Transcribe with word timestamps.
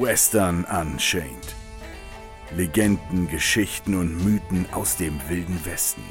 Western 0.00 0.64
Unchained. 0.64 1.54
Legenden, 2.56 3.28
Geschichten 3.28 3.94
und 3.94 4.24
Mythen 4.24 4.66
aus 4.72 4.96
dem 4.96 5.20
wilden 5.28 5.62
Westen. 5.66 6.02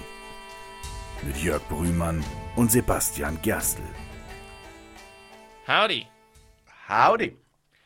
Mit 1.24 1.38
Jörg 1.38 1.68
Brühmann 1.68 2.24
und 2.56 2.72
Sebastian 2.72 3.42
Gerstl. 3.42 3.82
Howdy. 5.68 6.06
Howdy. 6.88 7.36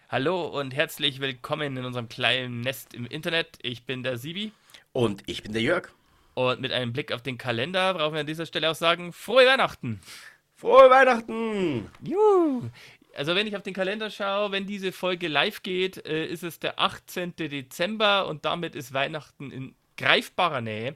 Hallo 0.09 0.47
und 0.47 0.75
herzlich 0.75 1.21
willkommen 1.21 1.77
in 1.77 1.85
unserem 1.85 2.09
kleinen 2.09 2.59
Nest 2.59 2.93
im 2.93 3.05
Internet. 3.05 3.57
Ich 3.61 3.85
bin 3.85 4.03
der 4.03 4.17
Sibi. 4.17 4.51
Und 4.91 5.23
ich 5.27 5.43
bin 5.43 5.53
der 5.53 5.61
Jörg. 5.61 5.89
Und 6.33 6.59
mit 6.59 6.73
einem 6.73 6.91
Blick 6.91 7.13
auf 7.13 7.21
den 7.21 7.37
Kalender 7.37 7.93
brauchen 7.93 8.15
wir 8.15 8.19
an 8.19 8.27
dieser 8.27 8.45
Stelle 8.45 8.69
auch 8.69 8.75
sagen, 8.75 9.13
frohe 9.13 9.45
Weihnachten. 9.45 10.01
Frohe 10.57 10.89
Weihnachten. 10.89 11.89
Juhu. 12.01 12.69
Also 13.15 13.35
wenn 13.35 13.47
ich 13.47 13.55
auf 13.55 13.63
den 13.63 13.73
Kalender 13.73 14.09
schaue, 14.09 14.51
wenn 14.51 14.65
diese 14.65 14.91
Folge 14.91 15.27
live 15.27 15.63
geht, 15.63 16.05
äh, 16.05 16.25
ist 16.25 16.43
es 16.43 16.59
der 16.59 16.79
18. 16.79 17.35
Dezember 17.35 18.27
und 18.27 18.45
damit 18.45 18.75
ist 18.75 18.93
Weihnachten 18.93 19.51
in 19.51 19.75
greifbarer 19.97 20.61
Nähe. 20.61 20.95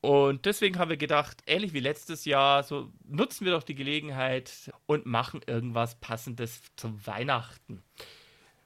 Und 0.00 0.46
deswegen 0.46 0.78
haben 0.78 0.90
wir 0.90 0.96
gedacht, 0.96 1.42
ähnlich 1.46 1.74
wie 1.74 1.80
letztes 1.80 2.24
Jahr, 2.24 2.64
so 2.64 2.90
nutzen 3.04 3.44
wir 3.44 3.52
doch 3.52 3.62
die 3.62 3.76
Gelegenheit 3.76 4.72
und 4.86 5.06
machen 5.06 5.42
irgendwas 5.46 5.94
Passendes 6.00 6.60
zum 6.76 7.06
Weihnachten. 7.06 7.84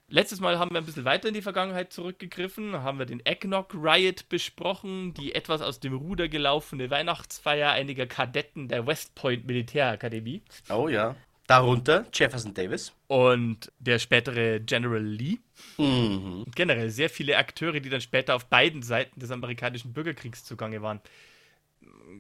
Letztes 0.09 0.41
Mal 0.41 0.59
haben 0.59 0.71
wir 0.71 0.79
ein 0.79 0.87
bisschen 0.87 1.05
weiter 1.05 1.29
in 1.29 1.35
die 1.35 1.43
Vergangenheit 1.43 1.93
zurückgegriffen, 1.93 2.83
haben 2.83 2.99
wir 3.01 3.07
den 3.07 3.27
Eggnog 3.27 3.75
Riot 3.75 4.29
besprochen, 4.29 5.15
die 5.15 5.35
etwas 5.35 5.61
aus 5.61 5.81
dem 5.81 5.95
Ruder 5.95 6.29
gelaufene 6.29 6.91
Weihnachtsfeier 6.91 7.73
einiger 7.73 8.07
Kadetten 8.07 8.69
der 8.69 8.87
West 8.87 9.17
Point 9.17 9.47
Militärakademie. 9.47 10.43
Oh 10.71 10.89
ja. 10.89 11.17
Darunter 11.47 12.07
Jefferson 12.13 12.55
Davis. 12.55 12.93
Und 13.07 13.73
der 13.79 13.99
spätere 13.99 14.61
General 14.61 15.03
Lee. 15.03 15.39
Mhm. 15.79 16.45
Generell 16.55 16.91
sehr 16.91 17.11
viele 17.11 17.37
Akteure, 17.37 17.81
die 17.81 17.89
dann 17.89 18.01
später 18.01 18.35
auf 18.35 18.47
beiden 18.47 18.83
Seiten 18.83 19.21
des 19.21 19.31
amerikanischen 19.31 19.93
Bürgerkriegs 19.93 20.45
zugange 20.45 20.83
waren. 20.83 21.01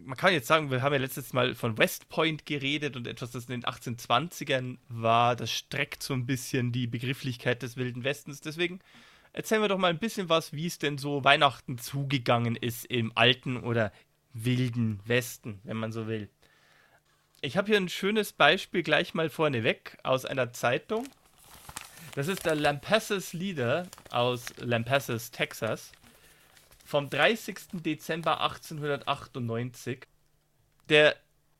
Man 0.05 0.17
kann 0.17 0.33
jetzt 0.33 0.47
sagen, 0.47 0.71
wir 0.71 0.83
haben 0.83 0.93
ja 0.93 1.01
letztes 1.01 1.33
Mal 1.33 1.55
von 1.55 1.77
West 1.79 2.09
Point 2.09 2.47
geredet 2.47 2.97
und 2.97 3.07
etwas, 3.07 3.33
das 3.33 3.47
in 3.47 3.61
den 3.61 3.65
1820ern 3.65 4.79
war. 4.89 5.35
Das 5.35 5.51
streckt 5.51 6.03
so 6.03 6.15
ein 6.15 6.27
bisschen 6.27 6.71
die 6.71 6.87
Begrifflichkeit 6.87 7.63
des 7.63 7.77
Wilden 7.77 8.05
Westens. 8.05 8.41
Deswegen 8.41 8.81
erzählen 9.33 9.63
wir 9.63 9.69
doch 9.69 9.79
mal 9.79 9.91
ein 9.91 9.99
bisschen 9.99 10.29
was, 10.29 10.53
wie 10.53 10.67
es 10.67 10.79
denn 10.79 10.99
so 10.99 11.25
Weihnachten 11.25 11.79
zugegangen 11.79 12.55
ist 12.55 12.85
im 12.87 13.13
alten 13.17 13.57
oder 13.57 13.93
wilden 14.33 15.01
Westen, 15.05 15.61
wenn 15.65 15.79
man 15.79 15.93
so 15.93 16.07
will. 16.07 16.29
Ich 17.43 17.57
habe 17.57 17.69
hier 17.69 17.77
ein 17.77 17.89
schönes 17.89 18.33
Beispiel 18.33 18.83
gleich 18.83 19.15
mal 19.15 19.29
vorneweg 19.29 19.99
aus 20.03 20.25
einer 20.25 20.53
Zeitung. 20.53 21.07
Das 22.15 22.29
ist 22.29 22.47
der 22.47 22.55
Lampasas 22.55 23.35
Leader 23.35 23.87
aus 24.11 24.47
Lampasas, 24.57 25.31
Texas, 25.31 25.93
vom 26.85 27.11
30. 27.11 27.59
Dezember 27.73 28.41
1898, 28.41 30.07
der 30.89 31.15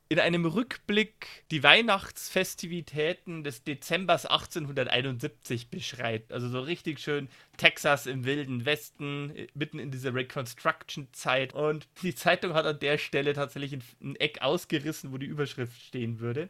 in 0.09 0.19
einem 0.19 0.45
Rückblick 0.45 1.27
die 1.51 1.63
Weihnachtsfestivitäten 1.63 3.43
des 3.43 3.63
Dezembers 3.63 4.25
1871 4.25 5.69
beschreibt. 5.69 6.31
Also 6.31 6.47
so 6.47 6.61
richtig 6.61 6.99
schön 6.99 7.27
Texas 7.57 8.05
im 8.05 8.23
wilden 8.23 8.65
Westen, 8.65 9.47
mitten 9.53 9.79
in 9.79 9.91
dieser 9.91 10.13
Reconstruction-Zeit. 10.13 11.53
Und 11.53 11.87
die 12.03 12.15
Zeitung 12.15 12.53
hat 12.53 12.65
an 12.65 12.79
der 12.79 12.97
Stelle 12.97 13.33
tatsächlich 13.33 13.73
ein, 13.73 13.83
ein 14.01 14.15
Eck 14.15 14.41
ausgerissen, 14.41 15.11
wo 15.11 15.17
die 15.17 15.25
Überschrift 15.25 15.81
stehen 15.81 16.19
würde. 16.19 16.49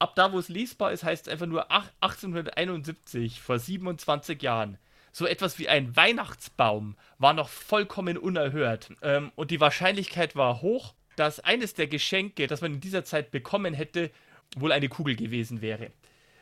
Ab 0.00 0.14
da, 0.16 0.32
wo 0.32 0.38
es 0.38 0.48
lesbar 0.48 0.92
ist, 0.92 1.04
heißt 1.04 1.26
es 1.26 1.32
einfach 1.32 1.46
nur 1.46 1.70
1871, 1.70 3.40
vor 3.40 3.58
27 3.58 4.42
Jahren. 4.42 4.78
So 5.12 5.26
etwas 5.26 5.58
wie 5.58 5.68
ein 5.68 5.96
Weihnachtsbaum 5.96 6.96
war 7.18 7.32
noch 7.32 7.48
vollkommen 7.48 8.18
unerhört. 8.18 8.90
Ähm, 9.02 9.32
und 9.34 9.50
die 9.50 9.60
Wahrscheinlichkeit 9.60 10.36
war 10.36 10.62
hoch, 10.62 10.94
dass 11.18 11.40
eines 11.40 11.74
der 11.74 11.86
Geschenke, 11.86 12.46
das 12.46 12.60
man 12.60 12.74
in 12.74 12.80
dieser 12.80 13.04
Zeit 13.04 13.30
bekommen 13.30 13.74
hätte, 13.74 14.10
wohl 14.56 14.72
eine 14.72 14.88
Kugel 14.88 15.16
gewesen 15.16 15.60
wäre. 15.60 15.90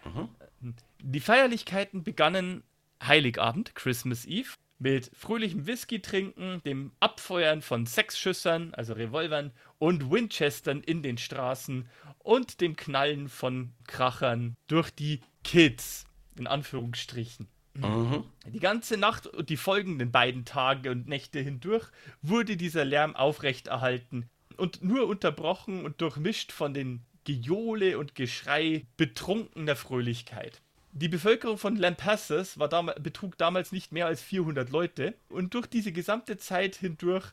Mhm. 0.05 0.75
Die 1.01 1.21
Feierlichkeiten 1.21 2.03
begannen 2.03 2.63
Heiligabend, 3.03 3.75
Christmas 3.75 4.25
Eve, 4.27 4.51
mit 4.79 5.11
fröhlichem 5.15 5.67
Whisky 5.67 6.01
trinken, 6.01 6.61
dem 6.65 6.93
Abfeuern 7.01 7.63
von 7.63 7.87
Sechsschüssern, 7.87 8.75
also 8.75 8.93
Revolvern 8.93 9.53
und 9.79 10.11
Winchestern 10.11 10.83
in 10.83 11.03
den 11.03 11.17
Straßen 11.17 11.89
und 12.19 12.61
dem 12.61 12.77
Knallen 12.77 13.29
von 13.29 13.73
Krachern 13.87 14.55
durch 14.67 14.91
die 14.91 15.21
Kids, 15.45 16.05
in 16.37 16.47
Anführungsstrichen. 16.47 17.49
Mhm. 17.75 18.25
Die 18.47 18.61
ganze 18.61 18.97
Nacht 18.97 19.27
und 19.27 19.49
die 19.49 19.57
folgenden 19.57 20.11
beiden 20.11 20.45
Tage 20.45 20.91
und 20.91 21.09
Nächte 21.09 21.41
hindurch 21.41 21.89
wurde 22.23 22.57
dieser 22.57 22.85
Lärm 22.85 23.17
aufrechterhalten 23.17 24.29
und 24.57 24.83
nur 24.83 25.07
unterbrochen 25.07 25.85
und 25.85 26.01
durchmischt 26.01 26.53
von 26.53 26.75
den 26.75 27.03
Gejohle 27.25 27.99
und 27.99 28.15
Geschrei 28.15 28.87
betrunkener 28.97 29.77
Fröhlichkeit. 29.77 30.61
Die 30.93 31.09
Bevölkerung 31.09 31.59
von 31.59 31.77
Lampasas 31.77 32.59
war 32.59 32.69
dam 32.69 32.91
betrug 33.01 33.37
damals 33.37 33.73
nicht 33.73 33.93
mehr 33.93 34.07
als 34.07 34.23
400 34.23 34.71
Leute 34.71 35.15
und 35.29 35.53
durch 35.55 35.67
diese 35.67 35.93
gesamte 35.93 36.39
Zeit 36.39 36.77
hindurch 36.77 37.33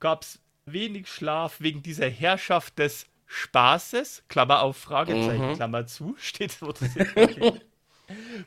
gab 0.00 0.22
es 0.22 0.40
wenig 0.66 1.08
Schlaf 1.08 1.60
wegen 1.60 1.82
dieser 1.82 2.08
Herrschaft 2.10 2.78
des 2.78 3.06
Spaßes, 3.26 4.24
Klammer 4.28 4.62
auf 4.62 4.76
Fragezeichen, 4.76 5.50
Mhm. 5.50 5.54
Klammer 5.54 5.86
zu, 5.86 6.16
steht 6.18 6.52
so. 6.52 6.74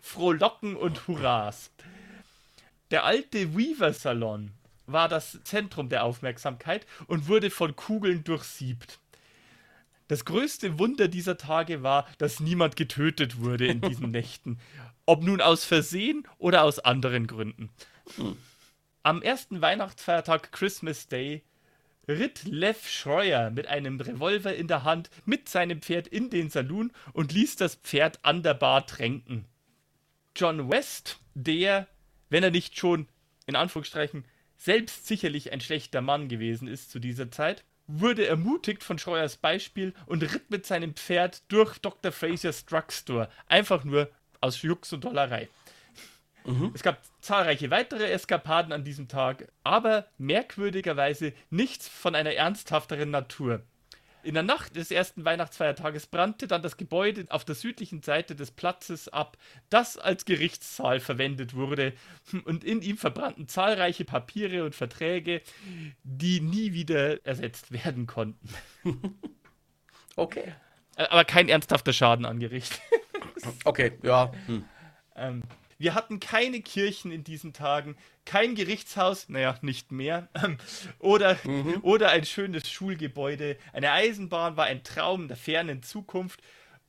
Frohlocken 0.01 0.75
und 0.75 1.07
Hurras. 1.07 1.71
Der 2.89 3.05
alte 3.05 3.55
Weaver-Salon 3.55 4.51
war 4.85 5.07
das 5.07 5.39
Zentrum 5.43 5.89
der 5.89 6.03
Aufmerksamkeit 6.03 6.85
und 7.07 7.27
wurde 7.27 7.49
von 7.49 7.75
Kugeln 7.75 8.23
durchsiebt. 8.23 8.99
Das 10.07 10.25
größte 10.25 10.77
Wunder 10.77 11.07
dieser 11.07 11.37
Tage 11.37 11.83
war, 11.83 12.05
dass 12.17 12.41
niemand 12.41 12.75
getötet 12.75 13.39
wurde 13.39 13.67
in 13.67 13.79
diesen 13.79 14.11
Nächten. 14.11 14.59
Ob 15.05 15.23
nun 15.23 15.39
aus 15.39 15.63
Versehen 15.63 16.27
oder 16.37 16.63
aus 16.63 16.79
anderen 16.79 17.27
Gründen. 17.27 17.69
Am 19.03 19.21
ersten 19.21 19.61
Weihnachtsfeiertag 19.61 20.51
Christmas 20.51 21.07
Day 21.07 21.43
ritt 22.07 22.43
Lev 22.43 22.89
Scheuer 22.89 23.51
mit 23.51 23.67
einem 23.67 23.99
Revolver 23.99 24.53
in 24.53 24.67
der 24.67 24.83
Hand 24.83 25.09
mit 25.25 25.47
seinem 25.47 25.81
Pferd 25.81 26.07
in 26.07 26.29
den 26.29 26.49
Saloon 26.49 26.91
und 27.13 27.31
ließ 27.31 27.55
das 27.55 27.75
Pferd 27.75 28.19
an 28.23 28.43
der 28.43 28.53
Bar 28.53 28.85
tränken. 28.85 29.45
John 30.35 30.69
West, 30.69 31.19
der, 31.35 31.87
wenn 32.29 32.43
er 32.43 32.51
nicht 32.51 32.77
schon 32.77 33.07
in 33.45 33.55
Anführungsstrichen 33.55 34.25
selbst 34.61 35.07
sicherlich 35.07 35.51
ein 35.51 35.59
schlechter 35.59 36.01
Mann 36.01 36.27
gewesen 36.27 36.67
ist 36.67 36.91
zu 36.91 36.99
dieser 36.99 37.31
Zeit, 37.31 37.63
wurde 37.87 38.27
ermutigt 38.27 38.83
von 38.83 38.99
Scheuers 38.99 39.37
Beispiel 39.37 39.93
und 40.05 40.21
ritt 40.21 40.51
mit 40.51 40.67
seinem 40.67 40.93
Pferd 40.93 41.41
durch 41.51 41.79
Dr. 41.79 42.11
Frasers 42.11 42.65
Drugstore. 42.67 43.27
Einfach 43.47 43.83
nur 43.83 44.11
aus 44.39 44.61
Jux 44.61 44.93
und 44.93 45.03
Dollerei. 45.03 45.49
Es 46.75 46.83
gab 46.83 47.01
zahlreiche 47.21 47.71
weitere 47.71 48.11
Eskapaden 48.11 48.71
an 48.71 48.83
diesem 48.83 49.07
Tag, 49.07 49.51
aber 49.63 50.07
merkwürdigerweise 50.19 51.33
nichts 51.49 51.87
von 51.87 52.13
einer 52.13 52.33
ernsthafteren 52.33 53.09
Natur. 53.09 53.63
In 54.23 54.33
der 54.33 54.43
Nacht 54.43 54.75
des 54.75 54.91
ersten 54.91 55.25
Weihnachtsfeiertages 55.25 56.07
brannte 56.07 56.47
dann 56.47 56.61
das 56.61 56.77
Gebäude 56.77 57.25
auf 57.29 57.45
der 57.45 57.55
südlichen 57.55 58.01
Seite 58.03 58.35
des 58.35 58.51
Platzes 58.51 59.09
ab, 59.09 59.37
das 59.69 59.97
als 59.97 60.25
Gerichtssaal 60.25 60.99
verwendet 60.99 61.55
wurde, 61.55 61.93
und 62.45 62.63
in 62.63 62.81
ihm 62.81 62.97
verbrannten 62.97 63.47
zahlreiche 63.47 64.05
Papiere 64.05 64.63
und 64.63 64.75
Verträge, 64.75 65.41
die 66.03 66.41
nie 66.41 66.73
wieder 66.73 67.25
ersetzt 67.25 67.71
werden 67.71 68.07
konnten. 68.07 68.49
Okay. 70.17 70.53
Äh, 70.97 71.05
Aber 71.05 71.23
kein 71.23 71.47
ernsthafter 71.47 71.93
Schaden 71.93 72.25
angerichtet. 72.25 72.81
Okay, 73.63 73.93
ja. 74.03 74.31
Hm. 74.45 74.65
Ähm, 75.15 75.41
wir 75.81 75.95
hatten 75.95 76.19
keine 76.19 76.61
Kirchen 76.61 77.11
in 77.11 77.23
diesen 77.23 77.53
Tagen, 77.53 77.95
kein 78.25 78.55
Gerichtshaus, 78.55 79.29
naja, 79.29 79.57
nicht 79.61 79.91
mehr, 79.91 80.29
oder, 80.99 81.37
oder 81.81 82.09
ein 82.09 82.25
schönes 82.25 82.69
Schulgebäude. 82.69 83.57
Eine 83.73 83.91
Eisenbahn 83.91 84.57
war 84.57 84.65
ein 84.65 84.83
Traum 84.83 85.27
der 85.27 85.37
fernen 85.37 85.81
Zukunft 85.81 86.41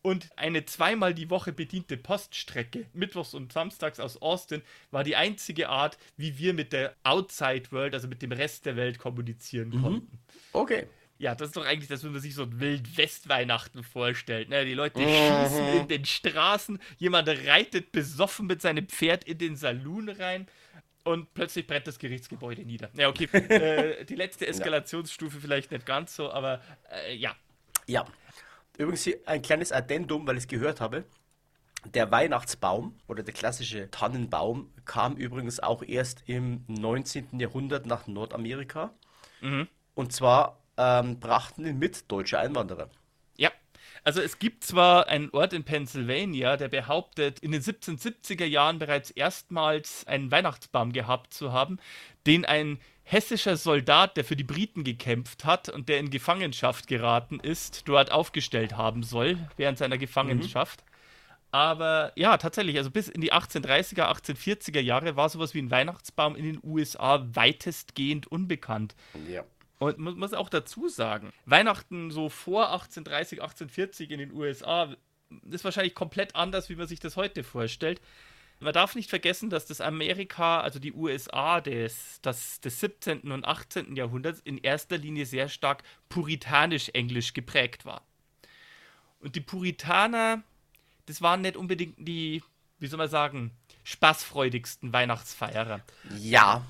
und 0.03 0.29
eine 0.37 0.67
zweimal 0.67 1.15
die 1.15 1.31
Woche 1.31 1.53
bediente 1.53 1.97
Poststrecke, 1.97 2.87
mittwochs 2.93 3.35
und 3.35 3.53
samstags 3.53 3.99
aus 3.99 4.21
Austin, 4.21 4.63
war 4.91 5.05
die 5.05 5.17
einzige 5.17 5.69
Art, 5.69 5.97
wie 6.17 6.39
wir 6.39 6.53
mit 6.53 6.73
der 6.73 6.95
Outside 7.03 7.71
World, 7.71 7.95
also 7.95 8.09
mit 8.09 8.21
dem 8.21 8.33
Rest 8.33 8.67
der 8.67 8.77
Welt 8.77 8.99
kommunizieren 8.99 9.81
konnten. 9.81 10.19
Okay. 10.53 10.87
Ja, 11.23 11.37
das 11.37 11.51
ist 11.51 11.57
doch 11.57 11.65
eigentlich 11.65 11.89
das, 11.89 12.03
wenn 12.03 12.11
man 12.11 12.21
sich 12.21 12.35
so 12.35 12.43
ein 12.43 12.59
Wild-West-Weihnachten 12.59 13.85
vorstellt. 13.85 14.49
Ne? 14.49 14.65
Die 14.65 14.75
Leute 14.75 14.99
schießen 14.99 15.69
in 15.69 15.87
den 15.87 16.05
Straßen, 16.05 16.81
jemand 16.99 17.29
reitet 17.29 17.93
besoffen 17.93 18.49
mit 18.49 18.61
seinem 18.61 18.89
Pferd 18.89 19.23
in 19.23 19.39
den 19.39 19.55
Saloon 19.55 20.09
rein 20.09 20.49
und 21.05 21.33
plötzlich 21.33 21.69
brennt 21.69 21.87
das 21.87 22.01
Gerichtsgebäude 22.01 22.63
nieder. 22.63 22.91
Ja, 22.95 23.09
okay. 23.09 23.27
äh, 23.33 24.05
die 24.05 24.17
letzte 24.17 24.49
Eskalationsstufe 24.49 25.39
vielleicht 25.39 25.71
nicht 25.71 25.87
ganz 25.87 26.17
so, 26.17 26.29
aber 26.29 26.61
äh, 26.91 27.15
ja. 27.15 27.37
Ja. 27.87 28.05
Übrigens 28.77 29.05
hier 29.05 29.19
ein 29.27 29.43
kleines 29.43 29.71
Addendum, 29.71 30.27
weil 30.27 30.37
ich 30.37 30.43
es 30.43 30.49
gehört 30.49 30.81
habe. 30.81 31.05
Der 31.85 32.11
Weihnachtsbaum 32.11 32.99
oder 33.07 33.23
der 33.23 33.33
klassische 33.33 33.89
Tannenbaum 33.93 34.73
kam 34.87 35.17
übrigens 35.17 35.61
auch 35.61 35.85
erst 35.85 36.25
im 36.27 36.65
19. 36.67 37.39
Jahrhundert 37.39 37.87
nach 37.87 38.09
Nordamerika. 38.09 38.93
Mhm. 39.41 39.69
Und 39.95 40.13
zwar 40.13 40.62
ähm, 40.83 41.21
brachten 41.21 41.67
ihn 41.67 41.79
mit 41.79 42.11
deutsche 42.11 42.39
Einwanderer. 42.39 42.89
Ja. 43.37 43.51
Also 44.05 44.21
es 44.21 44.39
gibt 44.39 44.65
zwar 44.65 45.09
einen 45.09 45.31
Ort 45.31 45.53
in 45.53 45.65
Pennsylvania, 45.65 46.57
der 46.57 46.69
behauptet, 46.69 47.39
in 47.39 47.53
den 47.53 47.63
1770er 47.63 48.45
Jahren 48.45 48.79
bereits 48.79 49.11
erstmals 49.11 50.07
einen 50.07 50.31
Weihnachtsbaum 50.31 50.93
gehabt 50.93 51.33
zu 51.33 51.53
haben, 51.53 51.79
den 52.27 52.45
ein 52.45 52.79
hessischer 53.05 53.57
Soldat, 53.57 54.17
der 54.17 54.25
für 54.25 54.37
die 54.37 54.45
Briten 54.45 54.85
gekämpft 54.85 55.45
hat 55.45 55.69
und 55.69 55.89
der 55.89 55.99
in 55.99 56.11
Gefangenschaft 56.11 56.87
geraten 56.87 57.41
ist, 57.41 57.89
dort 57.89 58.11
aufgestellt 58.11 58.77
haben 58.77 59.03
soll 59.03 59.39
während 59.57 59.79
seiner 59.79 59.99
Gefangenschaft. 59.99 60.85
Aber 61.53 62.13
ja, 62.17 62.39
tatsächlich, 62.39 62.79
also 62.79 62.91
bis 62.91 63.09
in 63.09 63.21
die 63.21 63.33
1830er, 63.33 64.11
1840er 64.11 64.81
Jahre 64.81 65.17
war 65.17 65.29
sowas 65.29 65.53
wie 65.53 65.61
ein 65.61 65.71
Weihnachtsbaum 65.71 66.35
in 66.35 66.45
den 66.45 66.61
USA 66.65 67.27
weitestgehend 67.35 68.27
unbekannt. 68.27 68.95
Ja. 69.29 69.45
Und 69.79 69.99
man 69.99 70.17
muss 70.17 70.33
auch 70.33 70.49
dazu 70.49 70.89
sagen, 70.89 71.33
Weihnachten 71.45 72.11
so 72.11 72.29
vor 72.29 72.71
1830, 72.73 73.43
1840 73.43 74.11
in 74.11 74.19
den 74.19 74.33
USA 74.33 74.95
ist 75.51 75.65
wahrscheinlich 75.65 75.95
komplett 75.95 76.37
anders, 76.37 76.69
wie 76.69 76.77
man 76.77 76.87
sich 76.87 77.01
das 77.01 77.17
heute 77.17 77.43
vorstellt. 77.43 78.01
Man 78.61 78.73
darf 78.73 78.95
nicht 78.95 79.11
vergessen, 79.11 79.51
dass 79.51 79.67
das 79.67 79.81
Amerika, 79.81 80.61
also 80.61 80.79
die 80.79 80.93
USA 80.93 81.61
des, 81.61 82.21
das, 82.23 82.61
des 82.61 82.79
17. 82.79 83.33
und 83.33 83.45
18. 83.45 83.97
Jahrhunderts 83.97 84.41
in 84.41 84.59
erster 84.59 84.99
Linie 84.99 85.27
sehr 85.27 85.49
stark 85.49 85.83
puritanisch-englisch 86.09 87.33
geprägt 87.33 87.85
war. 87.85 88.03
Und 89.19 89.35
die 89.35 89.41
Puritaner, 89.41 90.43
das 91.07 91.23
waren 91.23 91.41
nicht 91.41 91.57
unbedingt 91.57 91.97
die, 91.99 92.43
wie 92.79 92.87
soll 92.87 92.99
man 92.99 93.09
sagen, 93.09 93.51
spaßfreudigsten 93.83 94.93
Weihnachtsfeierer. 94.93 95.81
Ja. 96.19 96.65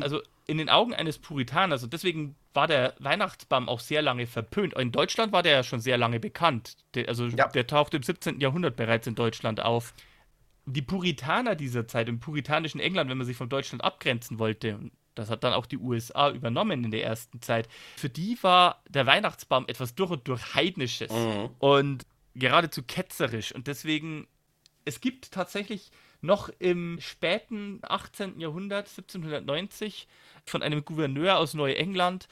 Also 0.00 0.22
in 0.48 0.58
den 0.58 0.68
Augen 0.70 0.94
eines 0.94 1.18
Puritaners, 1.18 1.84
und 1.84 1.92
deswegen 1.92 2.34
war 2.54 2.66
der 2.66 2.94
Weihnachtsbaum 2.98 3.68
auch 3.68 3.80
sehr 3.80 4.02
lange 4.02 4.26
verpönt. 4.26 4.74
In 4.74 4.90
Deutschland 4.90 5.30
war 5.30 5.42
der 5.44 5.52
ja 5.52 5.62
schon 5.62 5.80
sehr 5.80 5.98
lange 5.98 6.18
bekannt. 6.18 6.76
Der, 6.94 7.06
also 7.08 7.26
Ja. 7.26 7.46
der 7.48 7.66
tauchte 7.68 7.98
im 7.98 8.02
17. 8.02 8.40
Jahrhundert 8.40 8.74
bereits 8.74 9.06
in 9.06 9.14
Deutschland 9.14 9.60
auf. 9.60 9.92
Die 10.64 10.82
Puritaner 10.82 11.54
dieser 11.54 11.86
Zeit, 11.86 12.08
im 12.08 12.18
puritanischen 12.18 12.80
England, 12.80 13.08
wenn 13.10 13.18
man 13.18 13.26
sich 13.26 13.36
von 13.36 13.48
Deutschland 13.50 13.84
abgrenzen 13.84 14.38
wollte, 14.38 14.74
und 14.76 14.92
das 15.14 15.28
hat 15.30 15.44
dann 15.44 15.52
auch 15.52 15.66
die 15.66 15.78
USA 15.78 16.30
übernommen 16.30 16.82
in 16.84 16.90
der 16.90 17.04
ersten 17.04 17.42
Zeit, 17.42 17.68
für 17.96 18.08
die 18.08 18.38
war 18.42 18.82
der 18.88 19.04
Weihnachtsbaum 19.06 19.66
etwas 19.68 19.94
durch 19.94 20.10
und 20.10 20.26
durch 20.28 20.54
Heidnisches 20.54 21.12
Mhm. 21.12 21.50
und 21.58 22.06
geradezu 22.34 22.82
ketzerisch. 22.82 23.54
Und 23.54 23.66
deswegen, 23.66 24.26
es 24.86 25.00
gibt 25.02 25.30
tatsächlich 25.32 25.90
noch 26.20 26.48
im 26.58 26.98
späten 27.00 27.80
18. 27.82 28.40
Jahrhundert, 28.40 28.88
1790, 28.88 30.08
von 30.44 30.62
einem 30.62 30.84
Gouverneur 30.84 31.38
aus 31.38 31.54
Neuengland 31.54 32.28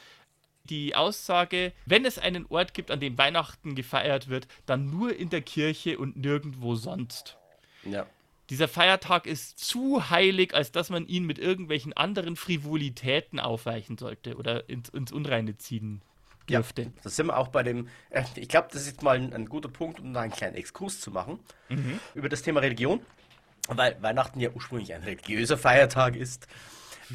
die 0.65 0.97
Aussage, 0.97 1.73
wenn 1.85 2.05
es 2.05 2.19
einen 2.19 2.47
Ort 2.47 2.75
gibt, 2.75 2.91
an 2.91 2.99
dem 2.99 3.17
Weihnachten 3.19 3.77
gefeiert 3.77 4.29
wird, 4.29 4.49
dann 4.67 4.91
nur 4.91 5.15
in 5.15 5.31
der 5.31 5.43
Kirche 5.43 5.99
und 5.99 6.17
nirgendwo 6.17 6.75
sonst. 6.75 7.37
Ja. 7.85 8.07
Dieser 8.51 8.67
Feiertag 8.69 9.27
ist 9.27 9.59
zu 9.59 10.11
heilig, 10.11 10.55
als 10.55 10.73
dass 10.73 10.91
man 10.91 11.07
ihn 11.07 11.25
mit 11.25 11.39
irgendwelchen 11.39 11.93
anderen 11.93 12.37
Frivolitäten 12.37 13.39
aufweichen 13.41 13.99
sollte 13.99 14.37
oder 14.37 14.69
ins, 14.69 14.89
ins 14.89 15.13
Unreine 15.13 15.57
ziehen 15.57 16.01
Ja, 16.49 16.59
dürfte. 16.61 16.93
da 17.03 17.11
sind 17.11 17.27
wir 17.27 17.37
auch 17.39 17.49
bei 17.49 17.63
dem, 17.63 17.89
äh, 18.11 18.23
ich 18.37 18.49
glaube, 18.49 18.69
das 18.73 18.87
ist 18.87 19.03
mal 19.03 19.17
ein, 19.17 19.33
ein 19.33 19.47
guter 19.47 19.69
Punkt, 19.69 19.99
um 20.01 20.13
da 20.15 20.21
einen 20.21 20.33
kleinen 20.33 20.57
Exkurs 20.57 21.01
zu 21.01 21.11
machen 21.11 21.39
über 22.15 22.29
das 22.29 22.43
Thema 22.43 22.61
Religion, 22.61 23.01
weil 23.69 23.97
Weihnachten 24.03 24.41
ja 24.41 24.51
ursprünglich 24.51 24.95
ein 24.95 25.03
religiöser 25.03 25.59
Feiertag 25.59 26.17
ist. 26.17 26.47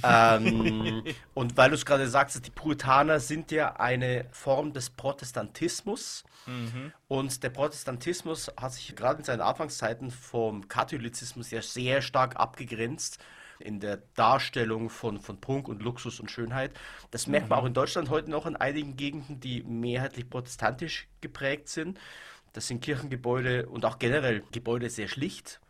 ähm, 0.04 1.04
und 1.34 1.58
weil 1.58 1.70
du 1.70 1.76
es 1.76 1.86
gerade 1.86 2.08
sagst, 2.08 2.46
die 2.46 2.52
Puritaner 2.52 3.20
sind 3.20 3.52
ja 3.52 3.76
eine 3.76 4.26
Form 4.32 4.74
des 4.74 4.90
Protestantismus. 4.90 6.24
Und 7.08 7.44
der 7.44 7.50
Protestantismus 7.50 8.52
hat 8.58 8.74
sich 8.74 8.96
gerade 8.96 9.20
in 9.20 9.26
seinen 9.26 9.42
Anfangszeiten 9.42 10.12
vom 10.12 10.68
Katholizismus 10.68 11.52
ja 11.52 11.62
sehr 11.62 12.02
stark 12.02 12.36
abgegrenzt 12.38 13.20
in 13.60 13.80
der 13.80 14.02
Darstellung 14.16 14.90
von, 14.90 15.20
von 15.20 15.40
Prunk 15.40 15.68
und 15.68 15.84
Luxus 15.84 16.20
und 16.20 16.32
Schönheit. 16.32 16.74
Das 17.12 17.28
merkt 17.28 17.50
man 17.50 17.60
auch 17.60 17.66
in 17.66 17.76
Deutschland 17.76 18.10
heute 18.10 18.32
noch 18.32 18.48
in 18.48 18.56
einigen 18.56 18.98
Gegenden, 18.98 19.40
die 19.40 19.62
mehrheitlich 19.62 20.30
protestantisch 20.30 21.08
geprägt 21.22 21.70
sind. 21.70 22.00
Das 22.54 22.68
sind 22.68 22.82
Kirchengebäude 22.82 23.68
und 23.68 23.86
auch 23.86 24.00
generell 24.00 24.44
Gebäude 24.52 24.90
sehr 24.90 25.08
schlicht. 25.08 25.62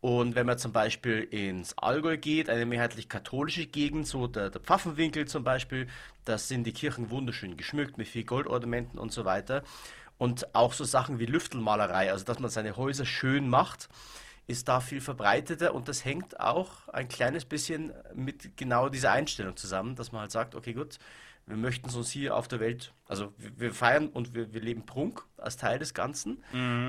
Und 0.00 0.34
wenn 0.34 0.46
man 0.46 0.56
zum 0.56 0.72
Beispiel 0.72 1.24
ins 1.30 1.76
Allgäu 1.76 2.16
geht, 2.16 2.48
eine 2.48 2.64
mehrheitlich 2.64 3.08
katholische 3.08 3.66
Gegend, 3.66 4.06
so 4.06 4.26
der, 4.26 4.48
der 4.48 4.60
Pfaffenwinkel 4.60 5.26
zum 5.26 5.44
Beispiel, 5.44 5.88
da 6.24 6.38
sind 6.38 6.64
die 6.64 6.72
Kirchen 6.72 7.10
wunderschön 7.10 7.58
geschmückt 7.58 7.98
mit 7.98 8.08
viel 8.08 8.24
Goldornamenten 8.24 8.98
und 8.98 9.12
so 9.12 9.26
weiter. 9.26 9.62
Und 10.16 10.54
auch 10.54 10.72
so 10.72 10.84
Sachen 10.84 11.18
wie 11.18 11.26
Lüftelmalerei, 11.26 12.10
also 12.12 12.24
dass 12.24 12.38
man 12.38 12.50
seine 12.50 12.76
Häuser 12.76 13.04
schön 13.04 13.48
macht, 13.48 13.88
ist 14.46 14.68
da 14.68 14.80
viel 14.80 15.00
verbreiteter 15.00 15.74
und 15.74 15.86
das 15.86 16.04
hängt 16.04 16.40
auch 16.40 16.88
ein 16.88 17.08
kleines 17.08 17.44
bisschen 17.44 17.92
mit 18.14 18.56
genau 18.56 18.88
dieser 18.88 19.12
Einstellung 19.12 19.56
zusammen, 19.56 19.96
dass 19.96 20.12
man 20.12 20.22
halt 20.22 20.32
sagt, 20.32 20.54
okay 20.54 20.72
gut, 20.72 20.98
wir 21.50 21.56
möchten 21.56 21.88
es 21.88 21.96
uns 21.96 22.10
hier 22.10 22.36
auf 22.36 22.48
der 22.48 22.60
Welt, 22.60 22.92
also 23.06 23.32
wir, 23.36 23.58
wir 23.58 23.74
feiern 23.74 24.08
und 24.08 24.34
wir, 24.34 24.52
wir 24.52 24.60
leben 24.60 24.86
Prunk 24.86 25.24
als 25.36 25.56
Teil 25.56 25.78
des 25.78 25.94
Ganzen. 25.94 26.42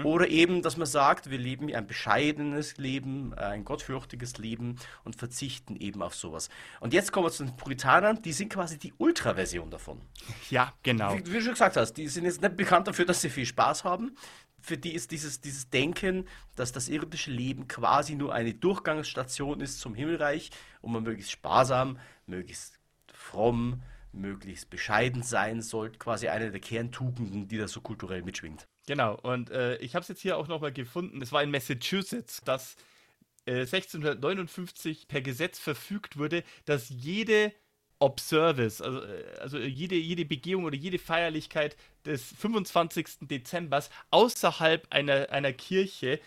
Oder 0.03 0.27
eben, 0.27 0.61
dass 0.61 0.77
man 0.77 0.87
sagt, 0.87 1.29
wir 1.29 1.37
leben 1.37 1.73
ein 1.73 1.87
bescheidenes 1.87 2.77
Leben, 2.77 3.33
ein 3.33 3.65
gottfürchtiges 3.65 4.37
Leben 4.37 4.77
und 5.03 5.15
verzichten 5.15 5.75
eben 5.75 6.01
auf 6.01 6.15
sowas. 6.15 6.49
Und 6.79 6.93
jetzt 6.93 7.11
kommen 7.11 7.25
wir 7.25 7.31
zu 7.31 7.43
den 7.43 7.55
Puritanern, 7.55 8.21
die 8.21 8.33
sind 8.33 8.53
quasi 8.53 8.77
die 8.77 8.93
Ultraversion 8.97 9.69
davon. 9.69 10.01
Ja, 10.49 10.73
genau. 10.83 11.15
Wie, 11.15 11.25
wie 11.27 11.37
du 11.37 11.41
schon 11.41 11.53
gesagt 11.53 11.77
hast, 11.77 11.93
die 11.93 12.07
sind 12.07 12.25
jetzt 12.25 12.41
nicht 12.41 12.57
bekannt 12.57 12.87
dafür, 12.87 13.05
dass 13.05 13.21
sie 13.21 13.29
viel 13.29 13.45
Spaß 13.45 13.83
haben. 13.83 14.15
Für 14.59 14.77
die 14.77 14.93
ist 14.93 15.11
dieses, 15.11 15.39
dieses 15.41 15.69
Denken, 15.69 16.27
dass 16.55 16.71
das 16.71 16.89
irdische 16.89 17.31
Leben 17.31 17.67
quasi 17.67 18.15
nur 18.15 18.33
eine 18.33 18.53
Durchgangsstation 18.53 19.61
ist 19.61 19.79
zum 19.79 19.95
Himmelreich 19.95 20.51
und 20.81 20.91
man 20.91 21.03
möglichst 21.03 21.31
sparsam, 21.31 21.97
möglichst 22.27 22.79
fromm, 23.13 23.81
möglichst 24.13 24.69
bescheiden 24.69 25.23
sein 25.23 25.61
sollte, 25.61 25.97
quasi 25.97 26.27
eine 26.27 26.51
der 26.51 26.59
Kerntugenden, 26.59 27.47
die 27.47 27.57
da 27.57 27.67
so 27.67 27.81
kulturell 27.81 28.23
mitschwingt. 28.23 28.67
Genau, 28.87 29.15
und 29.15 29.49
äh, 29.51 29.77
ich 29.77 29.95
habe 29.95 30.01
es 30.01 30.09
jetzt 30.09 30.21
hier 30.21 30.37
auch 30.37 30.47
nochmal 30.47 30.73
gefunden. 30.73 31.21
Es 31.21 31.31
war 31.31 31.43
in 31.43 31.51
Massachusetts, 31.51 32.41
dass 32.43 32.75
äh, 33.45 33.61
1659 33.61 35.07
per 35.07 35.21
Gesetz 35.21 35.59
verfügt 35.59 36.17
wurde, 36.17 36.43
dass 36.65 36.89
jede 36.89 37.53
Observice, 37.99 38.81
also, 38.81 39.01
äh, 39.03 39.23
also 39.39 39.59
jede, 39.59 39.95
jede 39.95 40.25
Begehung 40.25 40.65
oder 40.65 40.75
jede 40.75 40.99
Feierlichkeit 40.99 41.77
des 42.05 42.23
25. 42.23 43.07
Dezembers 43.21 43.89
außerhalb 44.09 44.87
einer, 44.89 45.29
einer 45.29 45.53
Kirche 45.53 46.19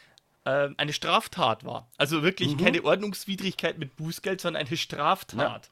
äh, 0.44 0.68
eine 0.76 0.92
Straftat 0.92 1.64
war. 1.64 1.90
Also 1.96 2.22
wirklich 2.22 2.56
keine 2.58 2.84
Ordnungswidrigkeit 2.84 3.78
mit 3.78 3.96
Bußgeld, 3.96 4.40
sondern 4.40 4.66
eine 4.66 4.76
Straftat. 4.76 5.70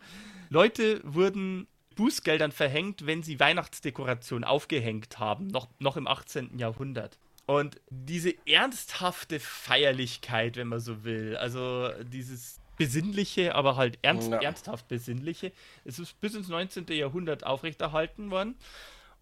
Leute 0.50 1.00
wurden 1.04 1.66
Bußgeldern 1.94 2.52
verhängt, 2.52 3.06
wenn 3.06 3.22
sie 3.22 3.38
Weihnachtsdekoration 3.40 4.44
aufgehängt 4.44 5.18
haben, 5.18 5.46
noch, 5.48 5.68
noch 5.78 5.96
im 5.96 6.06
18. 6.06 6.58
Jahrhundert. 6.58 7.18
Und 7.46 7.80
diese 7.90 8.34
ernsthafte 8.46 9.40
Feierlichkeit, 9.40 10.56
wenn 10.56 10.68
man 10.68 10.80
so 10.80 11.04
will, 11.04 11.36
also 11.36 11.90
dieses 12.04 12.60
besinnliche, 12.76 13.54
aber 13.54 13.76
halt 13.76 13.98
ernst, 14.02 14.30
Ja. 14.30 14.40
ernsthaft 14.40 14.88
besinnliche, 14.88 15.52
es 15.84 15.98
ist 15.98 16.20
bis 16.20 16.34
ins 16.34 16.48
19. 16.48 16.86
Jahrhundert 16.88 17.44
aufrechterhalten 17.44 18.30
worden. 18.30 18.56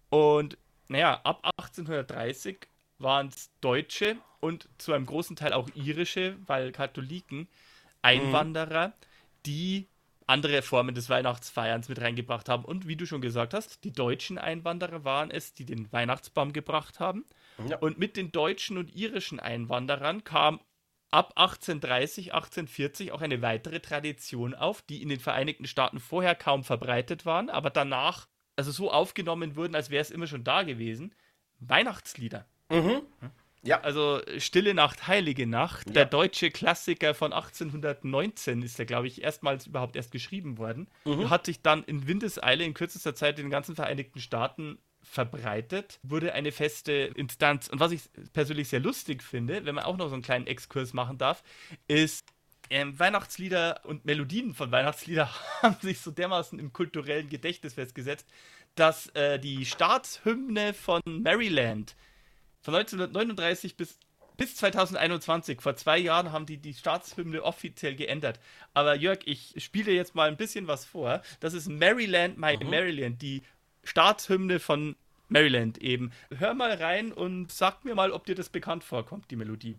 Und 0.09 0.57
naja, 0.87 1.19
ab 1.23 1.41
1830 1.57 2.57
waren 2.99 3.27
es 3.27 3.49
Deutsche 3.61 4.17
und 4.39 4.67
zu 4.77 4.93
einem 4.93 5.05
großen 5.05 5.35
Teil 5.35 5.53
auch 5.53 5.69
irische, 5.75 6.37
weil 6.45 6.71
Katholiken, 6.71 7.47
Einwanderer, 8.01 8.93
die 9.45 9.87
andere 10.27 10.61
Formen 10.61 10.95
des 10.95 11.09
Weihnachtsfeierns 11.09 11.89
mit 11.89 11.99
reingebracht 11.99 12.49
haben. 12.49 12.65
Und 12.65 12.87
wie 12.87 12.95
du 12.95 13.05
schon 13.05 13.21
gesagt 13.21 13.53
hast, 13.53 13.83
die 13.83 13.93
deutschen 13.93 14.37
Einwanderer 14.37 15.03
waren 15.03 15.31
es, 15.31 15.53
die 15.53 15.65
den 15.65 15.91
Weihnachtsbaum 15.91 16.53
gebracht 16.53 16.99
haben. 16.99 17.25
Ja. 17.67 17.77
Und 17.77 17.99
mit 17.99 18.17
den 18.17 18.31
deutschen 18.31 18.77
und 18.77 18.95
irischen 18.95 19.39
Einwanderern 19.39 20.23
kam 20.23 20.59
ab 21.11 21.33
1830, 21.35 22.33
1840 22.33 23.11
auch 23.11 23.21
eine 23.21 23.41
weitere 23.41 23.79
Tradition 23.79 24.53
auf, 24.53 24.81
die 24.81 25.01
in 25.01 25.09
den 25.09 25.19
Vereinigten 25.19 25.67
Staaten 25.67 25.99
vorher 25.99 26.35
kaum 26.35 26.63
verbreitet 26.63 27.25
waren, 27.25 27.49
aber 27.49 27.69
danach 27.69 28.27
also 28.55 28.71
so 28.71 28.91
aufgenommen 28.91 29.55
wurden, 29.55 29.75
als 29.75 29.89
wäre 29.89 30.01
es 30.01 30.11
immer 30.11 30.27
schon 30.27 30.43
da 30.43 30.63
gewesen. 30.63 31.13
Weihnachtslieder. 31.59 32.45
Ja, 33.63 33.81
Also 33.81 34.21
Stille 34.39 34.73
Nacht, 34.73 35.07
Heilige 35.07 35.45
Nacht, 35.45 35.87
Ja. 35.87 35.93
der 35.93 36.05
deutsche 36.05 36.49
Klassiker 36.49 37.13
von 37.13 37.31
1819 37.31 38.61
ist 38.63 38.79
ja, 38.79 38.85
glaube 38.85 39.07
ich, 39.07 39.21
erstmals 39.23 39.67
überhaupt 39.67 39.95
erst 39.95 40.11
geschrieben 40.11 40.57
worden. 40.57 40.87
Mhm. 41.05 41.29
Hat 41.29 41.45
sich 41.45 41.61
dann 41.61 41.83
in 41.83 42.07
Windeseile 42.07 42.63
in 42.63 42.73
kürzester 42.73 43.13
Zeit 43.13 43.37
in 43.37 43.45
den 43.45 43.51
ganzen 43.51 43.75
Vereinigten 43.75 44.19
Staaten 44.19 44.79
verbreitet, 45.03 45.99
wurde 46.03 46.33
eine 46.33 46.51
feste 46.51 46.91
Instanz. 47.15 47.67
Und 47.67 47.79
was 47.79 47.91
ich 47.91 48.01
persönlich 48.33 48.69
sehr 48.69 48.79
lustig 48.79 49.23
finde, 49.23 49.65
wenn 49.65 49.75
man 49.75 49.83
auch 49.83 49.97
noch 49.97 50.07
so 50.09 50.13
einen 50.13 50.23
kleinen 50.23 50.47
Exkurs 50.47 50.93
machen 50.93 51.17
darf, 51.17 51.43
ist, 51.87 52.23
ähm, 52.69 52.97
Weihnachtslieder 52.99 53.81
und 53.83 54.05
Melodien 54.05 54.53
von 54.53 54.71
Weihnachtslieder 54.71 55.29
haben 55.61 55.75
sich 55.81 55.99
so 55.99 56.09
dermaßen 56.11 56.57
im 56.59 56.71
kulturellen 56.73 57.29
Gedächtnis 57.29 57.73
festgesetzt, 57.75 58.27
dass 58.75 59.07
äh, 59.09 59.39
die 59.39 59.65
Staatshymne 59.65 60.73
von 60.73 61.01
Maryland 61.05 61.95
von 62.61 62.75
1939 62.75 63.75
bis, 63.75 63.97
bis 64.37 64.55
2021, 64.55 65.61
vor 65.61 65.75
zwei 65.75 65.97
Jahren, 65.97 66.31
haben 66.31 66.45
die 66.45 66.57
die 66.57 66.73
Staatshymne 66.73 67.43
offiziell 67.43 67.95
geändert. 67.95 68.39
Aber 68.73 68.95
Jörg, 68.95 69.19
ich 69.25 69.53
spiele 69.57 69.91
jetzt 69.91 70.15
mal 70.15 70.27
ein 70.27 70.37
bisschen 70.37 70.67
was 70.67 70.85
vor. 70.85 71.21
Das 71.39 71.53
ist 71.53 71.67
Maryland, 71.67 72.37
My 72.37 72.57
mhm. 72.57 72.69
Maryland, 72.69 73.21
die 73.21 73.43
Staatshymne 73.83 74.59
von 74.59 74.95
Maryland 75.27 75.77
eben. 75.79 76.11
Hör 76.37 76.53
mal 76.53 76.73
rein 76.73 77.11
und 77.11 77.51
sag 77.51 77.85
mir 77.85 77.95
mal, 77.95 78.11
ob 78.11 78.25
dir 78.25 78.35
das 78.35 78.49
bekannt 78.49 78.83
vorkommt, 78.83 79.31
die 79.31 79.35
Melodie. 79.35 79.77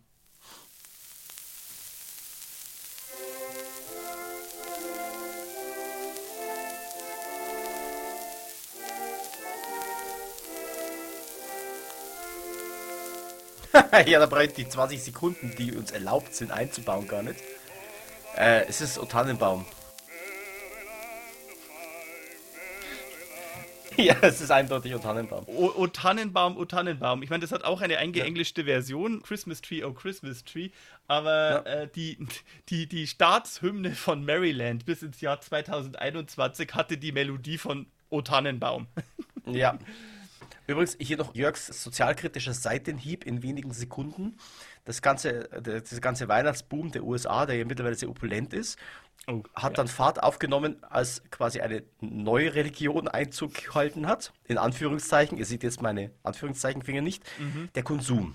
ja, 14.06 14.18
da 14.18 14.26
brauche 14.26 14.44
ich 14.44 14.52
die 14.52 14.68
20 14.68 15.02
Sekunden, 15.02 15.54
die 15.56 15.72
uns 15.72 15.90
erlaubt 15.90 16.34
sind, 16.34 16.50
einzubauen, 16.50 17.08
gar 17.08 17.22
nicht. 17.22 17.40
Äh, 18.36 18.66
es 18.66 18.80
ist 18.80 18.98
O 18.98 19.04
Tannenbaum. 19.04 19.64
ja, 23.96 24.16
es 24.22 24.40
ist 24.40 24.50
eindeutig 24.50 24.94
O 24.94 24.98
Tannenbaum. 24.98 25.44
O, 25.46 25.70
o 25.74 25.86
Tannenbaum, 25.86 26.56
O 26.56 26.64
Tannenbaum. 26.64 27.22
Ich 27.22 27.30
meine, 27.30 27.40
das 27.40 27.52
hat 27.52 27.64
auch 27.64 27.80
eine 27.80 27.98
eingeenglischte 27.98 28.64
Version, 28.64 29.22
Christmas 29.22 29.60
Tree, 29.60 29.84
Oh 29.84 29.92
Christmas 29.92 30.44
Tree. 30.44 30.70
Aber 31.08 31.64
ja. 31.66 31.82
äh, 31.82 31.88
die, 31.94 32.18
die, 32.68 32.86
die 32.86 33.06
Staatshymne 33.06 33.92
von 33.92 34.24
Maryland 34.24 34.84
bis 34.84 35.02
ins 35.02 35.20
Jahr 35.20 35.40
2021 35.40 36.74
hatte 36.74 36.96
die 36.96 37.12
Melodie 37.12 37.58
von 37.58 37.86
O 38.10 38.22
Tannenbaum. 38.22 38.86
ja. 39.46 39.78
Übrigens, 40.72 40.96
hier 40.98 41.18
noch 41.18 41.34
Jörgs 41.34 41.66
sozialkritischer 41.66 42.54
Seitenhieb 42.54 43.24
in 43.24 43.42
wenigen 43.42 43.72
Sekunden. 43.72 44.36
Das 44.84 45.02
ganze, 45.02 45.48
das 45.62 46.00
ganze 46.00 46.28
Weihnachtsboom 46.28 46.90
der 46.90 47.04
USA, 47.04 47.46
der 47.46 47.56
ja 47.56 47.64
mittlerweile 47.64 47.94
sehr 47.94 48.08
opulent 48.08 48.54
ist, 48.54 48.78
oh, 49.26 49.42
hat 49.54 49.72
ja. 49.72 49.76
dann 49.76 49.88
Fahrt 49.88 50.22
aufgenommen, 50.22 50.82
als 50.82 51.22
quasi 51.30 51.60
eine 51.60 51.82
neue 52.00 52.54
Religion 52.54 53.06
Einzug 53.06 53.54
gehalten 53.54 54.06
hat. 54.06 54.32
In 54.44 54.56
Anführungszeichen, 54.56 55.36
ihr 55.36 55.44
seht 55.44 55.62
jetzt 55.62 55.82
meine 55.82 56.10
Anführungszeichenfinger 56.22 57.02
nicht, 57.02 57.22
mhm. 57.38 57.68
der 57.74 57.82
Konsum. 57.82 58.34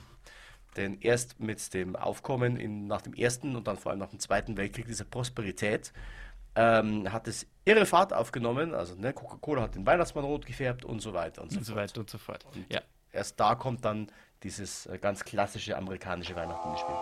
Denn 0.77 0.99
erst 1.01 1.39
mit 1.39 1.73
dem 1.73 1.95
Aufkommen 1.95 2.55
in, 2.57 2.85
nach 2.85 3.01
dem 3.01 3.15
Ersten 3.15 3.55
und 3.55 3.67
dann 3.67 3.77
vor 3.77 3.91
allem 3.91 3.99
nach 3.99 4.11
dem 4.11 4.19
Zweiten 4.19 4.57
Weltkrieg 4.57 4.85
dieser 4.85 5.05
Prosperität 5.05 5.91
ähm, 6.57 7.13
hat 7.13 7.27
es 7.27 7.45
irre 7.65 7.85
Fahrt 7.85 8.11
aufgenommen. 8.11 8.73
Also 8.73 8.95
ne, 8.95 9.13
Coca-Cola 9.13 9.61
hat 9.61 9.75
den 9.75 9.85
Weihnachtsmann 9.85 10.25
rot 10.25 10.45
gefärbt 10.45 10.83
und 10.83 11.01
so 11.01 11.13
weiter 11.13 11.43
und 11.43 11.51
so, 11.51 11.59
und 11.59 11.63
so 11.63 11.75
weiter 11.75 11.99
und 11.99 12.09
so 12.09 12.17
fort. 12.17 12.45
Und 12.53 12.65
ja. 12.73 12.81
Erst 13.13 13.39
da 13.39 13.55
kommt 13.55 13.85
dann 13.85 14.11
dieses 14.43 14.87
äh, 14.87 14.97
ganz 14.97 15.23
klassische 15.23 15.77
amerikanische 15.77 16.35
Weihnachten 16.35 16.69
ins 16.71 16.79
Spiel. 16.79 16.95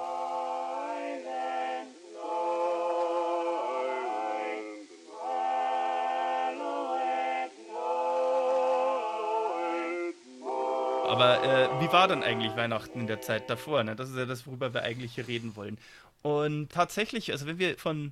Aber 11.07 11.43
äh, 11.43 11.69
wie 11.79 11.91
war 11.93 12.09
dann 12.09 12.23
eigentlich 12.23 12.53
Weihnachten 12.57 12.99
in 12.99 13.07
der 13.07 13.21
Zeit 13.21 13.49
davor? 13.49 13.85
Ne? 13.85 13.95
Das 13.95 14.09
ist 14.09 14.17
ja 14.17 14.25
das, 14.25 14.45
worüber 14.45 14.73
wir 14.73 14.81
eigentlich 14.83 15.15
hier 15.15 15.29
reden 15.29 15.55
wollen. 15.55 15.77
Und 16.23 16.71
tatsächlich, 16.73 17.31
also 17.31 17.45
wenn 17.45 17.57
wir 17.57 17.77
von 17.77 18.11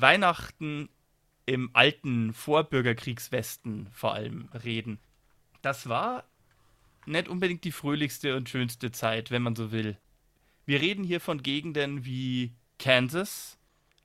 Weihnachten 0.00 0.88
im 1.46 1.70
alten 1.72 2.32
Vorbürgerkriegswesten 2.32 3.88
vor 3.92 4.14
allem 4.14 4.48
reden. 4.64 4.98
Das 5.62 5.88
war 5.88 6.24
nicht 7.06 7.28
unbedingt 7.28 7.64
die 7.64 7.72
fröhlichste 7.72 8.36
und 8.36 8.48
schönste 8.48 8.92
Zeit, 8.92 9.30
wenn 9.30 9.42
man 9.42 9.56
so 9.56 9.72
will. 9.72 9.96
Wir 10.66 10.80
reden 10.80 11.02
hier 11.02 11.20
von 11.20 11.42
Gegenden 11.42 12.04
wie 12.04 12.52
Kansas, 12.78 13.58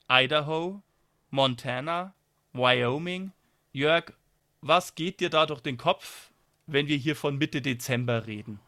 Idaho, 0.09 0.81
Montana, 1.29 2.15
Wyoming. 2.53 3.31
Jörg, 3.71 4.13
was 4.61 4.95
geht 4.95 5.19
dir 5.19 5.29
da 5.29 5.45
durch 5.45 5.61
den 5.61 5.77
Kopf, 5.77 6.31
wenn 6.65 6.87
wir 6.87 6.97
hier 6.97 7.15
von 7.15 7.37
Mitte 7.37 7.61
Dezember 7.61 8.25
reden? 8.25 8.59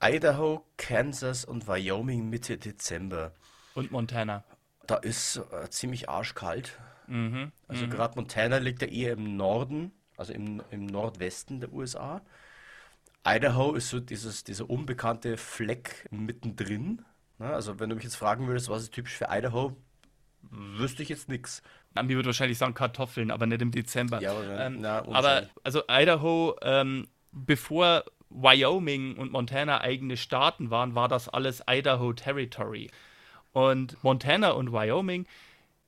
Idaho, 0.00 0.64
Kansas 0.76 1.44
und 1.44 1.66
Wyoming 1.66 2.28
Mitte 2.28 2.58
Dezember. 2.58 3.32
Und 3.74 3.90
Montana. 3.90 4.44
Da 4.86 4.96
ist 4.96 5.36
äh, 5.36 5.68
ziemlich 5.70 6.08
arschkalt. 6.08 6.78
Mhm, 7.06 7.52
also 7.68 7.86
mhm. 7.86 7.90
gerade 7.90 8.16
Montana 8.16 8.58
liegt 8.58 8.82
ja 8.82 8.88
eher 8.88 9.12
im 9.12 9.36
Norden, 9.36 9.92
also 10.16 10.32
im, 10.32 10.62
im 10.70 10.86
Nordwesten 10.86 11.60
der 11.60 11.72
USA. 11.72 12.22
Idaho 13.26 13.74
ist 13.74 13.88
so 13.88 14.00
dieses, 14.00 14.44
dieser 14.44 14.68
unbekannte 14.68 15.36
Fleck 15.36 16.08
mittendrin. 16.10 17.02
Ne? 17.38 17.46
also 17.52 17.80
wenn 17.80 17.88
du 17.88 17.96
mich 17.96 18.04
jetzt 18.04 18.16
fragen 18.16 18.46
würdest, 18.46 18.68
was 18.68 18.82
ist 18.82 18.92
typisch 18.92 19.16
für 19.16 19.28
Idaho, 19.30 19.76
wüsste 20.50 21.02
ich 21.02 21.08
jetzt 21.08 21.28
nichts. 21.28 21.62
Mir 21.94 22.16
würde 22.16 22.26
wahrscheinlich 22.26 22.58
sagen 22.58 22.74
Kartoffeln, 22.74 23.30
aber 23.30 23.46
nicht 23.46 23.62
im 23.62 23.70
Dezember. 23.70 24.20
Ja, 24.20 24.32
aber, 24.32 24.60
ähm, 24.60 24.80
na, 24.80 25.04
aber 25.08 25.48
also 25.62 25.82
Idaho, 25.88 26.56
ähm, 26.62 27.08
bevor 27.32 28.04
Wyoming 28.30 29.16
und 29.16 29.32
Montana 29.32 29.80
eigene 29.80 30.16
Staaten 30.16 30.70
waren, 30.70 30.94
war 30.94 31.08
das 31.08 31.28
alles 31.28 31.62
Idaho 31.68 32.12
Territory. 32.12 32.90
Und 33.54 34.02
Montana 34.02 34.50
und 34.50 34.72
Wyoming, 34.72 35.26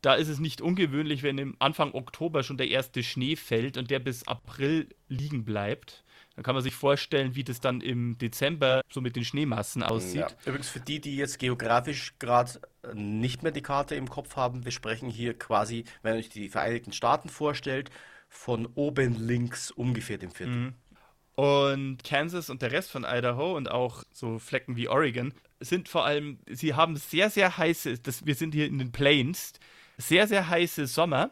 da 0.01 0.15
ist 0.15 0.29
es 0.29 0.39
nicht 0.39 0.61
ungewöhnlich, 0.61 1.25
wenn 1.25 1.37
im 1.37 1.57
Anfang 1.59 1.93
Oktober 1.93 2.45
schon 2.45 2.57
der 2.57 2.69
erste 2.69 3.03
Schnee 3.03 3.35
fällt 3.35 3.77
und 3.77 3.91
der 3.91 3.99
bis 3.99 4.27
April 4.29 4.89
liegen 5.09 5.45
bleibt. 5.45 6.05
Dann 6.37 6.45
kann 6.45 6.55
man 6.55 6.63
sich 6.63 6.75
vorstellen, 6.75 7.35
wie 7.35 7.43
das 7.43 7.61
dann 7.61 7.81
im 7.81 8.17
Dezember 8.19 8.83
so 8.89 9.01
mit 9.01 9.17
den 9.17 9.25
Schneemassen 9.25 9.83
aussieht. 9.83 10.21
Ja. 10.21 10.29
Übrigens 10.45 10.69
für 10.69 10.81
die, 10.81 11.01
die 11.01 11.17
jetzt 11.17 11.41
geografisch 11.41 12.15
gerade 12.21 12.61
nicht 12.95 13.43
mehr 13.43 13.53
die 13.53 13.63
Karte 13.63 13.97
im 13.97 14.09
Kopf 14.09 14.37
haben, 14.37 14.65
wir 14.65 14.73
sprechen 14.73 15.11
hier 15.11 15.37
quasi, 15.37 15.85
wenn 16.03 16.15
ihr 16.15 16.21
euch 16.21 16.29
die 16.29 16.49
Vereinigten 16.49 16.93
Staaten 16.93 17.29
vorstellt, 17.29 17.91
von 18.29 18.67
oben 18.75 19.17
links 19.19 19.73
ungefähr 19.73 20.19
dem 20.19 20.31
Viertel. 20.31 20.55
Mhm. 20.55 20.75
Und 21.37 22.02
Kansas 22.02 22.50
und 22.50 22.62
der 22.62 22.73
Rest 22.73 22.90
von 22.90 23.05
Idaho 23.05 23.57
und 23.57 23.71
auch 23.71 24.02
so 24.11 24.38
Flecken 24.38 24.76
wie 24.76 24.88
Oregon 24.88 25.35
sind 25.61 25.88
vor 25.88 26.05
allem, 26.05 26.38
sie 26.49 26.75
haben 26.75 26.97
sehr, 26.97 27.31
sehr 27.31 27.57
heiße, 27.57 27.99
das, 27.99 28.26
wir 28.26 28.35
sind 28.35 28.55
hier 28.55 28.66
in 28.66 28.78
den 28.78 28.93
Plains, 28.93 29.52
sehr, 29.99 30.26
sehr 30.26 30.49
heiße 30.49 30.87
Sommer 30.87 31.31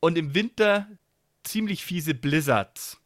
und 0.00 0.16
im 0.16 0.34
Winter 0.34 0.88
ziemlich 1.42 1.84
fiese 1.84 2.14
Blizzards. 2.14 3.00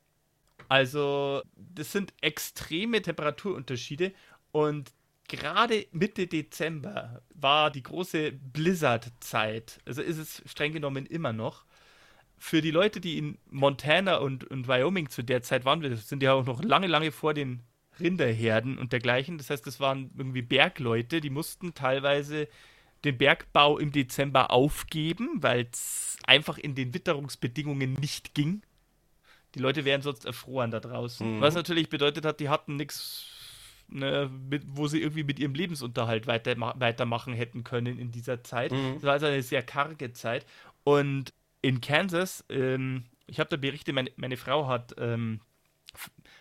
Also, 0.69 1.43
das 1.57 1.93
sind 1.93 2.13
extreme 2.21 3.03
Temperaturunterschiede 3.03 4.13
und 4.53 4.93
gerade 5.29 5.87
Mitte 5.93 6.27
Dezember 6.27 7.23
war 7.35 7.71
die 7.71 7.83
große 7.83 8.33
Blizzard-Zeit. 8.33 9.81
Also 9.85 10.03
ist 10.03 10.19
es 10.19 10.43
streng 10.47 10.73
genommen 10.73 11.07
immer 11.07 11.33
noch 11.33 11.65
für 12.45 12.61
die 12.61 12.71
Leute, 12.71 13.01
die 13.01 13.17
in 13.17 13.39
Montana 13.51 14.17
und, 14.17 14.45
und 14.45 14.69
Wyoming 14.69 15.09
zu 15.09 15.23
der 15.23 15.43
Zeit 15.43 15.65
waren, 15.65 15.81
wir 15.81 15.97
sind 15.97 16.23
ja 16.23 16.35
auch 16.35 16.45
noch 16.45 16.63
lange, 16.63 16.89
lange 16.89 17.11
vor 17.11 17.33
den 17.33 17.63
Rinderherden 17.99 18.77
und 18.77 18.93
dergleichen. 18.93 19.39
Das 19.39 19.49
heißt, 19.49 19.67
das 19.67 19.81
waren 19.81 20.11
irgendwie 20.15 20.43
Bergleute, 20.43 21.23
die 21.23 21.31
mussten 21.31 21.73
teilweise 21.73 22.47
den 23.03 23.17
Bergbau 23.17 23.79
im 23.79 23.93
Dezember 23.93 24.51
aufgeben, 24.51 25.43
weil 25.43 25.69
es 25.73 26.19
einfach 26.27 26.59
in 26.59 26.75
den 26.75 26.93
Witterungsbedingungen 26.93 27.95
nicht 27.95 28.35
ging. 28.35 28.61
Die 29.55 29.61
Leute 29.61 29.87
wären 29.87 30.03
sonst 30.03 30.27
erfroren 30.27 30.71
da 30.71 30.81
draußen. 30.81 31.39
Mhm. 31.39 31.41
Was 31.41 31.55
natürlich 31.55 31.89
bedeutet 31.89 32.27
hat, 32.27 32.41
die 32.41 32.51
hatten 32.51 32.77
nichts, 32.77 33.25
ne, 33.89 34.31
wo 34.67 34.87
sie 34.87 35.01
irgendwie 35.01 35.25
mit 35.25 35.39
ihrem 35.39 35.55
Lebensunterhalt 35.55 36.27
weiter, 36.27 36.55
weitermachen 36.79 37.33
hätten 37.33 37.65
können 37.65 37.99
in 37.99 38.13
dieser 38.13 38.45
Zeit. 38.45 38.71
Mhm. 38.71 38.97
Das 38.97 39.05
war 39.05 39.13
also 39.13 39.27
eine 39.27 39.43
sehr 39.43 39.63
karge 39.63 40.13
Zeit. 40.13 40.45
Und 40.83 41.33
in 41.65 41.81
Kansas, 41.81 42.45
ähm, 42.51 43.05
ich 43.27 43.41
habe 43.41 43.49
da 43.49 43.57
Berichte, 43.57 43.95
meine, 43.95 44.11
meine 44.17 44.37
Frau 44.37 44.69
hat, 44.69 44.95
ähm, 44.99 45.41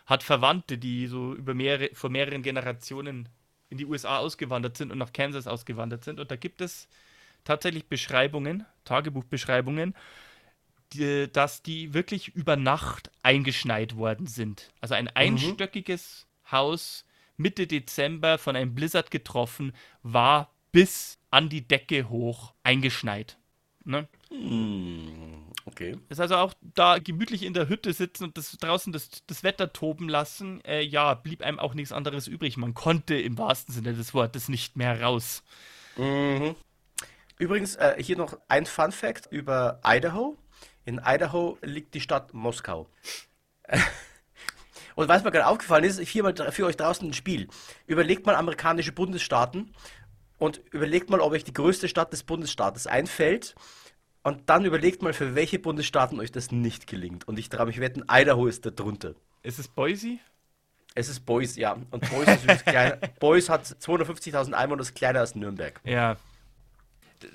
hat 0.05 0.21
Verwandte, 0.21 0.77
die 0.77 1.07
so 1.07 1.33
über 1.33 1.53
mehrere, 1.53 1.89
vor 1.93 2.09
mehreren 2.09 2.43
Generationen 2.43 3.29
in 3.69 3.77
die 3.77 3.85
USA 3.85 4.17
ausgewandert 4.17 4.75
sind 4.75 4.91
und 4.91 4.97
nach 4.97 5.13
Kansas 5.13 5.47
ausgewandert 5.47 6.03
sind. 6.03 6.19
Und 6.19 6.29
da 6.29 6.35
gibt 6.35 6.59
es 6.59 6.89
tatsächlich 7.45 7.87
Beschreibungen, 7.87 8.65
Tagebuchbeschreibungen, 8.83 9.95
die, 10.91 11.31
dass 11.31 11.63
die 11.63 11.93
wirklich 11.93 12.35
über 12.35 12.57
Nacht 12.57 13.09
eingeschneit 13.21 13.95
worden 13.95 14.27
sind. 14.27 14.73
Also 14.81 14.93
ein 14.93 15.05
mhm. 15.05 15.11
einstöckiges 15.15 16.27
Haus 16.51 17.05
Mitte 17.37 17.65
Dezember 17.65 18.37
von 18.37 18.57
einem 18.57 18.75
Blizzard 18.75 19.09
getroffen, 19.09 19.71
war 20.03 20.53
bis 20.73 21.17
an 21.31 21.47
die 21.47 21.65
Decke 21.65 22.09
hoch 22.09 22.53
eingeschneit. 22.61 23.37
Ne? 23.85 24.07
Hm, 24.29 25.43
Okay. 25.65 25.97
Das 26.09 26.19
also 26.19 26.35
auch 26.35 26.53
da 26.61 26.99
gemütlich 26.99 27.43
in 27.43 27.53
der 27.53 27.69
Hütte 27.69 27.93
sitzen 27.93 28.25
und 28.25 28.37
das 28.37 28.51
draußen 28.57 28.91
das, 28.91 29.09
das 29.27 29.43
Wetter 29.43 29.71
toben 29.71 30.09
lassen, 30.09 30.63
äh, 30.65 30.81
ja, 30.81 31.13
blieb 31.13 31.41
einem 31.41 31.59
auch 31.59 31.73
nichts 31.73 31.93
anderes 31.93 32.27
übrig. 32.27 32.57
Man 32.57 32.73
konnte 32.73 33.15
im 33.15 33.37
wahrsten 33.37 33.73
Sinne 33.73 33.93
des 33.93 34.13
Wortes 34.13 34.49
nicht 34.49 34.75
mehr 34.75 35.01
raus. 35.01 35.41
Mhm. 35.95 36.55
Übrigens, 37.37 37.75
äh, 37.75 37.95
hier 37.97 38.17
noch 38.17 38.37
ein 38.49 38.65
Fun 38.65 38.91
Fact 38.91 39.27
über 39.31 39.79
Idaho. 39.85 40.37
In 40.85 41.01
Idaho 41.03 41.57
liegt 41.61 41.93
die 41.93 42.01
Stadt 42.01 42.33
Moskau. 42.33 42.89
Und 44.95 45.07
was 45.07 45.23
mir 45.23 45.31
gerade 45.31 45.47
aufgefallen 45.47 45.85
ist, 45.85 45.99
hier 46.01 46.21
mal 46.21 46.35
für 46.51 46.65
euch 46.65 46.77
draußen 46.77 47.09
ein 47.09 47.13
Spiel. 47.13 47.47
Überlegt 47.87 48.25
mal 48.25 48.35
amerikanische 48.35 48.91
Bundesstaaten 48.91 49.73
und 50.43 50.61
überlegt 50.71 51.09
mal, 51.09 51.21
ob 51.21 51.31
euch 51.31 51.45
die 51.45 51.53
größte 51.53 51.87
Stadt 51.87 52.11
des 52.11 52.23
Bundesstaates 52.23 52.85
einfällt. 52.85 53.55
Und 54.23 54.49
dann 54.49 54.65
überlegt 54.65 55.01
mal, 55.01 55.13
für 55.13 55.35
welche 55.35 55.57
Bundesstaaten 55.57 56.19
euch 56.19 56.33
das 56.33 56.51
nicht 56.51 56.85
gelingt. 56.85 57.25
Und 57.29 57.39
ich 57.39 57.47
traue 57.47 57.67
mich 57.67 57.79
wetten, 57.79 58.03
Idaho 58.11 58.47
ist 58.47 58.65
da 58.65 58.69
drunter. 58.69 59.15
Ist 59.41 59.57
es 59.57 59.69
Boise? 59.69 60.17
Es 60.95 61.07
ist 61.07 61.21
Boise, 61.21 61.61
ja. 61.61 61.77
Und 61.91 62.09
Boise, 62.09 62.51
ist 62.51 62.65
kleiner. 62.65 62.97
Boise 63.21 63.53
hat 63.53 63.63
250.000 63.63 64.51
Einwohner, 64.51 64.79
das 64.79 64.89
ist 64.89 64.95
kleiner 64.95 65.21
als 65.21 65.33
Nürnberg. 65.33 65.79
Ja. 65.85 66.17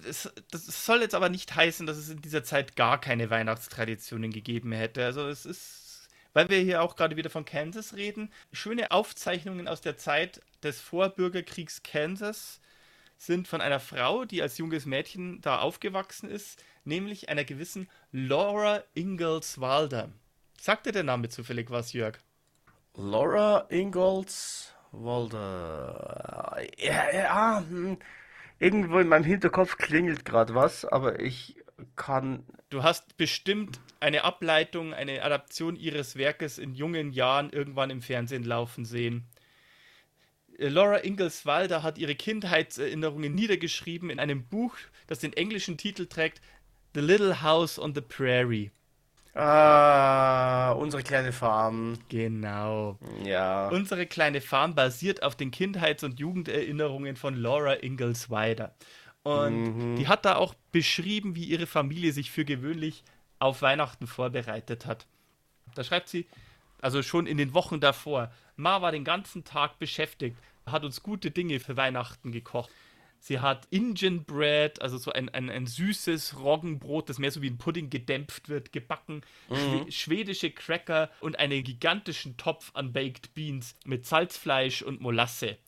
Das, 0.05 0.31
das, 0.51 0.85
soll 0.85 1.01
jetzt 1.01 1.15
aber 1.15 1.31
nicht 1.31 1.57
heißen, 1.57 1.87
dass 1.87 1.97
es 1.97 2.11
in 2.11 2.21
dieser 2.21 2.45
Zeit 2.45 2.77
gar 2.77 3.01
keine 3.01 3.31
Weihnachtstraditionen 3.31 4.33
gegeben 4.33 4.73
hätte. 4.73 5.07
Also 5.07 5.29
es 5.29 5.47
ist, 5.47 6.11
weil 6.35 6.51
wir 6.51 6.59
hier 6.59 6.83
auch 6.83 6.95
gerade 6.95 7.17
wieder 7.17 7.31
von 7.31 7.47
Kansas 7.47 7.95
reden, 7.95 8.31
schöne 8.53 8.91
Aufzeichnungen 8.91 9.67
aus 9.67 9.81
der 9.81 9.97
Zeit 9.97 10.43
des 10.63 10.83
Vorbürgerkriegs 10.83 11.83
Kansas 11.83 12.61
sind 13.19 13.49
von 13.49 13.61
einer 13.61 13.81
Frau, 13.81 14.25
die 14.25 14.41
als 14.41 14.57
junges 14.57 14.87
Mädchen 14.87 15.41
da 15.43 15.59
aufgewachsen 15.59 16.31
ist, 16.31 16.63
nämlich 16.85 17.29
einer 17.29 17.45
gewissen 17.45 17.91
Laura 18.13 18.83
Ingalls 18.95 19.61
Wilder. 19.61 20.11
Sagt 20.59 20.87
dir 20.87 20.93
der 20.93 21.03
Name 21.03 21.29
zufällig 21.29 21.71
was, 21.71 21.93
Jörg? 21.93 22.19
Laura 22.95 23.67
Ingalls 23.69 24.73
Wilder. 24.93 26.57
Ja, 26.79 27.13
ja, 27.13 27.65
hm. 27.69 27.99
irgendwo 28.59 28.99
in 28.99 29.09
meinem 29.09 29.25
Hinterkopf 29.25 29.77
klingelt 29.77 30.25
gerade 30.25 30.55
was, 30.55 30.85
aber 30.85 31.21
ich 31.21 31.57
kann. 31.97 32.45
Du 32.71 32.83
hast 32.83 33.17
bestimmt 33.17 33.81
eine 34.01 34.25
Ableitung, 34.25 34.95
eine 34.95 35.23
Adaption 35.23 35.77
ihres 35.77 36.17
Werkes 36.17 36.59
in 36.59 36.75
jungen 36.75 37.13
Jahren 37.13 37.51
irgendwann 37.51 37.91
im 37.91 38.03
Fernsehen 38.03 38.45
laufen 38.45 38.85
sehen. 38.85 39.29
Äh, 40.59 40.69
Laura 40.69 40.99
Ingalls 41.05 41.47
Wilder 41.47 41.83
hat 41.83 41.99
ihre 41.99 42.15
Kindheitserinnerungen 42.15 43.35
niedergeschrieben 43.35 44.11
in 44.11 44.19
einem 44.19 44.45
Buch, 44.45 44.75
das 45.07 45.21
den 45.21 45.33
englischen 45.33 45.79
Titel 45.79 46.07
trägt 46.07 46.41
The 46.95 47.01
Little 47.01 47.43
House 47.43 47.79
on 47.79 47.95
the 47.95 48.01
Prairie. 48.01 48.71
Ah, 49.35 50.73
unsere 50.73 51.03
kleine 51.05 51.33
Farm. 51.33 51.97
Genau. 52.09 52.99
Ja. 53.25 53.69
Unsere 53.69 54.07
kleine 54.07 54.41
Farm 54.41 54.75
basiert 54.75 55.23
auf 55.23 55.37
den 55.37 55.53
Kindheits- 55.53 56.03
und 56.03 56.19
Jugenderinnerungen 56.19 57.15
von 57.15 57.37
Laura 57.37 57.75
Ingalls 57.75 58.31
Wilder. 58.31 58.75
Und 59.23 59.93
mhm. 59.93 59.97
die 59.97 60.09
hat 60.09 60.25
da 60.25 60.37
auch 60.37 60.55
beschrieben, 60.73 61.37
wie 61.37 61.45
ihre 61.45 61.67
Familie 61.67 62.13
sich 62.13 62.31
für 62.33 62.45
gewöhnlich 62.45 63.05
auf 63.39 63.63
Weihnachten 63.63 64.09
vorbereitet 64.09 64.87
hat. 64.87 65.07
Da 65.75 65.85
schreibt 65.85 66.09
sie, 66.09 66.27
also 66.81 67.03
schon 67.03 67.27
in 67.27 67.37
den 67.37 67.55
Wochen 67.55 67.81
davor, 67.81 68.33
Ma 68.57 68.83
war 68.83 68.93
den 68.93 69.05
ganzen 69.05 69.45
Tag 69.45 69.79
beschäftigt, 69.79 70.37
hat 70.67 70.85
uns 70.85 71.03
gute 71.03 71.31
Dinge 71.31 71.61
für 71.61 71.77
Weihnachten 71.77 72.33
gekocht. 72.33 72.71
Sie 73.21 73.41
hat 73.41 73.67
Indian 73.71 74.25
Bread, 74.25 74.81
also 74.81 74.97
so 74.97 75.13
ein, 75.13 75.29
ein, 75.31 75.51
ein 75.51 75.67
süßes 75.67 76.39
Roggenbrot, 76.39 77.09
das 77.09 77.19
mehr 77.19 77.31
so 77.31 77.43
wie 77.43 77.51
ein 77.51 77.59
Pudding 77.59 77.91
gedämpft 77.91 78.49
wird, 78.49 78.73
gebacken. 78.73 79.23
Mhm. 79.49 79.91
schwedische 79.91 80.51
Cracker 80.51 81.11
und 81.21 81.39
einen 81.39 81.65
gigantischen 81.65 82.37
Topf 82.37 82.71
an 82.75 82.93
Baked 82.93 83.35
Beans 83.35 83.75
mit 83.85 84.07
Salzfleisch 84.07 84.83
und 84.83 85.01
Molasse. 85.01 85.59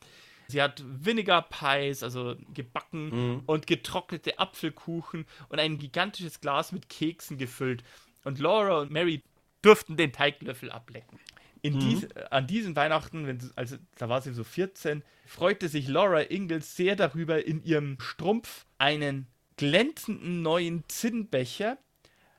Sie 0.46 0.62
hat 0.62 0.82
Vinegar 0.84 1.48
Pies, 1.48 2.02
also 2.02 2.36
gebacken 2.54 3.10
mhm. 3.10 3.42
und 3.46 3.66
getrocknete 3.66 4.38
Apfelkuchen 4.38 5.26
und 5.48 5.60
ein 5.60 5.78
gigantisches 5.78 6.40
Glas 6.40 6.72
mit 6.72 6.88
Keksen 6.88 7.38
gefüllt. 7.38 7.84
Und 8.24 8.38
Laura 8.38 8.80
und 8.80 8.90
Mary 8.90 9.22
durften 9.62 9.96
den 9.96 10.12
Teiglöffel 10.12 10.70
ablecken. 10.70 11.18
In 11.62 11.74
mhm. 11.74 11.80
dies, 11.80 12.08
an 12.30 12.46
diesen 12.46 12.74
Weihnachten, 12.74 13.26
wenn, 13.26 13.38
also 13.56 13.76
da 13.96 14.08
war 14.08 14.22
sie 14.22 14.32
so 14.32 14.44
14, 14.44 15.02
freute 15.26 15.68
sich 15.68 15.88
Laura 15.88 16.22
Ingalls 16.22 16.74
sehr 16.74 16.96
darüber, 16.96 17.44
in 17.44 17.62
ihrem 17.62 17.98
Strumpf 18.00 18.64
einen 18.78 19.26
glänzenden 19.56 20.42
neuen 20.42 20.84
Zinnbecher, 20.88 21.76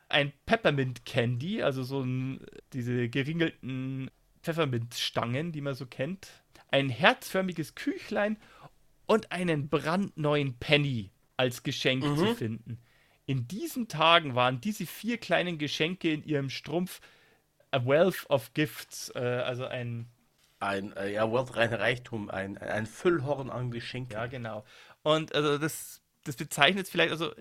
ein 0.09 0.33
Peppermint 0.45 1.05
Candy, 1.05 1.61
also 1.61 1.83
so 1.83 2.01
ein, 2.01 2.43
diese 2.73 3.09
geringelten 3.09 4.09
Pfefferminzstangen, 4.41 5.51
die 5.51 5.61
man 5.61 5.75
so 5.75 5.85
kennt, 5.85 6.27
ein 6.69 6.89
herzförmiges 6.89 7.75
Küchlein 7.75 8.37
und 9.05 9.31
einen 9.31 9.69
brandneuen 9.69 10.57
Penny 10.57 11.11
als 11.37 11.63
Geschenk 11.63 12.03
mhm. 12.03 12.17
zu 12.17 12.35
finden. 12.35 12.79
In 13.31 13.47
diesen 13.47 13.87
Tagen 13.87 14.35
waren 14.35 14.59
diese 14.59 14.85
vier 14.85 15.17
kleinen 15.17 15.57
Geschenke 15.57 16.11
in 16.11 16.21
ihrem 16.21 16.49
Strumpf 16.49 16.99
a 17.71 17.85
wealth 17.85 18.29
of 18.29 18.53
gifts, 18.53 19.09
äh, 19.15 19.19
also 19.19 19.63
ein 19.63 20.09
ein 20.59 20.91
äh, 20.97 21.13
ja, 21.13 21.31
Wealth 21.31 21.55
rein 21.55 21.73
Reichtum, 21.73 22.29
ein, 22.29 22.57
ein 22.57 22.85
Füllhorn 22.85 23.49
an 23.49 23.71
Geschenken. 23.71 24.11
Ja, 24.11 24.25
genau. 24.25 24.65
Und 25.01 25.33
also 25.33 25.57
das, 25.57 26.01
das 26.25 26.35
bezeichnet 26.35 26.89
vielleicht, 26.89 27.11
also 27.11 27.31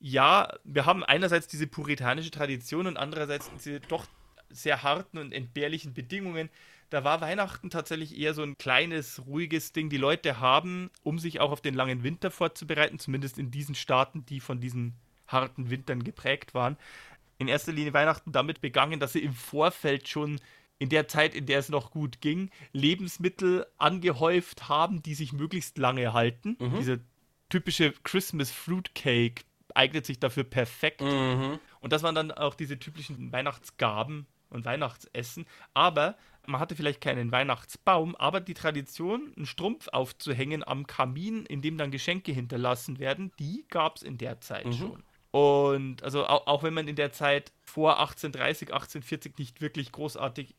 ja, 0.00 0.52
wir 0.64 0.86
haben 0.86 1.04
einerseits 1.04 1.46
diese 1.46 1.68
puritanische 1.68 2.32
Tradition 2.32 2.88
und 2.88 2.96
andererseits 2.96 3.48
diese 3.54 3.78
doch 3.78 4.06
sehr 4.50 4.82
harten 4.82 5.18
und 5.18 5.30
entbehrlichen 5.30 5.94
Bedingungen. 5.94 6.50
Da 6.90 7.04
war 7.04 7.20
Weihnachten 7.20 7.70
tatsächlich 7.70 8.18
eher 8.18 8.34
so 8.34 8.42
ein 8.42 8.58
kleines, 8.58 9.24
ruhiges 9.24 9.72
Ding. 9.72 9.88
Die 9.88 9.98
Leute 9.98 10.40
haben, 10.40 10.90
um 11.04 11.20
sich 11.20 11.38
auch 11.38 11.52
auf 11.52 11.60
den 11.60 11.74
langen 11.74 12.02
Winter 12.02 12.32
vorzubereiten, 12.32 12.98
zumindest 12.98 13.38
in 13.38 13.52
diesen 13.52 13.76
Staaten, 13.76 14.26
die 14.26 14.40
von 14.40 14.58
diesen 14.58 14.96
harten 15.28 15.70
Wintern 15.70 16.02
geprägt 16.02 16.54
waren, 16.54 16.76
in 17.38 17.48
erster 17.48 17.72
Linie 17.72 17.94
Weihnachten 17.94 18.32
damit 18.32 18.60
begangen, 18.60 18.98
dass 18.98 19.12
sie 19.12 19.22
im 19.22 19.32
Vorfeld 19.32 20.08
schon 20.08 20.40
in 20.78 20.88
der 20.88 21.08
Zeit, 21.08 21.34
in 21.34 21.46
der 21.46 21.58
es 21.58 21.68
noch 21.68 21.90
gut 21.90 22.20
ging, 22.20 22.50
Lebensmittel 22.72 23.66
angehäuft 23.78 24.68
haben, 24.68 25.02
die 25.02 25.14
sich 25.14 25.32
möglichst 25.32 25.78
lange 25.78 26.12
halten. 26.12 26.56
Mhm. 26.58 26.76
Diese 26.78 27.00
typische 27.48 27.92
Christmas 28.04 28.50
Fruit 28.50 28.94
Cake 28.94 29.42
eignet 29.74 30.06
sich 30.06 30.20
dafür 30.20 30.44
perfekt. 30.44 31.00
Mhm. 31.00 31.58
Und 31.80 31.92
das 31.92 32.02
waren 32.02 32.14
dann 32.14 32.30
auch 32.30 32.54
diese 32.54 32.78
typischen 32.78 33.32
Weihnachtsgaben 33.32 34.26
und 34.50 34.64
Weihnachtsessen. 34.64 35.46
Aber 35.74 36.16
man 36.46 36.60
hatte 36.60 36.76
vielleicht 36.76 37.00
keinen 37.00 37.30
Weihnachtsbaum, 37.32 38.16
aber 38.16 38.40
die 38.40 38.54
Tradition, 38.54 39.32
einen 39.36 39.46
Strumpf 39.46 39.88
aufzuhängen 39.88 40.66
am 40.66 40.86
Kamin, 40.86 41.44
in 41.44 41.60
dem 41.60 41.76
dann 41.76 41.90
Geschenke 41.90 42.32
hinterlassen 42.32 42.98
werden, 42.98 43.32
die 43.38 43.64
gab 43.68 43.96
es 43.96 44.02
in 44.02 44.16
der 44.16 44.40
Zeit 44.40 44.66
mhm. 44.66 44.72
schon. 44.72 45.02
Und 45.30 46.02
also 46.02 46.26
auch, 46.26 46.46
auch, 46.46 46.62
wenn 46.62 46.74
man 46.74 46.88
in 46.88 46.96
der 46.96 47.12
Zeit 47.12 47.52
vor 47.64 47.98
1830, 48.00 48.72
1840 48.72 49.38
nicht 49.38 49.60
wirklich 49.60 49.92
großartig 49.92 50.54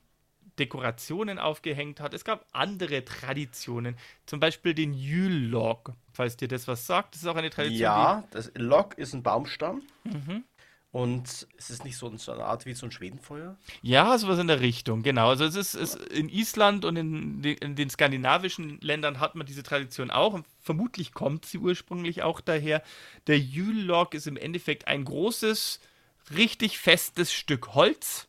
Dekorationen 0.60 1.40
aufgehängt 1.40 2.00
hat. 2.02 2.14
Es 2.14 2.26
gab 2.26 2.46
andere 2.52 3.04
Traditionen, 3.06 3.96
zum 4.26 4.40
Beispiel 4.40 4.74
den 4.74 4.94
Yule-Log, 4.94 5.94
falls 6.12 6.38
dir 6.38 6.48
das 6.48 6.68
was 6.68 6.86
sagt. 6.86 7.16
Das 7.16 7.22
ist 7.22 7.28
auch 7.28 7.36
eine 7.36 7.50
Tradition. 7.50 7.82
Ja, 7.82 8.24
das 8.32 8.52
Log 8.56 8.98
ist 8.98 9.14
ein 9.14 9.24
Baumstamm. 9.24 9.82
Mhm. 10.04 10.44
Und 10.92 11.48
es 11.58 11.70
ist 11.70 11.84
nicht 11.84 11.98
so, 11.98 12.08
eine 12.08 12.44
Art 12.44 12.66
wie 12.66 12.74
so 12.74 12.88
ein 12.88 12.92
Schwedenfeuer? 12.92 13.56
Ja, 13.84 14.18
sowas 14.18 14.40
in 14.40 14.48
der 14.48 14.60
Richtung, 14.60 15.04
genau. 15.04 15.30
Also 15.30 15.46
es 15.46 15.56
ist, 15.56 15.76
es 15.76 15.94
in 15.94 16.30
Island 16.30 16.84
und 16.84 16.96
in, 16.96 17.44
in, 17.44 17.76
den 17.76 17.90
skandinavischen 17.92 18.80
Ländern 18.82 19.20
hat 19.20 19.36
man 19.36 19.46
diese 19.46 19.62
Tradition 19.62 20.10
auch 20.10 20.34
und 20.34 20.48
vermutlich 20.60 21.14
kommt 21.14 21.46
sie 21.46 21.60
ursprünglich 21.60 22.24
auch 22.24 22.42
daher. 22.42 22.82
Der 23.28 23.38
Yule-Log 23.38 24.16
ist 24.16 24.26
im 24.26 24.36
Endeffekt 24.36 24.88
ein 24.88 25.06
großes, 25.06 25.80
richtig 26.36 26.80
festes 26.80 27.32
Stück 27.32 27.76
Holz, 27.76 28.28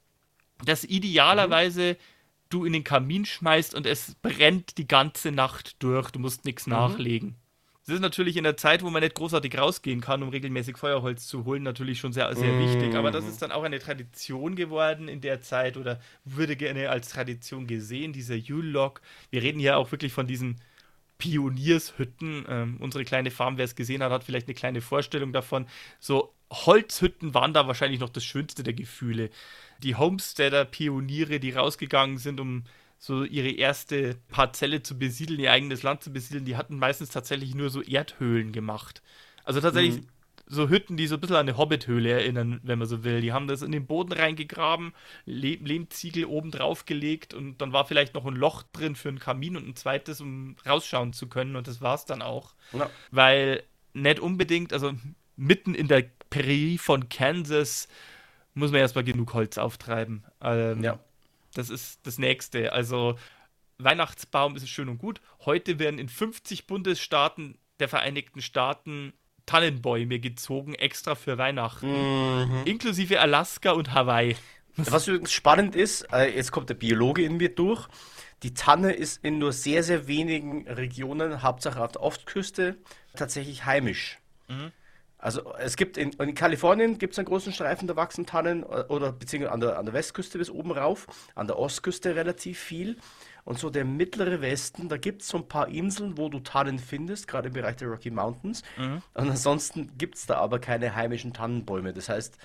das 0.62 0.84
idealerweise 0.84 1.92
mhm 1.94 2.20
du 2.50 2.64
in 2.64 2.72
den 2.72 2.84
Kamin 2.84 3.24
schmeißt 3.24 3.74
und 3.74 3.86
es 3.86 4.16
brennt 4.16 4.76
die 4.76 4.86
ganze 4.86 5.32
Nacht 5.32 5.82
durch. 5.82 6.10
Du 6.10 6.18
musst 6.18 6.44
nichts 6.44 6.66
mhm. 6.66 6.72
nachlegen. 6.72 7.36
Das 7.86 7.94
ist 7.94 8.00
natürlich 8.00 8.36
in 8.36 8.44
der 8.44 8.56
Zeit, 8.56 8.82
wo 8.82 8.90
man 8.90 9.02
nicht 9.02 9.14
großartig 9.14 9.56
rausgehen 9.58 10.00
kann, 10.00 10.22
um 10.22 10.28
regelmäßig 10.28 10.76
Feuerholz 10.76 11.26
zu 11.26 11.44
holen, 11.44 11.62
natürlich 11.62 11.98
schon 11.98 12.12
sehr, 12.12 12.34
sehr 12.36 12.52
mhm. 12.52 12.68
wichtig. 12.68 12.94
Aber 12.94 13.10
das 13.10 13.26
ist 13.26 13.42
dann 13.42 13.52
auch 13.52 13.62
eine 13.62 13.78
Tradition 13.78 14.54
geworden 14.54 15.08
in 15.08 15.20
der 15.20 15.40
Zeit 15.40 15.76
oder 15.76 15.98
würde 16.24 16.56
gerne 16.56 16.90
als 16.90 17.08
Tradition 17.08 17.66
gesehen, 17.66 18.12
dieser 18.12 18.36
Yule-Log. 18.36 19.00
Wir 19.30 19.42
reden 19.42 19.58
hier 19.58 19.78
auch 19.78 19.90
wirklich 19.90 20.12
von 20.12 20.26
diesen 20.26 20.60
Pioniershütten. 21.18 22.44
Ähm, 22.48 22.76
unsere 22.80 23.04
kleine 23.04 23.30
Farm, 23.30 23.56
wer 23.56 23.64
es 23.64 23.74
gesehen 23.74 24.02
hat, 24.02 24.12
hat 24.12 24.24
vielleicht 24.24 24.46
eine 24.46 24.54
kleine 24.54 24.82
Vorstellung 24.82 25.32
davon. 25.32 25.66
So 25.98 26.34
Holzhütten 26.52 27.34
waren 27.34 27.52
da 27.52 27.66
wahrscheinlich 27.66 28.00
noch 28.00 28.08
das 28.10 28.24
schönste 28.24 28.62
der 28.62 28.74
Gefühle 28.74 29.30
die 29.82 29.96
Homesteader-Pioniere, 29.96 31.40
die 31.40 31.52
rausgegangen 31.52 32.18
sind, 32.18 32.40
um 32.40 32.64
so 33.02 33.24
ihre 33.24 33.50
erste 33.50 34.18
Parzelle 34.28 34.82
zu 34.82 34.98
besiedeln, 34.98 35.40
ihr 35.40 35.50
eigenes 35.50 35.82
Land 35.82 36.02
zu 36.02 36.12
besiedeln, 36.12 36.44
die 36.44 36.58
hatten 36.58 36.76
meistens 36.76 37.08
tatsächlich 37.08 37.54
nur 37.54 37.70
so 37.70 37.80
Erdhöhlen 37.80 38.52
gemacht. 38.52 39.02
Also 39.42 39.62
tatsächlich 39.62 40.02
mhm. 40.02 40.06
so 40.46 40.68
Hütten, 40.68 40.98
die 40.98 41.06
so 41.06 41.14
ein 41.14 41.20
bisschen 41.20 41.36
an 41.36 41.48
eine 41.48 41.56
Hobbit-Höhle 41.56 42.10
erinnern, 42.10 42.60
wenn 42.62 42.78
man 42.78 42.86
so 42.86 43.02
will. 43.02 43.22
Die 43.22 43.32
haben 43.32 43.48
das 43.48 43.62
in 43.62 43.72
den 43.72 43.86
Boden 43.86 44.12
reingegraben, 44.12 44.92
Le 45.24 45.54
Lehmziegel 45.54 46.26
oben 46.26 46.50
drauf 46.50 46.84
gelegt 46.84 47.32
und 47.32 47.62
dann 47.62 47.72
war 47.72 47.86
vielleicht 47.86 48.12
noch 48.14 48.26
ein 48.26 48.36
Loch 48.36 48.64
drin 48.64 48.94
für 48.94 49.08
einen 49.08 49.18
Kamin 49.18 49.56
und 49.56 49.66
ein 49.66 49.76
zweites, 49.76 50.20
um 50.20 50.56
rausschauen 50.66 51.14
zu 51.14 51.26
können 51.26 51.56
und 51.56 51.68
das 51.68 51.80
war 51.80 51.94
es 51.94 52.04
dann 52.04 52.20
auch. 52.20 52.54
Ja. 52.74 52.90
Weil 53.10 53.62
nicht 53.94 54.20
unbedingt, 54.20 54.74
also 54.74 54.92
mitten 55.36 55.74
in 55.74 55.88
der 55.88 56.04
Prärie 56.28 56.76
von 56.76 57.08
Kansas 57.08 57.88
muss 58.52 58.72
man 58.72 58.80
erstmal 58.80 59.04
genug 59.04 59.32
Holz 59.32 59.56
auftreiben. 59.56 60.24
Ähm, 60.42 60.82
ja. 60.82 60.98
Das 61.54 61.70
ist 61.70 62.00
das 62.04 62.18
Nächste. 62.18 62.72
Also 62.72 63.16
Weihnachtsbaum 63.78 64.56
ist 64.56 64.68
schön 64.68 64.88
und 64.88 64.98
gut. 64.98 65.20
Heute 65.44 65.78
werden 65.78 65.98
in 65.98 66.08
50 66.08 66.66
Bundesstaaten 66.66 67.58
der 67.78 67.88
Vereinigten 67.88 68.42
Staaten 68.42 69.12
Tannenbäume 69.46 70.20
gezogen, 70.20 70.74
extra 70.74 71.14
für 71.14 71.38
Weihnachten. 71.38 71.90
Mhm. 71.90 72.62
Inklusive 72.66 73.20
Alaska 73.20 73.72
und 73.72 73.94
Hawaii. 73.94 74.36
Was 74.76 75.08
übrigens 75.08 75.32
spannend 75.32 75.74
ist, 75.74 76.02
äh, 76.12 76.34
jetzt 76.34 76.52
kommt 76.52 76.68
der 76.68 76.74
Biologe 76.74 77.22
in 77.22 77.36
mir 77.36 77.54
durch. 77.54 77.88
Die 78.42 78.54
Tanne 78.54 78.92
ist 78.92 79.22
in 79.24 79.38
nur 79.38 79.52
sehr, 79.52 79.82
sehr 79.82 80.06
wenigen 80.06 80.66
Regionen, 80.68 81.42
Hauptsache 81.42 81.82
auf 81.82 81.92
der 81.92 82.02
Ostküste, 82.02 82.76
tatsächlich 83.14 83.66
heimisch. 83.66 84.18
Mhm. 84.48 84.72
Also 85.20 85.52
es 85.58 85.76
gibt 85.76 85.98
in, 85.98 86.12
in 86.12 86.34
Kalifornien 86.34 86.98
gibt 86.98 87.12
es 87.12 87.18
einen 87.18 87.26
großen 87.26 87.52
Streifen, 87.52 87.86
da 87.86 87.94
wachsen 87.94 88.26
Tannen, 88.26 88.62
äh, 88.62 88.84
oder 88.88 89.12
beziehungsweise 89.12 89.52
an 89.52 89.60
der, 89.60 89.78
an 89.78 89.84
der 89.84 89.94
Westküste 89.94 90.38
bis 90.38 90.50
oben 90.50 90.72
rauf, 90.72 91.06
an 91.34 91.46
der 91.46 91.58
Ostküste 91.58 92.16
relativ 92.16 92.58
viel. 92.58 92.96
Und 93.44 93.58
so 93.58 93.70
der 93.70 93.84
mittlere 93.84 94.40
Westen, 94.42 94.88
da 94.88 94.96
gibt 94.96 95.22
es 95.22 95.28
so 95.28 95.38
ein 95.38 95.48
paar 95.48 95.68
Inseln, 95.68 96.18
wo 96.18 96.28
du 96.28 96.40
Tannen 96.40 96.78
findest, 96.78 97.26
gerade 97.26 97.48
im 97.48 97.54
Bereich 97.54 97.76
der 97.76 97.88
Rocky 97.88 98.10
Mountains. 98.10 98.62
Mhm. 98.76 99.02
Und 99.14 99.30
ansonsten 99.30 99.96
gibt 99.98 100.16
es 100.16 100.26
da 100.26 100.36
aber 100.36 100.58
keine 100.58 100.94
heimischen 100.94 101.32
Tannenbäume. 101.32 101.92
Das 101.92 102.08
heißt, 102.08 102.36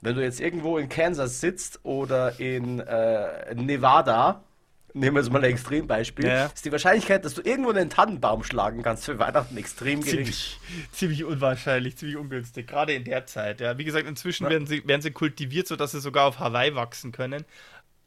wenn 0.00 0.14
du 0.14 0.22
jetzt 0.22 0.40
irgendwo 0.40 0.76
in 0.78 0.88
Kansas 0.88 1.40
sitzt 1.40 1.80
oder 1.82 2.38
in 2.38 2.78
äh, 2.80 3.54
Nevada, 3.54 4.44
nehmen 4.94 5.16
wir 5.16 5.22
jetzt 5.22 5.32
mal 5.32 5.40
ein 5.40 5.50
Extrembeispiel, 5.50 6.26
ja. 6.26 6.46
ist 6.46 6.64
die 6.64 6.72
Wahrscheinlichkeit, 6.72 7.24
dass 7.24 7.34
du 7.34 7.42
irgendwo 7.42 7.70
einen 7.70 7.90
Tannenbaum 7.90 8.44
schlagen 8.44 8.82
kannst 8.82 9.04
für 9.04 9.18
Weihnachten 9.18 9.56
extrem 9.56 10.00
gering. 10.00 10.24
Ziemlich, 10.24 10.60
ziemlich 10.92 11.24
unwahrscheinlich, 11.24 11.96
ziemlich 11.96 12.16
ungünstig, 12.16 12.66
gerade 12.66 12.94
in 12.94 13.04
der 13.04 13.26
Zeit. 13.26 13.60
Ja. 13.60 13.76
Wie 13.76 13.84
gesagt, 13.84 14.06
inzwischen 14.06 14.44
ja. 14.44 14.50
werden, 14.50 14.66
sie, 14.66 14.86
werden 14.86 15.02
sie 15.02 15.10
kultiviert, 15.10 15.66
sodass 15.66 15.92
sie 15.92 16.00
sogar 16.00 16.26
auf 16.26 16.38
Hawaii 16.38 16.74
wachsen 16.74 17.12
können. 17.12 17.44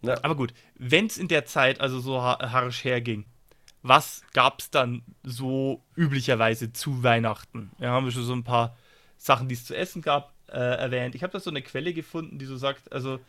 Ja. 0.01 0.17
Aber 0.23 0.35
gut, 0.35 0.53
wenn 0.75 1.07
es 1.07 1.17
in 1.17 1.27
der 1.27 1.45
Zeit 1.45 1.81
also 1.81 1.99
so 1.99 2.21
harsch 2.21 2.83
herging, 2.83 3.25
was 3.83 4.23
gab 4.33 4.59
es 4.59 4.69
dann 4.69 5.03
so 5.23 5.83
üblicherweise 5.95 6.71
zu 6.71 7.03
Weihnachten? 7.03 7.71
Ja, 7.79 7.91
haben 7.91 8.05
wir 8.05 8.11
schon 8.11 8.23
so 8.23 8.33
ein 8.33 8.43
paar 8.43 8.75
Sachen, 9.17 9.49
die 9.49 9.55
es 9.55 9.65
zu 9.65 9.75
essen 9.75 10.01
gab, 10.01 10.33
äh, 10.47 10.57
erwähnt. 10.57 11.15
Ich 11.15 11.23
habe 11.23 11.33
da 11.33 11.39
so 11.39 11.49
eine 11.49 11.61
Quelle 11.61 11.93
gefunden, 11.93 12.39
die 12.39 12.45
so 12.45 12.57
sagt, 12.57 12.91
also 12.91 13.19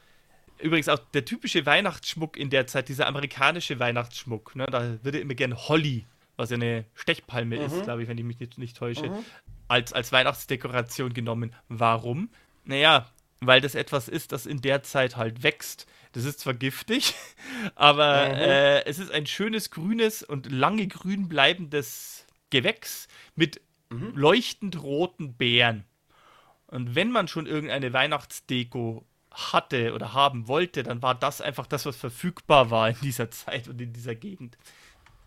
übrigens 0.60 0.88
auch 0.88 0.98
der 1.14 1.24
typische 1.24 1.66
Weihnachtsschmuck 1.66 2.36
in 2.36 2.50
der 2.50 2.66
Zeit, 2.66 2.88
dieser 2.88 3.06
amerikanische 3.06 3.78
Weihnachtsschmuck, 3.78 4.56
ne, 4.56 4.66
da 4.66 5.02
würde 5.02 5.18
immer 5.18 5.34
gern 5.34 5.56
Holly, 5.56 6.06
was 6.36 6.50
ja 6.50 6.56
eine 6.56 6.84
Stechpalme 6.94 7.56
mhm. 7.56 7.62
ist, 7.64 7.82
glaube 7.84 8.02
ich, 8.02 8.08
wenn 8.08 8.18
ich 8.18 8.24
mich 8.24 8.40
nicht, 8.40 8.58
nicht 8.58 8.76
täusche, 8.76 9.08
mhm. 9.08 9.24
als, 9.68 9.92
als 9.92 10.12
Weihnachtsdekoration 10.12 11.12
genommen. 11.14 11.54
Warum? 11.68 12.30
Naja, 12.64 13.10
weil 13.40 13.60
das 13.60 13.74
etwas 13.74 14.08
ist, 14.08 14.32
das 14.32 14.46
in 14.46 14.60
der 14.60 14.82
Zeit 14.82 15.16
halt 15.16 15.42
wächst. 15.42 15.86
Das 16.12 16.24
ist 16.24 16.40
zwar 16.40 16.54
giftig, 16.54 17.14
aber 17.74 18.28
mhm. 18.28 18.34
äh, 18.34 18.84
es 18.84 18.98
ist 18.98 19.12
ein 19.12 19.26
schönes 19.26 19.70
grünes 19.70 20.22
und 20.22 20.50
lange 20.50 20.86
grün 20.86 21.28
bleibendes 21.28 22.26
Gewächs 22.50 23.08
mit 23.34 23.60
mhm. 23.90 24.12
leuchtend 24.14 24.82
roten 24.82 25.34
Beeren. 25.34 25.84
Und 26.66 26.94
wenn 26.94 27.10
man 27.10 27.28
schon 27.28 27.46
irgendeine 27.46 27.92
Weihnachtsdeko 27.92 29.04
hatte 29.38 29.94
oder 29.94 30.14
haben 30.14 30.48
wollte, 30.48 30.82
dann 30.82 31.02
war 31.02 31.14
das 31.14 31.40
einfach 31.40 31.66
das, 31.66 31.86
was 31.86 31.96
verfügbar 31.96 32.70
war 32.70 32.90
in 32.90 32.96
dieser 33.02 33.30
Zeit 33.30 33.68
und 33.68 33.80
in 33.80 33.92
dieser 33.92 34.14
Gegend. 34.14 34.58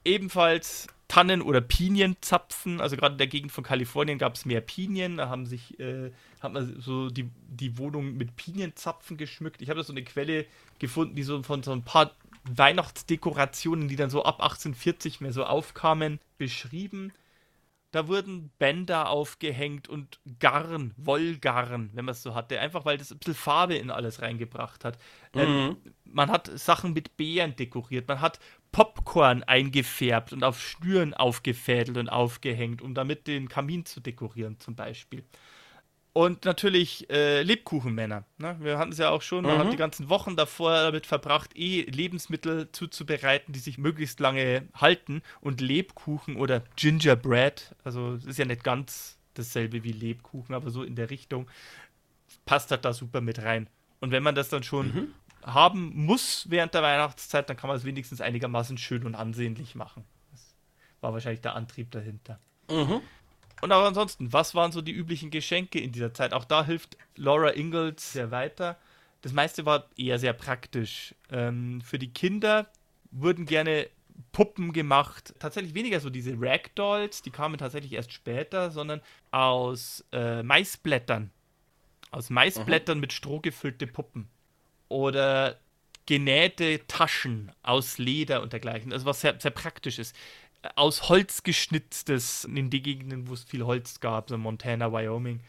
Ebenfalls 0.03 0.87
Tannen- 1.11 1.41
oder 1.41 1.59
Pinienzapfen. 1.59 2.79
Also 2.79 2.95
gerade 2.95 3.15
in 3.15 3.17
der 3.17 3.27
Gegend 3.27 3.51
von 3.51 3.65
Kalifornien 3.65 4.17
gab 4.17 4.35
es 4.35 4.45
mehr 4.45 4.61
Pinien. 4.61 5.17
Da 5.17 5.27
haben 5.27 5.45
sich, 5.45 5.77
äh, 5.77 6.11
hat 6.39 6.53
man 6.53 6.79
so 6.79 7.09
die, 7.09 7.29
die 7.49 7.77
Wohnung 7.77 8.15
mit 8.15 8.37
Pinienzapfen 8.37 9.17
geschmückt. 9.17 9.61
Ich 9.61 9.69
habe 9.69 9.81
da 9.81 9.83
so 9.83 9.91
eine 9.91 10.05
Quelle 10.05 10.45
gefunden, 10.79 11.15
die 11.15 11.23
so 11.23 11.43
von 11.43 11.63
so 11.63 11.73
ein 11.73 11.83
paar 11.83 12.11
Weihnachtsdekorationen, 12.45 13.89
die 13.89 13.97
dann 13.97 14.09
so 14.09 14.23
ab 14.23 14.41
1840 14.41 15.19
mehr 15.19 15.33
so 15.33 15.43
aufkamen, 15.43 16.19
beschrieben. 16.37 17.11
Da 17.91 18.07
wurden 18.07 18.51
Bänder 18.57 19.09
aufgehängt 19.09 19.89
und 19.89 20.19
Garn, 20.39 20.93
Wollgarn, 20.95 21.89
wenn 21.93 22.05
man 22.05 22.13
es 22.13 22.23
so 22.23 22.33
hatte. 22.33 22.59
Einfach 22.59 22.85
weil 22.85 22.97
das 22.97 23.11
ein 23.11 23.17
bisschen 23.17 23.35
Farbe 23.35 23.75
in 23.75 23.91
alles 23.91 24.21
reingebracht 24.21 24.85
hat. 24.85 24.97
Ähm, 25.33 25.49
mhm. 25.49 25.77
Ähm, 25.85 25.93
man 26.05 26.31
hat 26.31 26.49
Sachen 26.57 26.93
mit 26.93 27.17
Beeren 27.17 27.55
dekoriert. 27.55 28.07
Man 28.07 28.21
hat 28.21 28.39
Popcorn 28.71 29.43
eingefärbt 29.43 30.31
und 30.31 30.43
auf 30.43 30.61
Schnüren 30.61 31.13
aufgefädelt 31.13 31.97
und 31.97 32.07
aufgehängt, 32.07 32.81
um 32.81 32.93
damit 32.93 33.27
den 33.27 33.49
Kamin 33.49 33.85
zu 33.85 33.99
dekorieren, 33.99 34.57
zum 34.59 34.75
Beispiel. 34.75 35.25
Und 36.13 36.43
natürlich 36.43 37.09
äh, 37.09 37.41
Lebkuchenmänner. 37.41 38.25
Ne? 38.37 38.57
Wir 38.59 38.77
hatten 38.77 38.91
es 38.91 38.97
ja 38.97 39.11
auch 39.11 39.21
schon, 39.21 39.45
man 39.45 39.57
hat 39.57 39.67
mhm. 39.67 39.71
die 39.71 39.77
ganzen 39.77 40.09
Wochen 40.09 40.35
davor 40.35 40.73
damit 40.73 41.05
verbracht, 41.05 41.51
eh 41.55 41.83
Lebensmittel 41.83 42.69
zuzubereiten, 42.73 43.53
die 43.53 43.59
sich 43.59 43.77
möglichst 43.77 44.19
lange 44.19 44.67
halten. 44.73 45.21
Und 45.39 45.61
Lebkuchen 45.61 46.35
oder 46.35 46.63
Gingerbread, 46.75 47.73
also 47.85 48.15
es 48.15 48.25
ist 48.25 48.37
ja 48.37 48.45
nicht 48.45 48.63
ganz 48.63 49.17
dasselbe 49.35 49.85
wie 49.85 49.93
Lebkuchen, 49.93 50.53
aber 50.53 50.69
so 50.69 50.83
in 50.83 50.95
der 50.95 51.09
Richtung, 51.09 51.49
passt 52.43 52.71
halt 52.71 52.83
da 52.83 52.91
super 52.91 53.21
mit 53.21 53.41
rein. 53.41 53.69
Und 54.01 54.11
wenn 54.11 54.23
man 54.23 54.35
das 54.35 54.49
dann 54.49 54.63
schon 54.63 54.87
mhm. 54.87 55.13
haben 55.43 55.93
muss 55.95 56.49
während 56.49 56.73
der 56.73 56.83
Weihnachtszeit, 56.83 57.49
dann 57.49 57.55
kann 57.55 57.69
man 57.69 57.77
es 57.77 57.85
wenigstens 57.85 58.19
einigermaßen 58.19 58.77
schön 58.77 59.05
und 59.05 59.15
ansehnlich 59.15 59.75
machen. 59.75 60.03
Das 60.31 60.55
war 60.99 61.13
wahrscheinlich 61.13 61.41
der 61.41 61.55
Antrieb 61.55 61.89
dahinter. 61.91 62.39
Mhm. 62.69 63.01
Und 63.61 63.71
auch 63.71 63.85
ansonsten, 63.85 64.33
was 64.33 64.55
waren 64.55 64.71
so 64.71 64.81
die 64.81 64.91
üblichen 64.91 65.29
Geschenke 65.29 65.79
in 65.79 65.91
dieser 65.91 66.13
Zeit? 66.13 66.33
Auch 66.33 66.45
da 66.45 66.65
hilft 66.65 66.97
Laura 67.15 67.51
Ingalls 67.51 68.13
sehr 68.13 68.31
weiter. 68.31 68.77
Das 69.21 69.33
meiste 69.33 69.65
war 69.65 69.87
eher 69.95 70.17
sehr 70.17 70.33
praktisch. 70.33 71.13
Ähm, 71.29 71.81
für 71.81 71.99
die 71.99 72.11
Kinder 72.11 72.67
wurden 73.11 73.45
gerne 73.45 73.87
Puppen 74.31 74.73
gemacht. 74.73 75.35
Tatsächlich 75.39 75.73
weniger 75.73 75.99
so 75.99 76.09
diese 76.09 76.35
Ragdolls, 76.39 77.21
die 77.21 77.31
kamen 77.31 77.57
tatsächlich 77.57 77.93
erst 77.93 78.13
später, 78.13 78.71
sondern 78.71 79.01
aus 79.29 80.05
äh, 80.11 80.41
Maisblättern. 80.41 81.29
Aus 82.09 82.29
Maisblättern 82.29 82.97
mhm. 82.97 83.01
mit 83.01 83.13
Stroh 83.13 83.39
gefüllte 83.39 83.87
Puppen. 83.87 84.27
Oder 84.89 85.59
genähte 86.05 86.85
Taschen 86.87 87.51
aus 87.61 87.97
Leder 87.97 88.41
und 88.41 88.53
dergleichen. 88.53 88.91
Also 88.91 89.05
was 89.05 89.21
sehr, 89.21 89.39
sehr 89.39 89.51
praktisch 89.51 89.99
ist 89.99 90.15
aus 90.75 91.09
Holz 91.09 91.43
geschnitztes 91.43 92.45
in 92.45 92.69
den 92.69 92.83
Gegenden, 92.83 93.27
wo 93.27 93.33
es 93.33 93.43
viel 93.43 93.63
Holz 93.63 93.99
gab, 93.99 94.29
so 94.29 94.37
Montana, 94.37 94.91
Wyoming. 94.91 95.39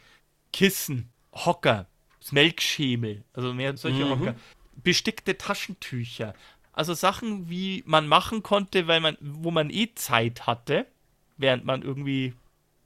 Kissen, 0.53 1.11
Hocker, 1.33 1.87
Melkschemel, 2.31 3.25
also 3.33 3.53
mehr 3.53 3.77
solche 3.77 4.05
mhm. 4.05 4.11
Hocker. 4.11 4.35
Bestickte 4.77 5.37
Taschentücher. 5.37 6.35
Also 6.72 6.94
Sachen, 6.94 7.51
wie 7.51 7.83
man 7.87 8.07
machen 8.09 8.42
konnte, 8.42 8.87
weil 8.87 9.01
man, 9.01 9.16
wo 9.20 9.51
man 9.51 9.70
eh 9.70 9.94
Zeit 9.94 10.46
hatte, 10.46 10.87
während 11.37 11.64
man 11.64 11.83
irgendwie 11.83 12.35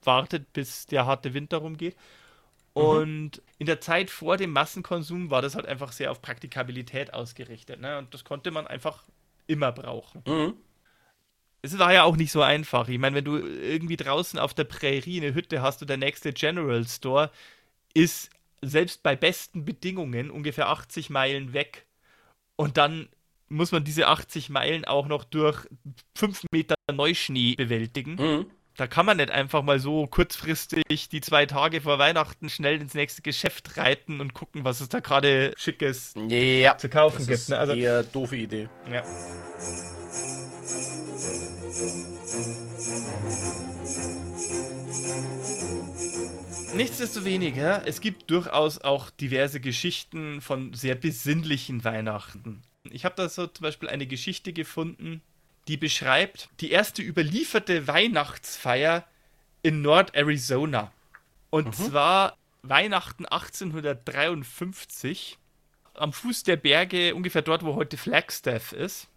wartet, 0.02 0.52
bis 0.52 0.86
der 0.86 1.06
harte 1.06 1.34
Winter 1.34 1.58
rumgeht. 1.58 1.96
Mhm. 2.74 2.82
Und 2.82 3.42
in 3.58 3.66
der 3.66 3.80
Zeit 3.80 4.10
vor 4.10 4.36
dem 4.36 4.50
Massenkonsum 4.50 5.30
war 5.30 5.42
das 5.42 5.54
halt 5.54 5.66
einfach 5.66 5.92
sehr 5.92 6.10
auf 6.10 6.22
Praktikabilität 6.22 7.14
ausgerichtet. 7.14 7.80
Ne? 7.80 7.98
Und 7.98 8.12
das 8.14 8.24
konnte 8.24 8.50
man 8.50 8.66
einfach 8.66 9.04
immer 9.46 9.70
brauchen. 9.70 10.22
Mhm 10.26 10.54
es 11.62 11.78
war 11.78 11.92
ja 11.92 12.04
auch 12.04 12.16
nicht 12.16 12.32
so 12.32 12.42
einfach. 12.42 12.88
Ich 12.88 12.98
meine, 12.98 13.16
wenn 13.16 13.24
du 13.24 13.36
irgendwie 13.36 13.96
draußen 13.96 14.38
auf 14.38 14.54
der 14.54 14.64
Prärie 14.64 15.20
eine 15.20 15.34
Hütte 15.34 15.62
hast 15.62 15.82
und 15.82 15.88
der 15.88 15.96
nächste 15.96 16.32
General 16.32 16.86
Store 16.86 17.30
ist 17.94 18.30
selbst 18.62 19.02
bei 19.02 19.16
besten 19.16 19.64
Bedingungen 19.64 20.30
ungefähr 20.30 20.68
80 20.68 21.10
Meilen 21.10 21.52
weg. 21.52 21.86
Und 22.56 22.76
dann 22.76 23.08
muss 23.48 23.72
man 23.72 23.84
diese 23.84 24.08
80 24.08 24.48
Meilen 24.48 24.84
auch 24.84 25.06
noch 25.06 25.24
durch 25.24 25.66
5 26.16 26.44
Meter 26.52 26.74
Neuschnee 26.92 27.54
bewältigen. 27.54 28.14
Mhm. 28.14 28.46
Da 28.76 28.86
kann 28.86 29.06
man 29.06 29.16
nicht 29.16 29.30
einfach 29.30 29.62
mal 29.62 29.78
so 29.78 30.06
kurzfristig 30.06 31.08
die 31.08 31.20
zwei 31.22 31.46
Tage 31.46 31.80
vor 31.80 31.98
Weihnachten 31.98 32.50
schnell 32.50 32.78
ins 32.80 32.92
nächste 32.92 33.22
Geschäft 33.22 33.78
reiten 33.78 34.20
und 34.20 34.34
gucken, 34.34 34.64
was 34.64 34.82
es 34.82 34.90
da 34.90 35.00
gerade 35.00 35.54
Schickes 35.56 36.12
ja, 36.28 36.76
zu 36.76 36.90
kaufen 36.90 37.18
das 37.18 37.26
gibt. 37.26 37.38
Ist 37.38 37.48
ne? 37.48 37.58
Also, 37.58 37.72
eher 37.72 38.02
doofe 38.02 38.36
Idee. 38.36 38.68
Ja. 38.92 39.02
Nichtsdestoweniger, 46.74 47.86
es 47.86 48.02
gibt 48.02 48.30
durchaus 48.30 48.78
auch 48.82 49.08
diverse 49.08 49.60
Geschichten 49.60 50.42
von 50.42 50.74
sehr 50.74 50.94
besinnlichen 50.94 51.84
Weihnachten. 51.84 52.62
Ich 52.90 53.06
habe 53.06 53.14
da 53.16 53.30
so 53.30 53.46
zum 53.46 53.62
Beispiel 53.62 53.88
eine 53.88 54.06
Geschichte 54.06 54.52
gefunden, 54.52 55.22
die 55.68 55.76
beschreibt 55.76 56.48
die 56.60 56.70
erste 56.70 57.02
überlieferte 57.02 57.86
Weihnachtsfeier 57.86 59.04
in 59.62 59.82
Nord-Arizona. 59.82 60.92
Und 61.50 61.66
mhm. 61.66 61.72
zwar 61.72 62.36
Weihnachten 62.62 63.26
1853 63.26 65.38
am 65.94 66.12
Fuß 66.12 66.42
der 66.42 66.56
Berge, 66.56 67.14
ungefähr 67.14 67.42
dort, 67.42 67.64
wo 67.64 67.74
heute 67.74 67.96
Flagstaff 67.96 68.72
ist. 68.72 69.08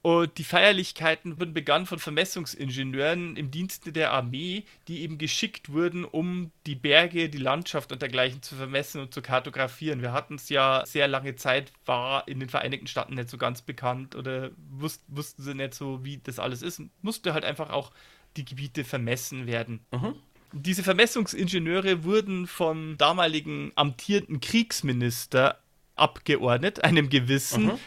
Und 0.00 0.38
die 0.38 0.44
Feierlichkeiten 0.44 1.40
wurden 1.40 1.52
begann 1.52 1.84
von 1.84 1.98
Vermessungsingenieuren 1.98 3.36
im 3.36 3.50
Dienste 3.50 3.92
der 3.92 4.12
Armee, 4.12 4.64
die 4.86 5.00
eben 5.00 5.18
geschickt 5.18 5.72
wurden, 5.72 6.04
um 6.04 6.52
die 6.66 6.76
Berge, 6.76 7.28
die 7.28 7.38
Landschaft 7.38 7.90
und 7.90 8.00
dergleichen 8.00 8.40
zu 8.40 8.54
vermessen 8.54 9.00
und 9.00 9.12
zu 9.12 9.22
kartografieren. 9.22 10.00
Wir 10.00 10.12
hatten 10.12 10.36
es 10.36 10.48
ja 10.50 10.84
sehr 10.86 11.08
lange 11.08 11.34
Zeit, 11.34 11.72
war 11.84 12.28
in 12.28 12.38
den 12.38 12.48
Vereinigten 12.48 12.86
Staaten 12.86 13.14
nicht 13.14 13.28
so 13.28 13.38
ganz 13.38 13.60
bekannt 13.60 14.14
oder 14.14 14.50
wus 14.70 15.00
wussten 15.08 15.42
sie 15.42 15.54
nicht 15.54 15.74
so, 15.74 16.04
wie 16.04 16.18
das 16.18 16.38
alles 16.38 16.62
ist. 16.62 16.80
Musste 17.02 17.34
halt 17.34 17.44
einfach 17.44 17.70
auch 17.70 17.90
die 18.36 18.44
Gebiete 18.44 18.84
vermessen 18.84 19.46
werden. 19.46 19.80
Mhm. 19.90 20.14
Diese 20.52 20.84
Vermessungsingenieure 20.84 22.04
wurden 22.04 22.46
vom 22.46 22.96
damaligen 22.96 23.72
amtierenden 23.74 24.40
Kriegsminister 24.40 25.58
abgeordnet, 25.96 26.84
einem 26.84 27.10
gewissen 27.10 27.66
mhm. 27.66 27.78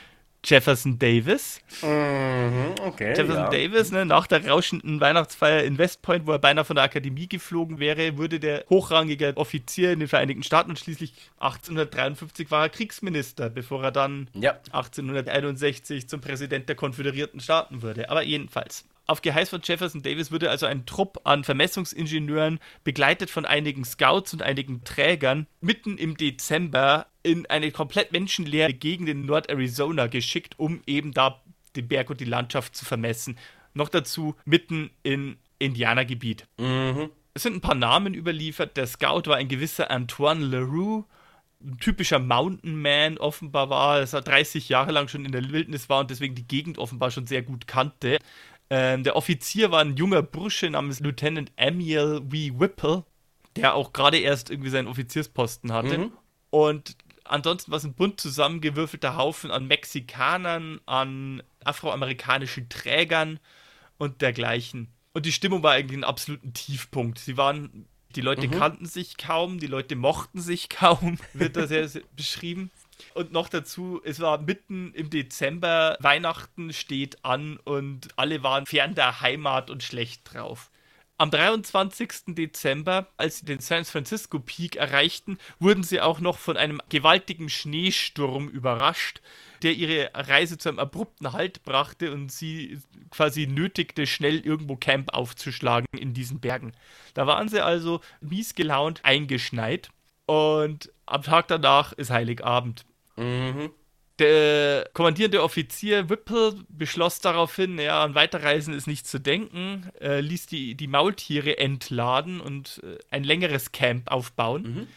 Jefferson 0.43 0.97
Davis. 0.97 1.59
Mhm, 1.81 2.75
okay, 2.81 3.09
Jefferson 3.09 3.43
ja. 3.43 3.49
Davis, 3.49 3.91
ne, 3.91 4.05
nach 4.05 4.25
der 4.25 4.47
rauschenden 4.47 4.99
Weihnachtsfeier 4.99 5.63
in 5.63 5.77
West 5.77 6.01
Point, 6.01 6.25
wo 6.25 6.31
er 6.31 6.39
beinahe 6.39 6.65
von 6.65 6.75
der 6.75 6.85
Akademie 6.85 7.27
geflogen 7.27 7.79
wäre, 7.79 8.17
wurde 8.17 8.39
der 8.39 8.65
hochrangige 8.69 9.33
Offizier 9.35 9.91
in 9.91 9.99
den 9.99 10.07
Vereinigten 10.07 10.43
Staaten 10.43 10.71
und 10.71 10.79
schließlich 10.79 11.13
1853 11.39 12.49
war 12.49 12.63
er 12.63 12.69
Kriegsminister, 12.69 13.49
bevor 13.49 13.83
er 13.83 13.91
dann 13.91 14.29
ja. 14.33 14.53
1861 14.71 16.09
zum 16.09 16.21
Präsident 16.21 16.67
der 16.69 16.75
Konföderierten 16.75 17.39
Staaten 17.39 17.81
wurde. 17.81 18.09
Aber 18.09 18.23
jedenfalls. 18.23 18.85
Auf 19.11 19.21
Geheiß 19.21 19.49
von 19.49 19.59
Jefferson 19.61 20.01
Davis 20.01 20.31
wurde 20.31 20.49
also 20.49 20.67
ein 20.67 20.85
Trupp 20.85 21.19
an 21.25 21.43
Vermessungsingenieuren, 21.43 22.59
begleitet 22.85 23.29
von 23.29 23.45
einigen 23.45 23.83
Scouts 23.83 24.31
und 24.31 24.41
einigen 24.41 24.85
Trägern, 24.85 25.47
mitten 25.59 25.97
im 25.97 26.15
Dezember 26.15 27.07
in 27.21 27.45
eine 27.47 27.71
komplett 27.71 28.13
menschenleere 28.13 28.73
Gegend 28.73 29.09
in 29.09 29.25
Nord-Arizona 29.25 30.07
geschickt, 30.07 30.57
um 30.57 30.81
eben 30.87 31.11
da 31.11 31.41
den 31.75 31.89
Berg 31.89 32.09
und 32.09 32.21
die 32.21 32.25
Landschaft 32.25 32.73
zu 32.73 32.85
vermessen. 32.85 33.37
Noch 33.73 33.89
dazu 33.89 34.35
mitten 34.45 34.91
in 35.03 35.35
Indianergebiet. 35.59 36.47
Mhm. 36.57 37.09
Es 37.33 37.43
sind 37.43 37.55
ein 37.55 37.61
paar 37.61 37.75
Namen 37.75 38.13
überliefert. 38.13 38.77
Der 38.77 38.87
Scout 38.87 39.23
war 39.25 39.35
ein 39.35 39.49
gewisser 39.49 39.91
Antoine 39.91 40.45
Leroux, 40.45 41.03
ein 41.63 41.77
typischer 41.79 42.19
Mountain 42.19 42.81
Man 42.81 43.17
offenbar 43.17 43.69
war, 43.69 43.99
dass 43.99 44.13
er 44.13 44.21
30 44.21 44.69
Jahre 44.69 44.91
lang 44.91 45.07
schon 45.07 45.25
in 45.25 45.31
der 45.31 45.51
Wildnis 45.51 45.89
war 45.89 45.99
und 45.99 46.11
deswegen 46.11 46.35
die 46.35 46.47
Gegend 46.47 46.77
offenbar 46.77 47.11
schon 47.11 47.27
sehr 47.27 47.41
gut 47.41 47.67
kannte. 47.67 48.19
Ähm, 48.73 49.03
der 49.03 49.17
Offizier 49.17 49.69
war 49.69 49.81
ein 49.81 49.97
junger 49.97 50.21
Bursche 50.21 50.69
namens 50.69 51.01
Lieutenant 51.01 51.51
Amiel 51.57 52.21
W. 52.23 52.53
Whipple, 52.55 53.03
der 53.57 53.75
auch 53.75 53.91
gerade 53.91 54.17
erst 54.17 54.49
irgendwie 54.49 54.69
seinen 54.69 54.87
Offiziersposten 54.87 55.73
hatte. 55.73 55.97
Mhm. 55.97 56.11
Und 56.51 56.95
ansonsten 57.25 57.69
war 57.71 57.79
es 57.79 57.83
ein 57.83 57.95
bunt 57.95 58.21
zusammengewürfelter 58.21 59.17
Haufen 59.17 59.51
an 59.51 59.67
Mexikanern, 59.67 60.79
an 60.85 61.43
afroamerikanischen 61.65 62.69
Trägern 62.69 63.41
und 63.97 64.21
dergleichen. 64.21 64.87
Und 65.11 65.25
die 65.25 65.33
Stimmung 65.33 65.63
war 65.63 65.73
eigentlich 65.73 65.99
ein 65.99 66.05
absoluter 66.05 66.53
Tiefpunkt. 66.53 67.19
Sie 67.19 67.35
waren, 67.35 67.87
die 68.15 68.21
Leute 68.21 68.47
mhm. 68.47 68.51
kannten 68.51 68.85
sich 68.85 69.17
kaum, 69.17 69.59
die 69.59 69.67
Leute 69.67 69.97
mochten 69.97 70.39
sich 70.39 70.69
kaum, 70.69 71.17
wird 71.33 71.57
da 71.57 71.67
sehr 71.67 71.89
beschrieben. 72.15 72.71
Und 73.13 73.31
noch 73.31 73.49
dazu, 73.49 74.01
es 74.03 74.19
war 74.19 74.39
mitten 74.39 74.93
im 74.93 75.09
Dezember, 75.09 75.97
Weihnachten 75.99 76.73
steht 76.73 77.23
an 77.23 77.57
und 77.57 78.09
alle 78.15 78.43
waren 78.43 78.65
fern 78.65 78.95
der 78.95 79.21
Heimat 79.21 79.69
und 79.69 79.83
schlecht 79.83 80.33
drauf. 80.33 80.71
Am 81.21 81.29
23. 81.29 82.33
Dezember, 82.35 83.05
als 83.15 83.37
sie 83.37 83.45
den 83.45 83.59
San 83.59 83.85
Francisco 83.85 84.39
Peak 84.39 84.75
erreichten, 84.77 85.37
wurden 85.59 85.83
sie 85.83 86.01
auch 86.01 86.19
noch 86.19 86.39
von 86.39 86.57
einem 86.57 86.81
gewaltigen 86.89 87.47
Schneesturm 87.47 88.47
überrascht, 88.47 89.21
der 89.61 89.73
ihre 89.73 90.09
Reise 90.15 90.57
zu 90.57 90.69
einem 90.69 90.79
abrupten 90.79 91.31
Halt 91.31 91.61
brachte 91.61 92.11
und 92.11 92.31
sie 92.31 92.79
quasi 93.11 93.45
nötigte, 93.45 94.07
schnell 94.07 94.39
irgendwo 94.39 94.77
Camp 94.77 95.13
aufzuschlagen 95.13 95.85
in 95.95 96.15
diesen 96.15 96.39
Bergen. 96.39 96.71
Da 97.13 97.27
waren 97.27 97.49
sie 97.49 97.63
also 97.63 98.01
mies 98.21 98.55
gelaunt 98.55 99.01
eingeschneit 99.03 99.91
und 100.25 100.91
am 101.05 101.21
Tag 101.21 101.47
danach 101.49 101.93
ist 101.93 102.09
Heiligabend. 102.09 102.83
Mhm. 103.21 103.69
Der 104.19 104.89
kommandierende 104.93 105.41
Offizier 105.41 106.09
Whipple 106.09 106.63
beschloss 106.69 107.21
daraufhin, 107.21 107.79
ja, 107.79 108.03
an 108.03 108.13
Weiterreisen 108.13 108.73
ist 108.73 108.85
nicht 108.85 109.07
zu 109.07 109.19
denken, 109.19 109.89
äh, 109.99 110.19
ließ 110.19 110.45
die, 110.45 110.75
die 110.75 110.87
Maultiere 110.87 111.57
entladen 111.57 112.39
und 112.39 112.81
äh, 112.83 112.99
ein 113.09 113.23
längeres 113.23 113.71
Camp 113.71 114.11
aufbauen. 114.11 114.61
Mhm. 114.61 114.87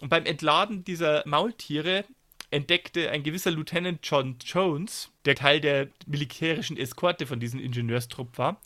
Und 0.00 0.08
beim 0.08 0.24
Entladen 0.24 0.82
dieser 0.84 1.22
Maultiere 1.26 2.04
entdeckte 2.50 3.10
ein 3.10 3.22
gewisser 3.22 3.50
Lieutenant 3.50 4.00
John 4.02 4.36
Jones, 4.44 5.10
der 5.24 5.34
Teil 5.34 5.60
der 5.60 5.88
militärischen 6.06 6.76
Eskorte 6.76 7.26
von 7.26 7.38
diesem 7.38 7.60
Ingenieurstrupp 7.60 8.38
war, 8.38 8.60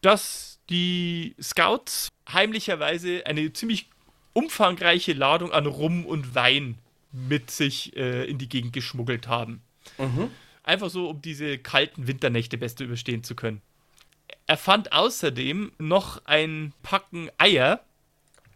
dass 0.00 0.60
die 0.70 1.36
Scouts 1.40 2.08
heimlicherweise 2.32 3.26
eine 3.26 3.52
ziemlich 3.52 3.90
umfangreiche 4.32 5.12
Ladung 5.12 5.52
an 5.52 5.66
Rum 5.66 6.06
und 6.06 6.34
Wein 6.34 6.78
mit 7.12 7.50
sich 7.50 7.96
äh, 7.96 8.24
in 8.24 8.38
die 8.38 8.48
Gegend 8.48 8.72
geschmuggelt 8.72 9.28
haben. 9.28 9.62
Mhm. 9.98 10.30
Einfach 10.62 10.90
so, 10.90 11.08
um 11.08 11.22
diese 11.22 11.58
kalten 11.58 12.06
Winternächte 12.06 12.58
besser 12.58 12.84
überstehen 12.84 13.24
zu 13.24 13.34
können. 13.34 13.60
Er 14.46 14.56
fand 14.56 14.92
außerdem 14.92 15.72
noch 15.78 16.24
ein 16.26 16.72
Packen 16.82 17.30
Eier, 17.38 17.80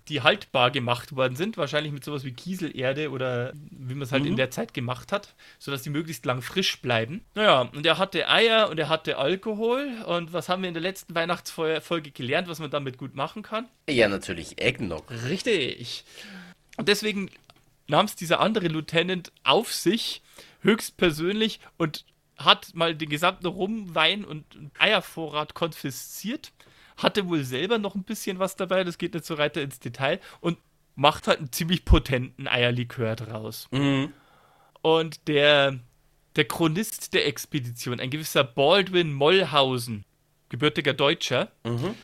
die 0.08 0.20
haltbar 0.20 0.70
gemacht 0.70 1.16
worden 1.16 1.34
sind, 1.34 1.56
wahrscheinlich 1.56 1.92
mit 1.92 2.04
sowas 2.04 2.24
wie 2.24 2.32
Kieselerde 2.32 3.10
oder 3.10 3.52
wie 3.54 3.94
man 3.94 4.02
es 4.02 4.12
halt 4.12 4.24
mhm. 4.24 4.30
in 4.30 4.36
der 4.36 4.50
Zeit 4.50 4.74
gemacht 4.74 5.12
hat, 5.12 5.34
sodass 5.58 5.82
die 5.82 5.90
möglichst 5.90 6.26
lang 6.26 6.42
frisch 6.42 6.80
bleiben. 6.82 7.22
Naja, 7.34 7.62
und 7.62 7.86
er 7.86 7.98
hatte 7.98 8.28
Eier 8.28 8.68
und 8.68 8.78
er 8.78 8.88
hatte 8.88 9.16
Alkohol. 9.16 9.88
Und 10.06 10.32
was 10.32 10.48
haben 10.48 10.62
wir 10.62 10.68
in 10.68 10.74
der 10.74 10.82
letzten 10.82 11.14
Weihnachtsfolge 11.14 12.10
gelernt, 12.10 12.48
was 12.48 12.58
man 12.58 12.70
damit 12.70 12.98
gut 12.98 13.14
machen 13.14 13.42
kann? 13.42 13.66
Ja, 13.88 14.08
natürlich 14.08 14.60
Eggnog. 14.60 15.10
Richtig. 15.28 16.04
Und 16.76 16.88
deswegen 16.88 17.30
nahm 17.86 18.06
es 18.06 18.16
dieser 18.16 18.40
andere 18.40 18.68
Lieutenant 18.68 19.32
auf 19.42 19.72
sich, 19.72 20.22
höchstpersönlich, 20.60 21.60
und 21.76 22.04
hat 22.36 22.74
mal 22.74 22.94
den 22.94 23.08
gesamten 23.08 23.46
Rum, 23.46 23.94
Wein 23.94 24.24
und 24.24 24.44
Eiervorrat 24.78 25.54
konfisziert. 25.54 26.52
Hatte 26.96 27.28
wohl 27.28 27.44
selber 27.44 27.78
noch 27.78 27.94
ein 27.94 28.04
bisschen 28.04 28.38
was 28.38 28.56
dabei, 28.56 28.84
das 28.84 28.98
geht 28.98 29.14
nicht 29.14 29.26
so 29.26 29.38
weiter 29.38 29.62
ins 29.62 29.80
Detail. 29.80 30.20
Und 30.40 30.58
macht 30.96 31.26
halt 31.26 31.38
einen 31.38 31.52
ziemlich 31.52 31.84
potenten 31.84 32.46
Eierlikör 32.48 33.16
draus. 33.16 33.68
Mhm. 33.70 34.12
Und 34.82 35.28
der, 35.28 35.78
der 36.36 36.44
Chronist 36.44 37.14
der 37.14 37.26
Expedition, 37.26 38.00
ein 38.00 38.10
gewisser 38.10 38.44
Baldwin 38.44 39.12
Mollhausen, 39.12 40.04
gebürtiger 40.50 40.92
Deutscher, 40.92 41.50
mhm. 41.64 41.94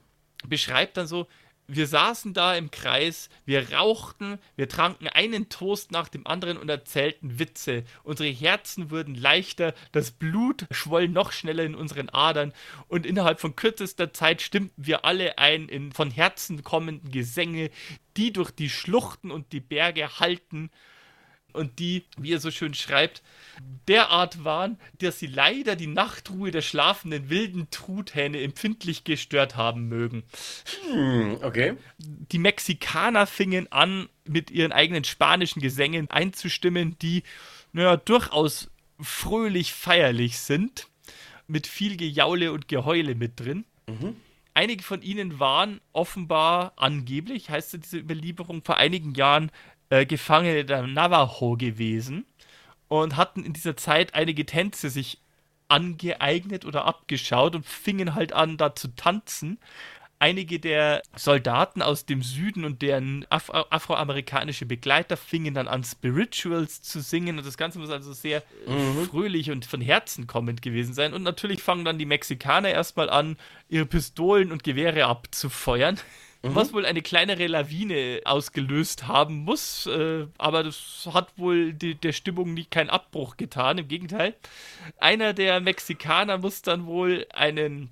beschreibt 0.46 0.96
dann 0.96 1.06
so, 1.06 1.26
wir 1.72 1.86
saßen 1.86 2.34
da 2.34 2.54
im 2.56 2.70
Kreis, 2.70 3.28
wir 3.44 3.72
rauchten, 3.72 4.38
wir 4.56 4.68
tranken 4.68 5.06
einen 5.08 5.48
Toast 5.48 5.92
nach 5.92 6.08
dem 6.08 6.26
anderen 6.26 6.56
und 6.56 6.68
erzählten 6.68 7.38
Witze. 7.38 7.84
Unsere 8.02 8.28
Herzen 8.28 8.90
wurden 8.90 9.14
leichter, 9.14 9.74
das 9.92 10.10
Blut 10.10 10.66
schwoll 10.70 11.08
noch 11.08 11.32
schneller 11.32 11.64
in 11.64 11.74
unseren 11.74 12.08
Adern 12.08 12.52
und 12.88 13.06
innerhalb 13.06 13.40
von 13.40 13.54
kürzester 13.54 14.12
Zeit 14.12 14.42
stimmten 14.42 14.84
wir 14.84 15.04
alle 15.04 15.38
ein 15.38 15.68
in 15.68 15.92
von 15.92 16.10
Herzen 16.10 16.64
kommenden 16.64 17.10
Gesänge, 17.12 17.70
die 18.16 18.32
durch 18.32 18.50
die 18.50 18.70
Schluchten 18.70 19.30
und 19.30 19.52
die 19.52 19.60
Berge 19.60 20.18
halten 20.18 20.70
und 21.52 21.78
die, 21.78 22.04
wie 22.18 22.32
er 22.32 22.40
so 22.40 22.50
schön 22.50 22.74
schreibt, 22.74 23.22
derart 23.88 24.44
waren, 24.44 24.78
dass 24.98 25.18
sie 25.18 25.26
leider 25.26 25.76
die 25.76 25.86
Nachtruhe 25.86 26.50
der 26.50 26.62
schlafenden 26.62 27.30
wilden 27.30 27.68
Truthähne 27.70 28.40
empfindlich 28.40 29.04
gestört 29.04 29.56
haben 29.56 29.88
mögen. 29.88 30.24
Hm, 30.90 31.38
okay. 31.42 31.76
Die 31.98 32.38
Mexikaner 32.38 33.26
fingen 33.26 33.70
an, 33.70 34.08
mit 34.26 34.50
ihren 34.50 34.72
eigenen 34.72 35.04
spanischen 35.04 35.60
Gesängen 35.60 36.08
einzustimmen, 36.10 36.96
die, 37.00 37.24
naja, 37.72 37.96
durchaus 37.96 38.70
fröhlich 39.00 39.72
feierlich 39.72 40.38
sind, 40.38 40.88
mit 41.46 41.66
viel 41.66 41.96
Gejaule 41.96 42.52
und 42.52 42.68
Geheule 42.68 43.14
mit 43.14 43.40
drin. 43.40 43.64
Mhm. 43.88 44.16
Einige 44.52 44.82
von 44.82 45.00
ihnen 45.02 45.38
waren 45.38 45.80
offenbar 45.92 46.72
angeblich, 46.76 47.50
heißt 47.50 47.74
es 47.74 47.80
diese 47.80 47.98
Überlieferung, 47.98 48.62
vor 48.64 48.76
einigen 48.76 49.14
Jahren 49.14 49.50
äh, 49.90 50.06
Gefangene 50.06 50.64
der 50.64 50.86
Navajo 50.86 51.56
gewesen 51.56 52.24
und 52.88 53.16
hatten 53.16 53.44
in 53.44 53.52
dieser 53.52 53.76
Zeit 53.76 54.14
einige 54.14 54.46
Tänze 54.46 54.88
sich 54.90 55.20
angeeignet 55.68 56.64
oder 56.64 56.84
abgeschaut 56.84 57.54
und 57.54 57.66
fingen 57.66 58.14
halt 58.14 58.32
an, 58.32 58.56
da 58.56 58.74
zu 58.74 58.88
tanzen. 58.88 59.58
Einige 60.18 60.60
der 60.60 61.02
Soldaten 61.16 61.80
aus 61.80 62.04
dem 62.04 62.22
Süden 62.22 62.66
und 62.66 62.82
deren 62.82 63.24
Afro 63.30 63.64
afroamerikanische 63.70 64.66
Begleiter 64.66 65.16
fingen 65.16 65.54
dann 65.54 65.66
an, 65.66 65.82
Spirituals 65.82 66.82
zu 66.82 67.00
singen 67.00 67.38
und 67.38 67.46
das 67.46 67.56
Ganze 67.56 67.78
muss 67.78 67.88
also 67.88 68.12
sehr 68.12 68.42
mhm. 68.66 69.06
fröhlich 69.06 69.50
und 69.50 69.64
von 69.64 69.80
Herzen 69.80 70.26
kommend 70.26 70.60
gewesen 70.60 70.92
sein. 70.92 71.14
Und 71.14 71.22
natürlich 71.22 71.62
fangen 71.62 71.86
dann 71.86 71.98
die 71.98 72.04
Mexikaner 72.04 72.68
erstmal 72.68 73.08
an, 73.08 73.38
ihre 73.70 73.86
Pistolen 73.86 74.52
und 74.52 74.62
Gewehre 74.62 75.06
abzufeuern. 75.06 75.98
Mhm. 76.42 76.54
was 76.54 76.72
wohl 76.72 76.86
eine 76.86 77.02
kleinere 77.02 77.46
Lawine 77.46 78.20
ausgelöst 78.24 79.08
haben 79.08 79.44
muss. 79.44 79.86
Äh, 79.86 80.26
aber 80.38 80.62
das 80.62 81.08
hat 81.12 81.36
wohl 81.36 81.72
die, 81.72 81.94
der 81.94 82.12
Stimmung 82.12 82.54
nie 82.54 82.64
keinen 82.64 82.90
Abbruch 82.90 83.36
getan. 83.36 83.78
Im 83.78 83.88
Gegenteil. 83.88 84.34
Einer 84.98 85.32
der 85.32 85.60
Mexikaner 85.60 86.38
muss 86.38 86.62
dann 86.62 86.86
wohl 86.86 87.26
einen 87.32 87.90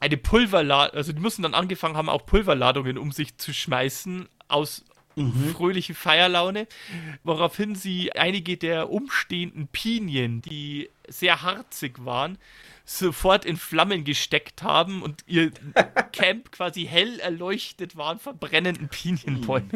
eine 0.00 0.16
Pulverladung, 0.16 0.96
also 0.96 1.12
die 1.12 1.20
müssen 1.20 1.42
dann 1.42 1.54
angefangen 1.54 1.96
haben, 1.96 2.08
auch 2.08 2.26
Pulverladungen 2.26 2.98
um 2.98 3.12
sich 3.12 3.38
zu 3.38 3.54
schmeißen 3.54 4.28
aus 4.48 4.84
mhm. 5.16 5.50
fröhliche 5.52 5.94
Feierlaune, 5.94 6.66
woraufhin 7.22 7.74
sie 7.74 8.12
einige 8.12 8.56
der 8.56 8.90
umstehenden 8.90 9.68
Pinien, 9.68 10.42
die 10.42 10.90
sehr 11.08 11.42
harzig 11.42 12.04
waren, 12.04 12.38
sofort 12.84 13.44
in 13.44 13.56
Flammen 13.56 14.04
gesteckt 14.04 14.62
haben 14.62 15.02
und 15.02 15.24
ihr 15.26 15.50
Camp 16.12 16.52
quasi 16.52 16.84
hell 16.86 17.18
erleuchtet 17.20 17.96
waren 17.96 18.18
von 18.18 18.38
brennenden 18.38 18.88
Pinienbäumen. 18.88 19.70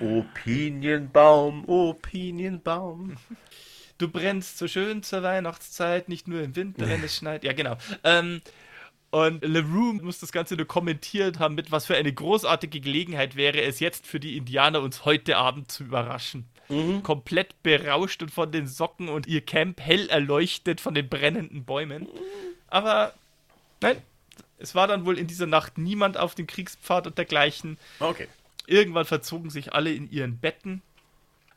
Oh 0.00 0.24
Pinienbaum, 0.34 1.64
oh 1.68 1.94
Pinienbaum. 1.94 3.16
Du 3.98 4.08
brennst 4.08 4.58
so 4.58 4.66
schön 4.66 5.04
zur 5.04 5.22
Weihnachtszeit, 5.22 6.08
nicht 6.08 6.26
nur 6.26 6.42
im 6.42 6.56
Winter, 6.56 6.88
wenn 6.88 7.04
es 7.04 7.16
schneit. 7.16 7.44
Ja, 7.44 7.52
genau. 7.52 7.76
Ähm, 8.02 8.42
und 9.12 9.44
LeRoux 9.44 10.00
muss 10.00 10.20
das 10.20 10.32
Ganze 10.32 10.56
nur 10.56 10.66
kommentiert 10.66 11.38
haben, 11.38 11.54
mit 11.54 11.70
was 11.70 11.84
für 11.84 11.94
eine 11.94 12.14
großartige 12.14 12.80
Gelegenheit 12.80 13.36
wäre 13.36 13.60
es 13.60 13.78
jetzt 13.78 14.06
für 14.06 14.18
die 14.18 14.38
Indianer, 14.38 14.80
uns 14.80 15.04
heute 15.04 15.36
Abend 15.36 15.70
zu 15.70 15.84
überraschen. 15.84 16.46
Mhm. 16.70 17.02
Komplett 17.02 17.62
berauscht 17.62 18.22
und 18.22 18.30
von 18.30 18.50
den 18.50 18.66
Socken 18.66 19.10
und 19.10 19.26
ihr 19.26 19.42
Camp 19.42 19.82
hell 19.82 20.08
erleuchtet 20.08 20.80
von 20.80 20.94
den 20.94 21.10
brennenden 21.10 21.66
Bäumen. 21.66 22.08
Aber 22.68 23.12
nein, 23.82 23.98
es 24.58 24.74
war 24.74 24.86
dann 24.86 25.04
wohl 25.04 25.18
in 25.18 25.26
dieser 25.26 25.46
Nacht 25.46 25.76
niemand 25.76 26.16
auf 26.16 26.34
dem 26.34 26.46
Kriegspfad 26.46 27.06
und 27.06 27.18
dergleichen. 27.18 27.76
Okay. 28.00 28.28
Irgendwann 28.66 29.04
verzogen 29.04 29.50
sich 29.50 29.74
alle 29.74 29.92
in 29.92 30.10
ihren 30.10 30.38
Betten. 30.38 30.80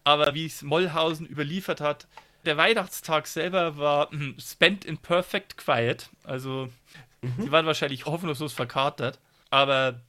Aber 0.04 0.34
wie 0.34 0.46
es 0.46 0.62
Mollhausen 0.62 1.26
überliefert 1.26 1.80
hat, 1.80 2.06
der 2.46 2.58
Weihnachtstag 2.58 3.28
selber 3.28 3.78
war 3.78 4.12
hm, 4.12 4.36
spent 4.40 4.84
in 4.84 4.98
perfect 4.98 5.56
quiet. 5.56 6.10
Also 6.26 6.70
Mhm. 7.26 7.44
Sie 7.44 7.52
waren 7.52 7.66
wahrscheinlich 7.66 8.06
hoffnungslos 8.06 8.54
verkatert, 8.54 9.20
aber 9.50 10.02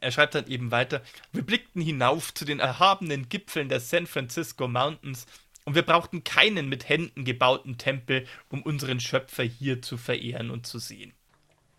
er 0.00 0.12
schreibt 0.12 0.34
dann 0.34 0.46
eben 0.46 0.70
weiter: 0.70 1.02
Wir 1.32 1.42
blickten 1.42 1.82
hinauf 1.82 2.34
zu 2.34 2.44
den 2.44 2.60
erhabenen 2.60 3.28
Gipfeln 3.28 3.68
der 3.68 3.80
San 3.80 4.06
Francisco 4.06 4.68
Mountains 4.68 5.26
und 5.64 5.74
wir 5.74 5.82
brauchten 5.82 6.24
keinen 6.24 6.68
mit 6.68 6.88
Händen 6.88 7.24
gebauten 7.24 7.78
Tempel, 7.78 8.26
um 8.48 8.62
unseren 8.62 9.00
Schöpfer 9.00 9.44
hier 9.44 9.82
zu 9.82 9.96
verehren 9.96 10.50
und 10.50 10.66
zu 10.66 10.78
sehen. 10.78 11.12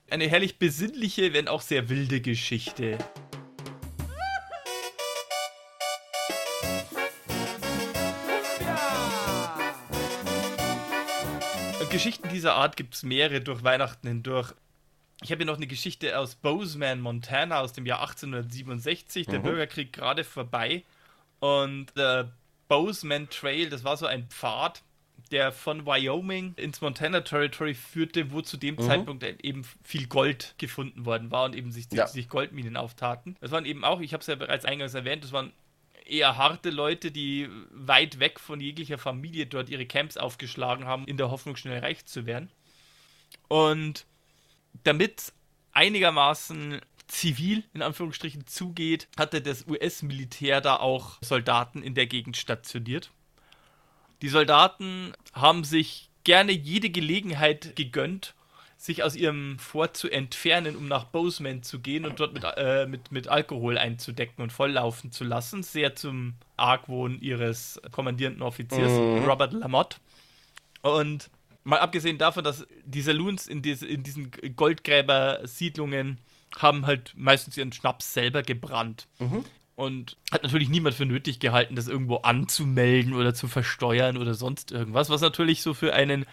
Eine 0.09 0.27
herrlich 0.27 0.57
besinnliche, 0.57 1.33
wenn 1.33 1.47
auch 1.47 1.61
sehr 1.61 1.89
wilde 1.89 2.19
Geschichte. 2.19 2.97
Geschichten 11.89 12.29
dieser 12.29 12.53
Art 12.53 12.77
gibt 12.77 12.93
es 12.93 13.03
mehrere 13.03 13.41
durch 13.41 13.63
Weihnachten 13.63 14.07
hindurch. 14.07 14.53
Ich 15.21 15.31
habe 15.31 15.39
hier 15.39 15.45
noch 15.45 15.57
eine 15.57 15.67
Geschichte 15.67 16.17
aus 16.17 16.35
Bozeman, 16.35 17.01
Montana 17.01 17.59
aus 17.59 17.73
dem 17.73 17.85
Jahr 17.85 18.01
1867. 18.01 19.27
Der 19.27 19.39
mhm. 19.39 19.43
Bürgerkrieg 19.43 19.91
gerade 19.91 20.23
vorbei. 20.23 20.83
Und 21.39 21.87
der 21.97 22.31
Bozeman 22.67 23.29
Trail, 23.29 23.69
das 23.69 23.83
war 23.83 23.97
so 23.97 24.05
ein 24.05 24.27
Pfad, 24.27 24.81
der 25.31 25.51
von 25.51 25.85
Wyoming 25.85 26.53
ins 26.55 26.81
Montana 26.81 27.21
Territory 27.21 27.73
führte, 27.73 28.31
wo 28.31 28.41
zu 28.41 28.57
dem 28.57 28.75
mhm. 28.75 28.81
Zeitpunkt 28.81 29.23
eben 29.43 29.65
viel 29.83 30.07
Gold 30.07 30.55
gefunden 30.57 31.05
worden 31.05 31.31
war 31.31 31.45
und 31.45 31.55
eben 31.55 31.71
sich, 31.71 31.87
ja. 31.91 32.07
sich 32.07 32.29
Goldminen 32.29 32.77
auftaten. 32.77 33.35
Das 33.41 33.51
waren 33.51 33.65
eben 33.65 33.83
auch, 33.83 33.99
ich 33.99 34.13
habe 34.13 34.21
es 34.21 34.27
ja 34.27 34.35
bereits 34.35 34.65
eingangs 34.65 34.93
erwähnt, 34.93 35.23
das 35.23 35.31
waren 35.31 35.51
eher 36.05 36.37
harte 36.37 36.69
Leute, 36.71 37.11
die 37.11 37.47
weit 37.71 38.19
weg 38.19 38.39
von 38.39 38.59
jeglicher 38.59 38.97
Familie 38.97 39.45
dort 39.45 39.69
ihre 39.69 39.85
Camps 39.85 40.17
aufgeschlagen 40.17 40.85
haben, 40.85 41.05
in 41.05 41.17
der 41.17 41.29
Hoffnung, 41.29 41.55
schnell 41.55 41.79
reich 41.79 42.05
zu 42.05 42.25
werden. 42.25 42.49
Und 43.47 44.05
damit 44.83 45.33
einigermaßen 45.71 46.81
zivil 47.07 47.63
in 47.73 47.81
Anführungsstrichen 47.81 48.47
zugeht, 48.47 49.07
hatte 49.17 49.41
das 49.41 49.65
US-Militär 49.67 50.61
da 50.61 50.77
auch 50.77 51.17
Soldaten 51.21 51.81
in 51.81 51.95
der 51.95 52.07
Gegend 52.07 52.37
stationiert. 52.37 53.11
Die 54.21 54.29
Soldaten 54.29 55.13
haben 55.33 55.63
sich 55.63 56.09
gerne 56.23 56.51
jede 56.51 56.89
Gelegenheit 56.89 57.75
gegönnt, 57.75 58.35
sich 58.77 59.03
aus 59.03 59.15
ihrem 59.15 59.59
Fort 59.59 59.97
zu 59.97 60.09
entfernen, 60.09 60.75
um 60.75 60.87
nach 60.87 61.05
Bozeman 61.05 61.63
zu 61.63 61.79
gehen 61.79 62.05
und 62.05 62.19
dort 62.19 62.33
mit, 62.33 62.45
äh, 62.55 62.85
mit, 62.85 63.11
mit 63.11 63.27
Alkohol 63.27 63.77
einzudecken 63.77 64.41
und 64.41 64.53
volllaufen 64.53 65.11
zu 65.11 65.25
lassen. 65.25 65.63
Sehr 65.63 65.95
zum 65.95 66.35
Argwohn 66.55 67.19
ihres 67.19 67.81
kommandierenden 67.91 68.41
Offiziers 68.41 68.91
mhm. 68.91 69.25
Robert 69.25 69.51
Lamotte. 69.51 69.97
Und 70.81 71.29
mal 71.69 71.79
abgesehen 71.79 72.17
davon, 72.17 72.43
dass 72.43 72.65
die 72.83 73.01
Saloons 73.01 73.47
in, 73.47 73.61
diese, 73.61 73.87
in 73.87 74.03
diesen 74.03 74.31
Goldgräber-Siedlungen 74.55 76.17
haben 76.57 76.85
halt 76.85 77.13
meistens 77.15 77.57
ihren 77.57 77.71
Schnaps 77.71 78.13
selber 78.13 78.41
gebrannt. 78.41 79.07
Mhm. 79.19 79.45
Und 79.75 80.17
hat 80.31 80.43
natürlich 80.43 80.67
niemand 80.67 80.95
für 80.95 81.05
nötig 81.05 81.39
gehalten, 81.39 81.75
das 81.75 81.87
irgendwo 81.87 82.17
anzumelden 82.17 83.13
oder 83.13 83.33
zu 83.33 83.47
versteuern 83.47 84.17
oder 84.17 84.33
sonst 84.33 84.73
irgendwas, 84.73 85.09
was 85.09 85.21
natürlich 85.21 85.61
so 85.61 85.73
für 85.73 85.93
einen 85.93 86.25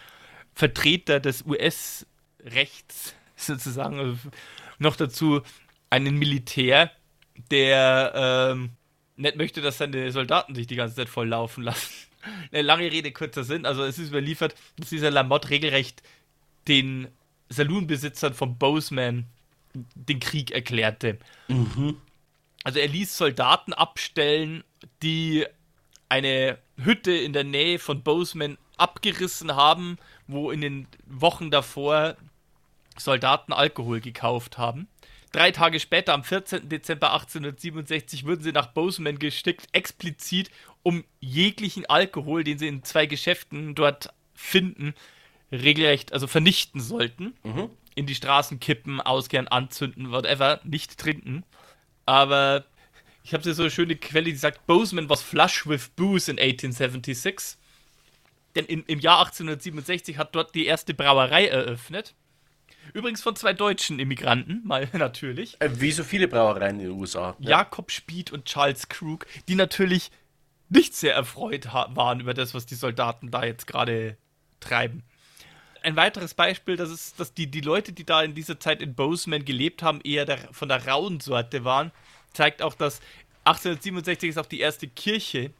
Vertreter 0.53 1.21
des 1.21 1.45
US-Rechts 1.45 3.15
sozusagen 3.37 4.19
noch 4.79 4.97
dazu 4.97 5.41
einen 5.89 6.17
Militär, 6.17 6.91
der 7.51 8.51
ähm, 8.51 8.71
nicht 9.15 9.37
möchte, 9.37 9.61
dass 9.61 9.77
seine 9.77 10.11
Soldaten 10.11 10.53
sich 10.53 10.67
die 10.67 10.75
ganze 10.75 10.95
Zeit 10.95 11.07
voll 11.07 11.29
laufen 11.29 11.63
lassen 11.63 12.06
eine 12.51 12.61
lange 12.61 12.91
Rede, 12.91 13.11
kurzer 13.11 13.43
Sinn. 13.43 13.65
Also 13.65 13.83
es 13.83 13.99
ist 13.99 14.09
überliefert, 14.09 14.55
dass 14.77 14.89
dieser 14.89 15.11
Lamotte 15.11 15.49
regelrecht 15.49 16.01
den 16.67 17.07
Saloonbesitzern 17.49 18.33
von 18.33 18.57
Bozeman 18.57 19.25
den 19.73 20.19
Krieg 20.19 20.51
erklärte. 20.51 21.17
Mhm. 21.47 21.97
Also 22.63 22.79
er 22.79 22.87
ließ 22.87 23.17
Soldaten 23.17 23.73
abstellen, 23.73 24.63
die 25.01 25.45
eine 26.09 26.57
Hütte 26.77 27.11
in 27.11 27.33
der 27.33 27.43
Nähe 27.43 27.79
von 27.79 28.01
Bozeman 28.01 28.57
abgerissen 28.77 29.55
haben, 29.55 29.97
wo 30.27 30.51
in 30.51 30.61
den 30.61 30.87
Wochen 31.05 31.51
davor 31.51 32.15
Soldaten 32.97 33.53
Alkohol 33.53 33.99
gekauft 34.01 34.57
haben. 34.57 34.87
Drei 35.31 35.51
Tage 35.51 35.79
später, 35.79 36.13
am 36.13 36.23
14. 36.23 36.69
Dezember 36.69 37.11
1867, 37.13 38.25
wurden 38.25 38.43
sie 38.43 38.51
nach 38.51 38.67
Bozeman 38.67 39.19
gestickt, 39.19 39.67
explizit 39.73 40.49
um 40.83 41.03
jeglichen 41.19 41.85
Alkohol, 41.85 42.43
den 42.43 42.57
sie 42.57 42.67
in 42.67 42.83
zwei 42.83 43.05
Geschäften 43.05 43.75
dort 43.75 44.09
finden, 44.33 44.93
regelrecht, 45.51 46.13
also 46.13 46.27
vernichten 46.27 46.79
sollten. 46.79 47.35
Mhm. 47.43 47.69
In 47.95 48.05
die 48.05 48.15
Straßen 48.15 48.59
kippen, 48.59 49.01
auskehren, 49.01 49.47
anzünden, 49.47 50.11
whatever, 50.11 50.61
nicht 50.63 50.97
trinken. 50.97 51.43
Aber 52.05 52.65
ich 53.23 53.33
habe 53.33 53.43
hier 53.43 53.53
so 53.53 53.63
eine 53.63 53.71
schöne 53.71 53.95
Quelle, 53.95 54.31
die 54.31 54.37
sagt, 54.37 54.65
Bozeman 54.67 55.09
was 55.09 55.21
flush 55.21 55.67
with 55.67 55.89
booze 55.89 56.31
in 56.31 56.39
1876. 56.39 57.57
Denn 58.55 58.65
in, 58.65 58.83
im 58.83 58.99
Jahr 58.99 59.19
1867 59.19 60.17
hat 60.17 60.33
dort 60.33 60.55
die 60.55 60.65
erste 60.65 60.93
Brauerei 60.93 61.47
eröffnet. 61.47 62.15
Übrigens 62.93 63.21
von 63.21 63.35
zwei 63.35 63.53
deutschen 63.53 63.99
Immigranten, 63.99 64.61
mal 64.63 64.87
natürlich. 64.93 65.59
Äh, 65.59 65.69
wie 65.79 65.91
so 65.91 66.03
viele 66.03 66.27
Brauereien 66.27 66.79
in 66.79 66.89
den 66.89 66.99
USA. 66.99 67.35
Ja. 67.39 67.49
Jakob 67.49 67.91
Spied 67.91 68.31
und 68.31 68.45
Charles 68.45 68.89
Krug, 68.89 69.25
die 69.47 69.55
natürlich 69.55 70.11
nicht 70.69 70.95
sehr 70.95 71.13
erfreut 71.13 71.71
waren 71.73 72.19
über 72.19 72.33
das, 72.33 72.53
was 72.53 72.65
die 72.65 72.75
Soldaten 72.75 73.31
da 73.31 73.45
jetzt 73.45 73.67
gerade 73.67 74.17
treiben. 74.59 75.03
Ein 75.81 75.95
weiteres 75.95 76.33
Beispiel, 76.33 76.75
das 76.75 76.89
ist, 76.89 77.19
dass 77.19 77.33
die, 77.33 77.47
die 77.47 77.61
Leute, 77.61 77.93
die 77.93 78.03
da 78.03 78.21
in 78.21 78.33
dieser 78.33 78.59
Zeit 78.59 78.81
in 78.81 78.93
Bozeman 78.93 79.45
gelebt 79.45 79.83
haben, 79.83 80.01
eher 80.01 80.25
der, 80.25 80.37
von 80.51 80.67
der 80.67 80.85
rauen 80.85 81.19
Sorte 81.19 81.63
waren, 81.63 81.91
zeigt 82.33 82.61
auch, 82.61 82.73
dass 82.73 82.99
1867 83.45 84.29
ist 84.29 84.37
auch 84.37 84.45
die 84.45 84.59
erste 84.59 84.87
Kirche 84.87 85.51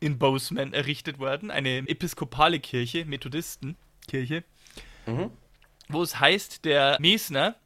in 0.00 0.18
Bozeman 0.18 0.72
errichtet 0.72 1.18
worden, 1.18 1.50
eine 1.50 1.78
episkopale 1.88 2.60
Kirche, 2.60 3.04
Methodistenkirche, 3.04 4.44
mhm. 5.06 5.30
Wo 5.92 6.02
es 6.02 6.20
heißt, 6.20 6.64
der 6.64 6.96
Mesner 7.00 7.56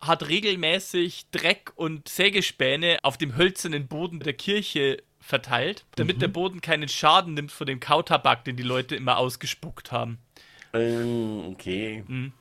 hat 0.00 0.28
regelmäßig 0.28 1.26
Dreck 1.30 1.72
und 1.76 2.08
Sägespäne 2.08 2.98
auf 3.02 3.18
dem 3.18 3.36
hölzernen 3.36 3.86
Boden 3.86 4.20
der 4.20 4.32
Kirche 4.32 5.02
verteilt, 5.20 5.84
damit 5.94 6.16
mhm. 6.16 6.20
der 6.20 6.28
Boden 6.28 6.60
keinen 6.60 6.88
Schaden 6.88 7.34
nimmt 7.34 7.52
von 7.52 7.66
dem 7.66 7.78
Kautabak, 7.78 8.44
den 8.44 8.56
die 8.56 8.64
Leute 8.64 8.96
immer 8.96 9.18
ausgespuckt 9.18 9.92
haben. 9.92 10.18
Ähm, 10.72 11.44
okay. 11.52 12.04
Mhm. 12.06 12.32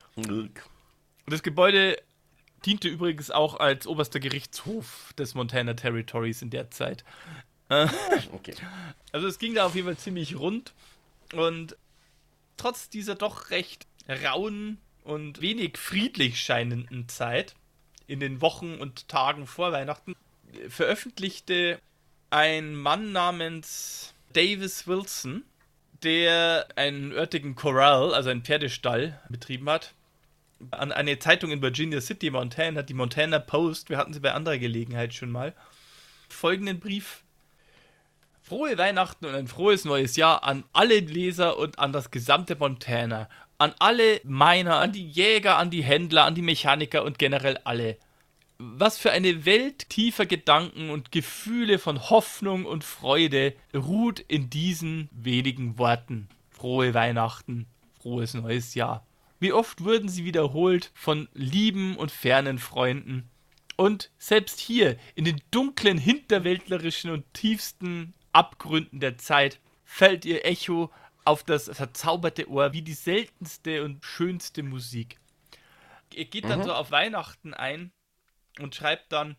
Das 1.28 1.44
Gebäude 1.44 2.02
diente 2.66 2.88
übrigens 2.88 3.32
auch 3.32 3.60
als 3.60 3.88
oberster 3.88 4.20
Gerichtshof 4.20 5.14
des 5.18 5.36
Montana 5.36 5.74
Territories 5.74 6.42
in 6.42 6.50
der 6.50 6.72
Zeit. 6.72 7.04
Äh, 7.70 7.88
okay. 8.34 8.56
Also 9.12 9.28
es 9.28 9.38
ging 9.40 9.54
da 9.54 9.66
auf 9.66 9.76
jeden 9.76 9.88
Fall 9.88 9.98
ziemlich 9.98 10.38
rund 10.38 10.74
und 11.34 11.78
trotz 12.58 12.90
dieser 12.90 13.16
doch 13.16 13.52
recht 13.52 13.88
rauen 14.08 14.80
und 15.04 15.42
wenig 15.42 15.78
friedlich 15.78 16.40
scheinenden 16.42 17.08
Zeit 17.10 17.56
in 18.08 18.20
den 18.20 18.42
Wochen 18.42 18.76
und 18.76 19.08
Tagen 19.08 19.48
vor 19.48 19.72
Weihnachten 19.72 20.16
veröffentlichte 20.68 21.80
ein 22.30 22.76
Mann 22.76 23.12
namens 23.12 24.14
Davis 24.34 24.88
Wilson, 24.88 25.44
der 26.04 26.68
einen 26.76 27.12
örtlichen 27.12 27.56
Corral, 27.56 28.14
also 28.14 28.30
einen 28.30 28.44
Pferdestall, 28.44 29.20
betrieben 29.30 29.70
hat, 29.70 29.94
an 30.72 30.92
eine 30.92 31.20
Zeitung 31.20 31.52
in 31.52 31.62
Virginia 31.62 32.02
City, 32.02 32.30
Montana, 32.30 32.82
die 32.84 32.94
Montana 32.94 33.40
Post, 33.40 33.90
wir 33.90 33.98
hatten 33.98 34.14
sie 34.14 34.20
bei 34.20 34.34
anderer 34.34 34.58
Gelegenheit 34.58 35.14
schon 35.14 35.32
mal, 35.32 35.54
folgenden 36.30 36.80
Brief. 36.80 37.24
Frohe 38.42 38.78
Weihnachten 38.78 39.26
und 39.26 39.36
ein 39.36 39.48
frohes 39.48 39.86
neues 39.86 40.16
Jahr 40.16 40.44
an 40.44 40.66
alle 40.74 41.00
Leser 41.00 41.58
und 41.58 41.80
an 41.80 41.94
das 41.94 42.12
gesamte 42.12 42.56
Montana, 42.56 43.30
an 43.62 43.76
alle 43.78 44.20
Miner, 44.24 44.80
an 44.80 44.92
die 44.92 45.08
Jäger, 45.08 45.58
an 45.58 45.70
die 45.70 45.84
Händler, 45.84 46.26
an 46.26 46.34
die 46.34 46.42
Mechaniker 46.42 47.04
und 47.04 47.20
generell 47.20 47.60
alle. 47.64 47.98
Was 48.58 48.98
für 48.98 49.12
eine 49.12 49.46
Welt 49.46 49.88
tiefer 49.90 50.26
Gedanken 50.26 50.90
und 50.90 51.12
Gefühle 51.12 51.78
von 51.78 52.10
Hoffnung 52.10 52.66
und 52.66 52.84
Freude 52.84 53.54
ruht 53.76 54.20
in 54.20 54.50
diesen 54.50 55.10
wenigen 55.12 55.78
Worten. 55.78 56.28
Frohe 56.50 56.96
Weihnachten, 56.96 57.68
frohes 58.00 58.34
neues 58.34 58.74
Jahr. 58.74 59.06
Wie 59.40 59.54
oft 59.54 59.84
wurden 59.84 60.10
sie 60.10 60.26
wiederholt 60.26 60.90
von 60.96 61.30
lieben 61.34 61.98
und 61.98 62.12
fernen 62.12 62.58
Freunden. 62.58 63.30
Und 63.76 64.10
selbst 64.18 64.60
hier, 64.60 64.98
in 65.14 65.26
den 65.26 65.40
dunklen, 65.52 66.00
hinterwäldlerischen 66.00 67.12
und 67.12 67.32
tiefsten 67.34 68.16
Abgründen 68.32 69.00
der 69.00 69.20
Zeit, 69.20 69.60
fällt 69.86 70.26
ihr 70.26 70.46
Echo 70.46 70.92
auf 71.24 71.44
das 71.44 71.70
verzauberte 71.72 72.50
Ohr 72.50 72.74
wie 72.74 72.82
die 72.82 72.94
seltenste 72.94 73.84
und 73.84 74.04
schönste 74.04 74.64
Musik. 74.64 75.20
Er 76.14 76.26
geht 76.26 76.46
dann 76.46 76.60
mhm. 76.60 76.64
so 76.64 76.74
auf 76.74 76.92
Weihnachten 76.92 77.54
ein 77.54 77.92
und 78.60 78.76
schreibt 78.76 79.12
dann, 79.12 79.38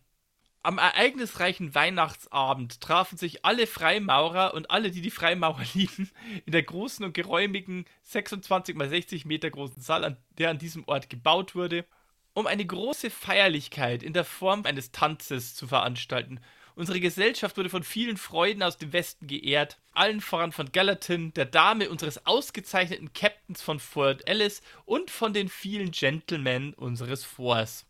am 0.65 0.79
ereignisreichen 0.79 1.75
Weihnachtsabend 1.75 2.81
trafen 2.81 3.19
sich 3.19 3.45
alle 3.45 3.67
Freimaurer 3.67 4.55
und 4.55 4.71
alle, 4.71 4.93
die 4.93 5.01
die 5.01 5.11
Freimaurer 5.11 5.65
lieben, 5.75 6.11
in 6.47 6.53
der 6.53 6.63
großen 6.63 7.05
und 7.05 7.15
geräumigen 7.15 7.85
26 8.03 8.77
mal 8.77 8.89
60 8.89 9.25
Meter 9.25 9.51
großen 9.51 9.83
Saal, 9.83 10.05
an 10.05 10.17
der 10.39 10.51
an 10.51 10.59
diesem 10.59 10.85
Ort 10.87 11.11
gebaut 11.11 11.57
wurde, 11.57 11.85
um 12.33 12.47
eine 12.47 12.65
große 12.65 13.11
Feierlichkeit 13.11 14.03
in 14.03 14.13
der 14.13 14.25
Form 14.25 14.65
eines 14.65 14.93
Tanzes 14.93 15.55
zu 15.55 15.67
veranstalten. 15.67 16.41
Unsere 16.75 17.01
Gesellschaft 17.01 17.57
wurde 17.57 17.69
von 17.69 17.83
vielen 17.83 18.17
Freuden 18.17 18.63
aus 18.63 18.79
dem 18.79 18.93
Westen 18.93 19.27
geehrt, 19.27 19.79
allen 19.93 20.21
voran 20.21 20.53
von 20.53 20.73
Gallatin, 20.73 21.35
der 21.35 21.45
Dame 21.45 21.91
unseres 21.91 22.27
ausgezeichneten 22.27 23.13
Captains 23.13 23.61
von 23.61 23.79
Fort 23.79 24.27
Ellis 24.27 24.63
und 24.85 25.11
von 25.11 25.35
den 25.35 25.49
vielen 25.49 25.91
Gentlemen 25.91 26.73
unseres 26.75 27.25
Forts. 27.25 27.87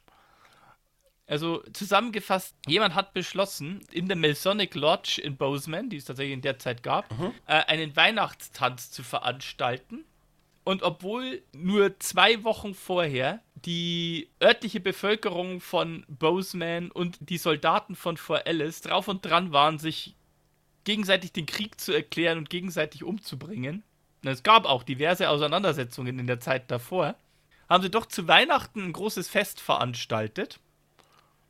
Also 1.26 1.62
zusammengefasst, 1.72 2.54
jemand 2.66 2.94
hat 2.94 3.14
beschlossen, 3.14 3.80
in 3.92 4.08
der 4.08 4.16
Masonic 4.16 4.74
Lodge 4.74 5.20
in 5.22 5.36
Bozeman, 5.36 5.88
die 5.88 5.96
es 5.96 6.04
tatsächlich 6.04 6.34
in 6.34 6.42
der 6.42 6.58
Zeit 6.58 6.82
gab, 6.82 7.10
mhm. 7.18 7.32
äh, 7.46 7.64
einen 7.64 7.94
Weihnachtstanz 7.94 8.90
zu 8.90 9.02
veranstalten. 9.02 10.04
Und 10.64 10.82
obwohl 10.82 11.42
nur 11.52 11.98
zwei 12.00 12.44
Wochen 12.44 12.74
vorher 12.74 13.40
die 13.64 14.28
örtliche 14.42 14.80
Bevölkerung 14.80 15.60
von 15.60 16.04
Bozeman 16.08 16.90
und 16.90 17.18
die 17.20 17.38
Soldaten 17.38 17.94
von 17.94 18.16
Fort 18.16 18.46
Ellis 18.46 18.80
drauf 18.80 19.08
und 19.08 19.24
dran 19.24 19.52
waren, 19.52 19.78
sich 19.78 20.16
gegenseitig 20.84 21.32
den 21.32 21.46
Krieg 21.46 21.80
zu 21.80 21.92
erklären 21.92 22.38
und 22.38 22.50
gegenseitig 22.50 23.04
umzubringen, 23.04 23.84
es 24.24 24.42
gab 24.42 24.66
auch 24.66 24.82
diverse 24.82 25.28
Auseinandersetzungen 25.28 26.18
in 26.18 26.26
der 26.26 26.40
Zeit 26.40 26.70
davor, 26.70 27.16
haben 27.68 27.82
sie 27.82 27.90
doch 27.90 28.06
zu 28.06 28.28
Weihnachten 28.28 28.82
ein 28.82 28.92
großes 28.92 29.28
Fest 29.28 29.60
veranstaltet 29.60 30.60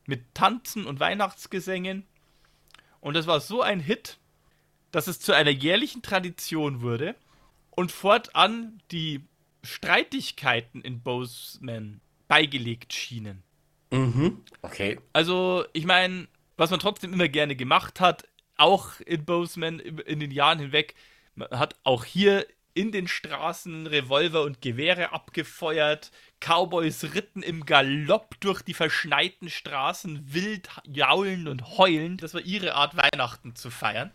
mit 0.06 0.34
Tanzen 0.34 0.86
und 0.86 1.00
Weihnachtsgesängen. 1.00 2.06
Und 3.00 3.14
das 3.14 3.26
war 3.26 3.40
so 3.40 3.60
ein 3.60 3.80
Hit, 3.80 4.18
dass 4.90 5.06
es 5.06 5.20
zu 5.20 5.32
einer 5.32 5.50
jährlichen 5.50 6.02
Tradition 6.02 6.80
wurde 6.80 7.14
und 7.70 7.92
fortan 7.92 8.80
die 8.90 9.24
Streitigkeiten 9.62 10.82
in 10.82 11.02
Bozeman 11.02 12.00
beigelegt 12.28 12.92
schienen. 12.92 13.42
Mhm. 13.90 14.42
Okay. 14.62 14.98
Also, 15.12 15.64
ich 15.72 15.84
meine, 15.84 16.28
was 16.56 16.70
man 16.70 16.80
trotzdem 16.80 17.12
immer 17.12 17.28
gerne 17.28 17.56
gemacht 17.56 18.00
hat, 18.00 18.26
auch 18.56 19.00
in 19.00 19.24
Bozeman 19.24 19.78
in 19.80 20.20
den 20.20 20.30
Jahren 20.30 20.58
hinweg, 20.58 20.94
man 21.34 21.48
hat 21.50 21.76
auch 21.84 22.04
hier 22.04 22.46
in 22.74 22.90
den 22.90 23.06
Straßen 23.06 23.86
Revolver 23.86 24.42
und 24.42 24.62
Gewehre 24.62 25.12
abgefeuert, 25.12 26.10
Cowboys 26.40 27.04
ritten 27.14 27.42
im 27.42 27.66
Galopp 27.66 28.40
durch 28.40 28.62
die 28.62 28.74
verschneiten 28.74 29.50
Straßen, 29.50 30.32
wild 30.32 30.68
jaulen 30.86 31.48
und 31.48 31.76
heulen. 31.76 32.16
Das 32.16 32.34
war 32.34 32.40
ihre 32.40 32.74
Art, 32.74 32.96
Weihnachten 32.96 33.54
zu 33.54 33.70
feiern. 33.70 34.10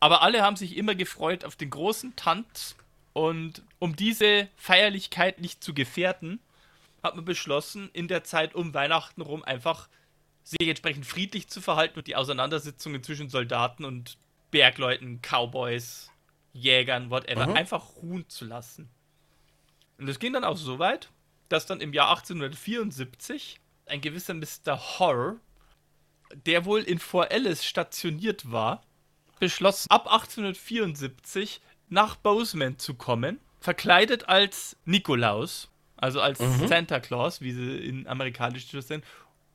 Aber 0.00 0.22
alle 0.22 0.42
haben 0.42 0.56
sich 0.56 0.76
immer 0.76 0.94
gefreut 0.94 1.44
auf 1.44 1.56
den 1.56 1.70
großen 1.70 2.14
Tanz. 2.14 2.76
Und 3.14 3.62
um 3.78 3.96
diese 3.96 4.48
Feierlichkeit 4.56 5.40
nicht 5.40 5.62
zu 5.62 5.74
gefährden, 5.74 6.40
hat 7.02 7.16
man 7.16 7.24
beschlossen, 7.24 7.90
in 7.92 8.08
der 8.08 8.24
Zeit 8.24 8.54
um 8.54 8.74
Weihnachten 8.74 9.22
rum 9.22 9.44
einfach 9.44 9.88
sich 10.42 10.68
entsprechend 10.68 11.06
friedlich 11.06 11.48
zu 11.48 11.60
verhalten 11.60 11.98
und 11.98 12.06
die 12.06 12.16
Auseinandersetzungen 12.16 13.02
zwischen 13.02 13.28
Soldaten 13.28 13.84
und 13.84 14.18
Bergleuten, 14.50 15.20
Cowboys, 15.20 16.10
Jägern, 16.52 17.10
whatever, 17.10 17.46
mhm. 17.46 17.54
einfach 17.54 17.96
ruhen 17.96 18.28
zu 18.28 18.46
lassen. 18.46 18.88
Und 19.98 20.08
es 20.08 20.18
ging 20.18 20.32
dann 20.32 20.44
auch 20.44 20.56
so 20.56 20.78
weit, 20.78 21.10
dass 21.48 21.66
dann 21.66 21.80
im 21.80 21.92
Jahr 21.92 22.08
1874 22.10 23.60
ein 23.86 24.00
gewisser 24.00 24.34
Mr. 24.34 24.98
Horror, 24.98 25.36
der 26.46 26.64
wohl 26.64 26.80
in 26.80 26.98
Fort 26.98 27.32
Ellis 27.32 27.64
stationiert 27.64 28.50
war, 28.50 28.82
beschloss, 29.38 29.86
ab 29.88 30.06
1874 30.06 31.60
nach 31.88 32.16
Bozeman 32.16 32.78
zu 32.78 32.94
kommen, 32.94 33.40
verkleidet 33.60 34.28
als 34.28 34.76
Nikolaus, 34.84 35.70
also 35.96 36.20
als 36.20 36.40
mhm. 36.40 36.68
Santa 36.68 37.00
Claus, 37.00 37.40
wie 37.40 37.52
sie 37.52 37.76
in 37.76 38.06
amerikanischen 38.06 38.80
sind, 38.80 39.04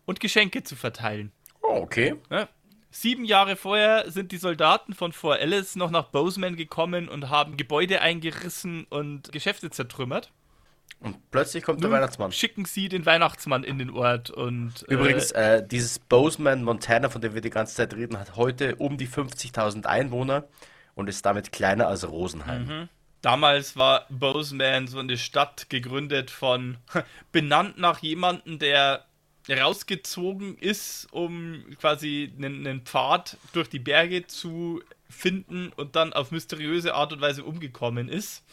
und 0.05 0.19
Geschenke 0.19 0.63
zu 0.63 0.75
verteilen. 0.75 1.31
Oh, 1.61 1.77
okay. 1.81 2.15
Ja, 2.29 2.49
Sieben 2.95 3.25
Jahre 3.25 3.55
vorher 3.55 4.11
sind 4.11 4.31
die 4.31 4.37
Soldaten 4.37 4.93
von 4.93 5.13
Fort 5.13 5.39
Ellis 5.39 5.75
noch 5.75 5.89
nach 5.89 6.09
Bozeman 6.09 6.55
gekommen 6.55 7.09
und 7.09 7.31
haben 7.31 7.57
Gebäude 7.57 8.01
eingerissen 8.01 8.85
und 8.87 9.31
Geschäfte 9.31 9.71
zertrümmert. 9.71 10.31
Und 10.99 11.31
plötzlich 11.31 11.63
kommt 11.63 11.81
Nun 11.81 11.89
der 11.89 11.97
Weihnachtsmann. 11.97 12.31
Schicken 12.31 12.65
sie 12.65 12.89
den 12.89 13.03
Weihnachtsmann 13.07 13.63
in 13.63 13.79
den 13.79 13.89
Ort 13.89 14.29
und. 14.29 14.83
Übrigens, 14.87 15.31
äh, 15.31 15.57
äh, 15.57 15.67
dieses 15.67 15.97
Bozeman, 15.97 16.63
Montana, 16.63 17.09
von 17.09 17.19
dem 17.19 17.33
wir 17.33 17.41
die 17.41 17.49
ganze 17.49 17.73
Zeit 17.73 17.95
reden, 17.95 18.19
hat 18.19 18.35
heute 18.35 18.75
um 18.75 18.99
die 18.99 19.07
50.000 19.07 19.87
Einwohner 19.87 20.43
und 20.93 21.09
ist 21.09 21.25
damit 21.25 21.51
kleiner 21.51 21.87
als 21.87 22.07
Rosenheim. 22.07 22.65
Mhm. 22.65 22.89
Damals 23.24 23.78
war 23.78 24.05
Bozeman 24.09 24.88
so 24.88 24.99
eine 24.99 25.17
Stadt 25.17 25.69
gegründet 25.69 26.30
von, 26.30 26.78
benannt 27.32 27.78
nach 27.78 27.99
jemandem, 27.99 28.59
der 28.59 29.05
rausgezogen 29.49 30.57
ist, 30.57 31.07
um 31.11 31.63
quasi 31.80 32.34
einen, 32.38 32.82
Pfad 32.82 33.38
durch 33.53 33.69
die 33.69 33.80
Berge 33.80 34.28
zu 34.28 34.84
finden 35.09 35.71
und 35.78 35.95
dann 35.95 36.11
auf 36.11 36.32
mysteriöse 36.32 36.95
Art 36.95 37.13
und 37.13 37.21
Weise 37.21 37.45
umgekommen 37.45 38.09
ist. 38.09 38.43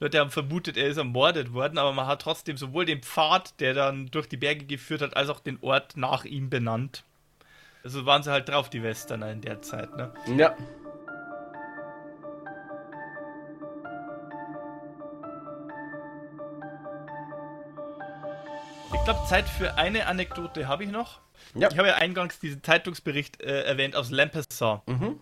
Leute 0.00 0.20
haben 0.20 0.30
vermutet, 0.30 0.78
er 0.78 0.88
ist 0.88 0.96
ermordet 0.96 1.52
worden, 1.52 1.76
aber 1.76 1.92
man 1.92 2.06
hat 2.06 2.22
trotzdem 2.22 2.56
sowohl 2.56 2.86
den 2.86 3.02
Pfad, 3.02 3.60
der 3.60 3.74
dann 3.74 4.06
durch 4.06 4.26
die 4.26 4.38
Berge 4.38 4.64
geführt 4.64 5.02
hat, 5.02 5.18
als 5.18 5.28
auch 5.28 5.40
den 5.40 5.58
Ort 5.60 5.98
nach 5.98 6.24
ihm 6.24 6.48
benannt. 6.48 7.04
Also 7.84 8.06
waren 8.06 8.22
sie 8.22 8.30
halt 8.30 8.48
drauf, 8.48 8.70
die 8.70 8.82
Westerner 8.82 9.30
in 9.30 9.42
der 9.42 9.60
Zeit, 9.60 9.94
ne? 9.96 10.14
Ja. 10.38 10.56
Ich 18.94 19.04
glaube, 19.04 19.26
Zeit 19.26 19.48
für 19.48 19.74
eine 19.76 20.06
Anekdote 20.06 20.68
habe 20.68 20.84
ich 20.84 20.90
noch. 20.90 21.20
Ja. 21.54 21.68
Ich 21.70 21.78
habe 21.78 21.88
ja 21.88 21.94
eingangs 21.96 22.38
diesen 22.38 22.62
Zeitungsbericht 22.62 23.42
äh, 23.42 23.62
erwähnt 23.62 23.96
aus 23.96 24.10
Lampasas. 24.10 24.80
Mhm. 24.86 25.18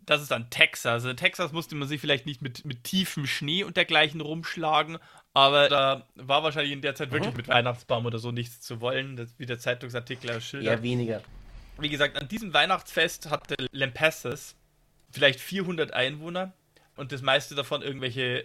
Das 0.00 0.20
ist 0.20 0.30
dann 0.30 0.50
Texas. 0.50 0.92
Also 0.92 1.08
in 1.08 1.16
Texas 1.16 1.52
musste 1.52 1.74
man 1.74 1.88
sich 1.88 2.00
vielleicht 2.00 2.26
nicht 2.26 2.42
mit, 2.42 2.64
mit 2.64 2.84
tiefem 2.84 3.26
Schnee 3.26 3.64
und 3.64 3.76
dergleichen 3.76 4.20
rumschlagen, 4.20 4.98
aber 5.32 5.68
da 5.68 6.06
war 6.16 6.42
wahrscheinlich 6.42 6.72
in 6.72 6.82
der 6.82 6.94
Zeit 6.94 7.12
wirklich 7.12 7.32
mhm. 7.32 7.38
mit 7.38 7.48
Weihnachtsbaum 7.48 8.04
oder 8.04 8.18
so 8.18 8.30
nichts 8.30 8.60
zu 8.60 8.80
wollen, 8.80 9.16
das, 9.16 9.34
wie 9.38 9.46
der 9.46 9.58
Zeitungsartikel 9.58 10.28
erschildert. 10.28 10.78
Ja, 10.78 10.82
weniger. 10.82 11.22
Wie 11.78 11.88
gesagt, 11.88 12.20
an 12.20 12.28
diesem 12.28 12.52
Weihnachtsfest 12.52 13.30
hatte 13.30 13.54
Lampasas 13.72 14.54
vielleicht 15.10 15.40
400 15.40 15.94
Einwohner 15.94 16.52
und 16.96 17.10
das 17.10 17.22
meiste 17.22 17.54
davon 17.54 17.80
irgendwelche, 17.80 18.44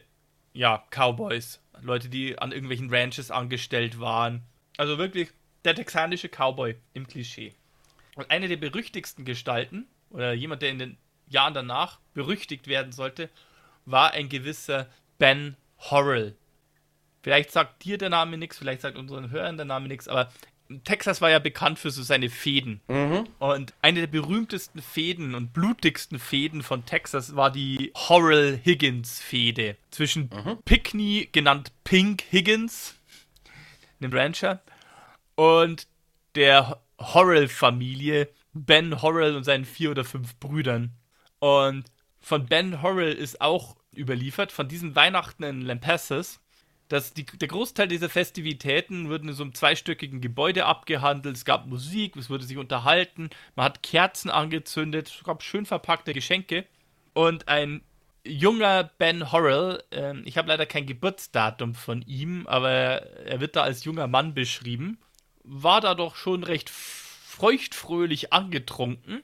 ja, 0.53 0.84
Cowboys. 0.89 1.61
Leute, 1.82 2.09
die 2.09 2.39
an 2.39 2.51
irgendwelchen 2.51 2.93
Ranches 2.93 3.32
angestellt 3.32 3.99
waren 3.99 4.43
also 4.80 4.97
wirklich 4.97 5.30
der 5.65 5.75
texanische 5.75 6.30
Cowboy 6.30 6.75
im 6.93 7.05
Klischee. 7.05 7.53
Und 8.15 8.32
eine 8.32 8.47
der 8.47 8.57
berüchtigsten 8.57 9.25
Gestalten, 9.25 9.88
oder 10.09 10.34
jemand, 10.34 10.61
der 10.61 10.69
in 10.69 10.80
den 10.80 10.97
Jahren 11.27 11.53
danach 11.53 11.99
berüchtigt 12.13 12.67
werden 12.67 12.93
sollte, 12.93 13.30
war 13.86 14.11
ein 14.11 14.30
gewisser 14.30 14.88
Ben 15.17 15.57
Horrell. 15.77 16.36
Vielleicht 17.21 17.51
sagt 17.51 17.84
dir 17.84 17.97
der 17.97 18.09
Name 18.09 18.38
nichts, 18.38 18.57
vielleicht 18.57 18.82
sagt 18.82 18.97
unseren 18.97 19.32
Hörern 19.32 19.57
der 19.57 19.65
Name 19.65 19.89
nichts, 19.89 20.07
aber 20.07 20.32
Texas 20.86 21.19
war 21.19 21.30
ja 21.30 21.39
bekannt 21.39 21.77
für 21.80 21.91
so 21.91 22.01
seine 22.01 22.30
Fäden. 22.30 22.80
Mhm. 22.88 23.27
Und 23.39 23.73
eine 23.82 24.01
der 24.01 24.07
berühmtesten 24.07 24.82
Fäden 24.82 25.36
und 25.36 25.51
blutigsten 25.51 26.19
Fäden 26.19 26.63
von 26.63 26.86
Texas 26.86 27.36
war 27.36 27.51
die 27.51 27.91
Horrell 27.95 28.59
Higgins 28.63 29.19
Fäde 29.19 29.75
zwischen 29.91 30.30
mhm. 30.34 30.57
Pickney, 30.63 31.27
genannt 31.32 31.73
Pink 31.84 32.23
Higgins, 32.32 32.98
einem 34.01 34.13
Rancher, 34.13 34.61
und 35.35 35.87
der 36.35 36.81
Horrell-Familie, 36.99 38.29
Ben 38.53 39.01
Horrell 39.01 39.35
und 39.35 39.43
seinen 39.43 39.65
vier 39.65 39.91
oder 39.91 40.03
fünf 40.03 40.35
Brüdern. 40.37 40.91
Und 41.39 41.85
von 42.19 42.45
Ben 42.45 42.81
Horrell 42.81 43.13
ist 43.13 43.39
auch 43.39 43.77
überliefert, 43.95 44.51
von 44.51 44.67
diesem 44.67 44.95
Weihnachten 44.95 45.43
in 45.43 45.61
Lampasas, 45.61 46.39
dass 46.89 47.13
die, 47.13 47.25
der 47.25 47.47
Großteil 47.47 47.87
dieser 47.87 48.09
Festivitäten 48.09 49.09
wurden 49.09 49.29
in 49.29 49.35
so 49.35 49.43
einem 49.43 49.53
zweistöckigen 49.53 50.21
Gebäude 50.21 50.65
abgehandelt. 50.65 51.35
Es 51.37 51.45
gab 51.45 51.67
Musik, 51.67 52.15
es 52.17 52.29
wurde 52.29 52.43
sich 52.43 52.57
unterhalten, 52.57 53.29
man 53.55 53.65
hat 53.65 53.83
Kerzen 53.83 54.29
angezündet, 54.29 55.07
es 55.07 55.23
gab 55.23 55.43
schön 55.43 55.65
verpackte 55.65 56.13
Geschenke. 56.13 56.65
Und 57.13 57.47
ein 57.47 57.81
junger 58.26 58.84
Ben 58.97 59.32
Horrell, 59.32 59.84
äh, 59.91 60.17
ich 60.22 60.38
habe 60.38 60.47
leider 60.47 60.65
kein 60.65 60.86
Geburtsdatum 60.86 61.76
von 61.76 62.01
ihm, 62.03 62.47
aber 62.47 62.72
er 63.26 63.39
wird 63.39 63.55
da 63.55 63.63
als 63.63 63.84
junger 63.84 64.07
Mann 64.07 64.34
beschrieben, 64.34 64.99
war 65.43 65.82
da 65.82 65.95
doch 65.95 66.15
schon 66.15 66.43
recht 66.43 66.70
feuchtfröhlich 66.70 68.34
angetrunken 68.34 69.24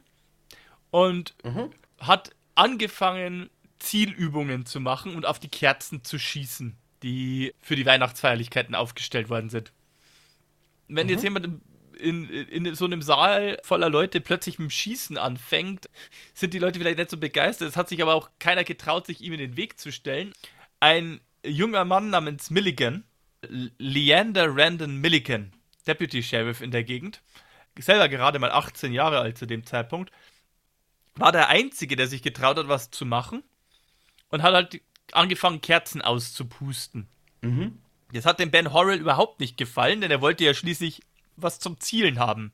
und 0.92 1.36
mhm. 1.44 1.72
hat 2.00 2.32
angefangen, 2.56 3.50
Zielübungen 3.80 4.66
zu 4.66 4.80
machen 4.80 5.16
und 5.16 5.26
auf 5.26 5.38
die 5.38 5.50
Kerzen 5.50 6.04
zu 6.04 6.18
schießen 6.18 6.78
die 7.06 7.54
für 7.62 7.76
die 7.76 7.86
Weihnachtsfeierlichkeiten 7.86 8.76
aufgestellt 8.76 9.30
worden 9.30 9.50
sind. 9.50 9.72
Wenn 10.88 11.06
mhm. 11.06 11.14
jetzt 11.14 11.24
jemand 11.24 11.62
in, 11.98 12.30
in, 12.30 12.76
so 12.76 12.86
einem 12.86 13.02
Saal 13.02 13.58
voller 13.64 13.90
Leute 13.90 14.22
plötzlich 14.22 14.60
mit 14.60 14.70
dem 14.70 14.72
Schießen 14.72 15.18
anfängt, 15.18 15.90
sind 16.34 16.54
die 16.54 16.60
Leute 16.60 16.80
vielleicht 16.80 16.98
nicht 16.98 17.10
so 17.10 17.18
begeistert. 17.18 17.70
Es 17.70 17.78
hat 17.78 17.90
sich 17.90 18.02
aber 18.02 18.14
auch 18.14 18.30
keiner 18.40 18.64
getraut, 18.64 19.06
sich 19.06 19.22
ihm 19.22 19.34
in 19.34 19.40
den 19.40 19.58
Weg 19.58 19.80
zu 19.80 19.92
stellen. 19.92 20.34
Ein 20.80 21.22
junger 21.46 21.86
Mann 21.86 22.10
namens 22.10 22.50
Milligan, 22.50 23.04
Leander 23.78 24.56
Randon 24.56 24.98
Milligan, 24.98 25.54
Deputy 25.88 26.24
Sheriff 26.24 26.62
in 26.62 26.72
der 26.72 26.84
Gegend, 26.84 27.22
selber 27.78 28.10
gerade 28.10 28.40
mal 28.40 28.52
18 28.52 28.94
Jahre 28.94 29.20
alt 29.20 29.38
zu 29.38 29.46
dem 29.46 29.66
Zeitpunkt, 29.66 30.12
war 31.16 31.32
der 31.32 31.50
Einzige, 31.50 31.96
der 31.96 32.08
sich 32.08 32.22
getraut 32.22 32.58
hat, 32.58 32.68
was 32.68 32.92
zu 32.92 33.06
machen 33.06 33.44
und 34.30 34.44
hat 34.44 34.54
halt 34.54 34.82
angefangen, 35.12 35.62
Kerzen 35.62 36.02
auszupusten. 36.02 37.08
Mhm. 37.42 37.80
Das 38.14 38.26
hat 38.26 38.40
dem 38.40 38.52
Ben 38.52 38.74
Horrell 38.74 39.00
überhaupt 39.00 39.40
nicht 39.40 39.58
gefallen, 39.58 40.02
denn 40.02 40.12
er 40.12 40.22
wollte 40.22 40.44
ja 40.44 40.54
schließlich 40.54 41.02
was 41.38 41.60
zum 41.60 41.80
Zielen 41.80 42.20
haben. 42.20 42.52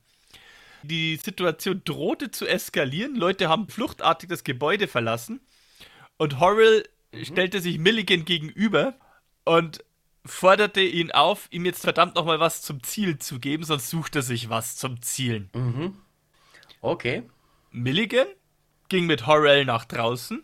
Die 0.84 1.18
Situation 1.18 1.82
drohte 1.84 2.32
zu 2.32 2.48
eskalieren, 2.48 3.16
Leute 3.16 3.50
haben 3.50 3.68
fluchtartig 3.68 4.30
das 4.30 4.44
Gebäude 4.44 4.88
verlassen 4.88 5.42
und 6.18 6.40
Horrell 6.40 6.84
mhm. 7.12 7.26
stellte 7.26 7.62
sich 7.62 7.78
Milligan 7.78 8.26
gegenüber 8.26 8.96
und 9.46 9.84
forderte 10.26 10.82
ihn 10.82 11.12
auf, 11.12 11.48
ihm 11.52 11.66
jetzt 11.66 11.82
verdammt 11.82 12.16
nochmal 12.16 12.40
was 12.40 12.62
zum 12.62 12.82
Ziel 12.84 13.20
zu 13.20 13.40
geben, 13.40 13.64
sonst 13.64 13.90
sucht 13.90 14.16
er 14.16 14.22
sich 14.22 14.50
was 14.50 14.76
zum 14.76 15.02
Zielen. 15.02 15.50
Mhm. 15.54 15.98
Okay. 16.82 17.24
Milligan 17.72 18.28
ging 18.90 19.06
mit 19.06 19.28
Horrell 19.28 19.66
nach 19.66 19.86
draußen 19.86 20.44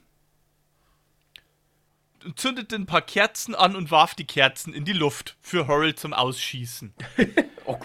zündete 2.36 2.76
ein 2.76 2.86
paar 2.86 3.02
Kerzen 3.02 3.56
an 3.56 3.76
und 3.76 3.92
warf 3.92 4.16
die 4.16 4.26
Kerzen 4.26 4.74
in 4.74 4.86
die 4.86 4.94
Luft 4.94 5.38
für 5.42 5.68
Horrell 5.68 5.96
zum 5.96 6.14
Ausschießen. 6.14 6.94
oh. 7.66 7.78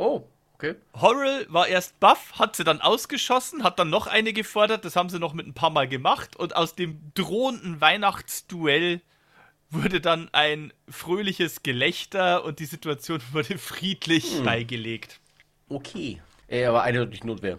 Oh, 0.00 0.28
okay. 0.54 0.74
Horrell 1.00 1.46
war 1.48 1.68
erst 1.68 2.00
baff, 2.00 2.38
hat 2.38 2.56
sie 2.56 2.64
dann 2.64 2.80
ausgeschossen, 2.80 3.62
hat 3.62 3.78
dann 3.78 3.90
noch 3.90 4.06
eine 4.06 4.32
gefordert, 4.32 4.84
das 4.84 4.96
haben 4.96 5.10
sie 5.10 5.18
noch 5.18 5.34
mit 5.34 5.46
ein 5.46 5.54
paar 5.54 5.70
Mal 5.70 5.88
gemacht 5.88 6.36
und 6.36 6.56
aus 6.56 6.74
dem 6.74 7.00
drohenden 7.14 7.80
Weihnachtsduell 7.80 9.00
wurde 9.68 10.00
dann 10.00 10.28
ein 10.32 10.72
fröhliches 10.88 11.62
Gelächter 11.62 12.44
und 12.44 12.58
die 12.58 12.64
Situation 12.64 13.20
wurde 13.32 13.58
friedlich 13.58 14.38
hm. 14.38 14.44
beigelegt. 14.44 15.20
Okay. 15.68 16.20
Er 16.48 16.72
war 16.72 16.82
eindeutig 16.82 17.22
Notwehr. 17.22 17.58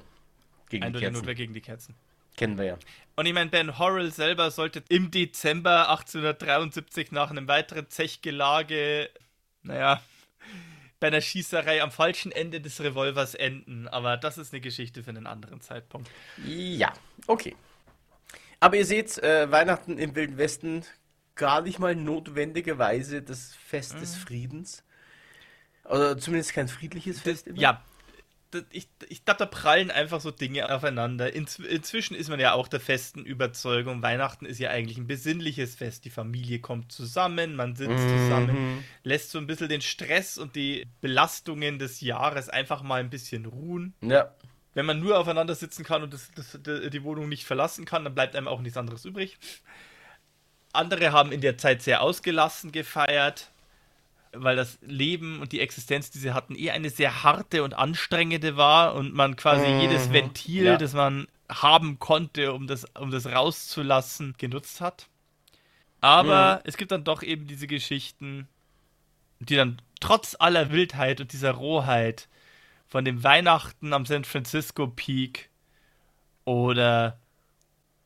Gegen 0.70 0.84
eindeutig 0.84 1.00
die 1.00 1.06
Kerzen. 1.06 1.20
Notwehr 1.20 1.36
gegen 1.36 1.54
die 1.54 1.62
Kerzen. 1.62 1.96
Kennen 2.36 2.58
wir 2.58 2.66
ja. 2.66 2.78
Und 3.16 3.26
ich 3.26 3.34
meine, 3.34 3.50
Ben 3.50 3.78
Horrell 3.78 4.12
selber 4.12 4.52
sollte 4.52 4.84
im 4.90 5.12
Dezember 5.12 5.90
1873 5.90 7.12
nach 7.12 7.30
einem 7.30 7.48
weiteren 7.48 7.90
Zechgelage, 7.90 9.10
naja, 9.64 10.02
bei 11.02 11.08
einer 11.08 11.20
Schießerei 11.20 11.82
am 11.82 11.92
falschen 11.92 12.32
Ende 12.32 12.62
des 12.62 12.80
Revolvers 12.80 13.36
enden. 13.36 13.90
Aber 13.90 14.16
das 14.16 14.38
ist 14.38 14.54
eine 14.54 14.62
Geschichte 14.62 15.04
für 15.04 15.10
einen 15.10 15.28
anderen 15.28 15.60
Zeitpunkt. 15.60 16.10
Ja, 16.46 16.94
okay. 17.28 17.56
Aber 18.62 18.78
ihr 18.78 18.86
seht, 18.86 19.18
äh, 19.18 19.52
Weihnachten 19.52 19.98
im 19.98 20.16
Wilden 20.16 20.38
Westen 20.38 20.86
gar 21.36 21.62
nicht 21.62 21.80
mal 21.80 21.96
notwendigerweise 21.96 23.24
das 23.24 23.56
Fest 23.56 23.96
mhm. 23.96 24.00
des 24.00 24.16
Friedens. 24.16 24.84
Oder 25.86 26.18
zumindest 26.18 26.54
kein 26.54 26.68
friedliches 26.68 27.20
Fest. 27.20 27.48
Immer. 27.48 27.60
Ja, 27.60 27.84
ich, 28.72 28.88
ich 29.10 29.26
glaube, 29.26 29.40
da 29.40 29.46
prallen 29.46 29.92
einfach 29.92 30.22
so 30.22 30.32
Dinge 30.32 30.74
aufeinander. 30.74 31.34
In, 31.34 31.48
inzwischen 31.70 32.16
ist 32.16 32.30
man 32.30 32.40
ja 32.40 32.54
auch 32.54 32.68
der 32.68 32.80
festen 32.80 33.26
Überzeugung, 33.26 34.02
Weihnachten 34.02 34.46
ist 34.46 34.60
ja 34.60 34.70
eigentlich 34.70 34.98
ein 34.98 35.08
besinnliches 35.08 35.76
Fest. 35.76 36.06
Die 36.06 36.10
Familie 36.10 36.60
kommt 36.60 36.92
zusammen, 36.92 37.56
man 37.56 37.76
sitzt 37.76 37.92
mhm. 37.92 38.18
zusammen, 38.18 38.84
lässt 39.04 39.32
so 39.32 39.38
ein 39.38 39.48
bisschen 39.48 39.70
den 39.70 39.82
Stress 39.82 40.38
und 40.38 40.56
die 40.56 40.88
Belastungen 41.02 41.80
des 41.80 42.02
Jahres 42.02 42.50
einfach 42.50 42.84
mal 42.84 43.00
ein 43.00 43.10
bisschen 43.10 43.46
ruhen. 43.46 43.94
Ja. 44.02 44.34
Wenn 44.74 44.86
man 44.86 45.00
nur 45.00 45.20
aufeinander 45.20 45.56
sitzen 45.56 45.84
kann 45.84 46.04
und 46.04 46.14
das, 46.14 46.32
das, 46.36 46.58
die 46.64 47.04
Wohnung 47.04 47.28
nicht 47.28 47.46
verlassen 47.46 47.86
kann, 47.86 48.04
dann 48.04 48.16
bleibt 48.16 48.36
einem 48.36 48.48
auch 48.48 48.62
nichts 48.62 48.78
anderes 48.78 49.06
übrig. 49.06 49.38
Andere 50.74 51.12
haben 51.12 51.32
in 51.32 51.42
der 51.42 51.58
Zeit 51.58 51.82
sehr 51.82 52.02
ausgelassen 52.02 52.72
gefeiert 52.72 53.52
weil 54.34 54.56
das 54.56 54.78
Leben 54.82 55.40
und 55.42 55.52
die 55.52 55.60
Existenz, 55.60 56.12
die 56.12 56.20
sie 56.20 56.34
hatten, 56.34 56.56
eh 56.56 56.72
eine 56.72 56.90
sehr 56.90 57.24
harte 57.24 57.64
und 57.64 57.74
anstrengende 57.74 58.58
war 58.58 58.96
und 58.96 59.14
man 59.14 59.36
quasi 59.36 59.68
mhm. 59.68 59.82
jedes 59.82 60.12
Ventil, 60.12 60.66
ja. 60.66 60.78
das 60.78 60.94
man 60.94 61.28
haben 61.50 62.00
konnte, 62.00 62.54
um 62.54 62.68
das, 62.68 62.86
um 62.98 63.12
das 63.12 63.26
rauszulassen, 63.26 64.36
genutzt 64.38 64.80
hat. 64.80 65.08
Aber 66.00 66.56
mhm. 66.56 66.62
es 66.66 66.78
gibt 66.78 66.92
dann 66.92 67.04
doch 67.04 67.24
eben 67.24 67.48
diese 67.48 67.68
Geschichten, 67.68 68.48
die 69.40 69.56
dann 69.56 69.82
trotz 70.00 70.36
aller 70.40 70.72
Wildheit 70.72 71.20
und 71.20 71.34
dieser 71.34 71.52
Rohheit 71.52 72.28
von 72.88 73.06
dem 73.06 73.24
Weihnachten 73.24 73.94
am 73.94 74.06
San 74.06 74.24
Francisco 74.24 74.88
Peak 74.88 75.50
oder 76.46 77.20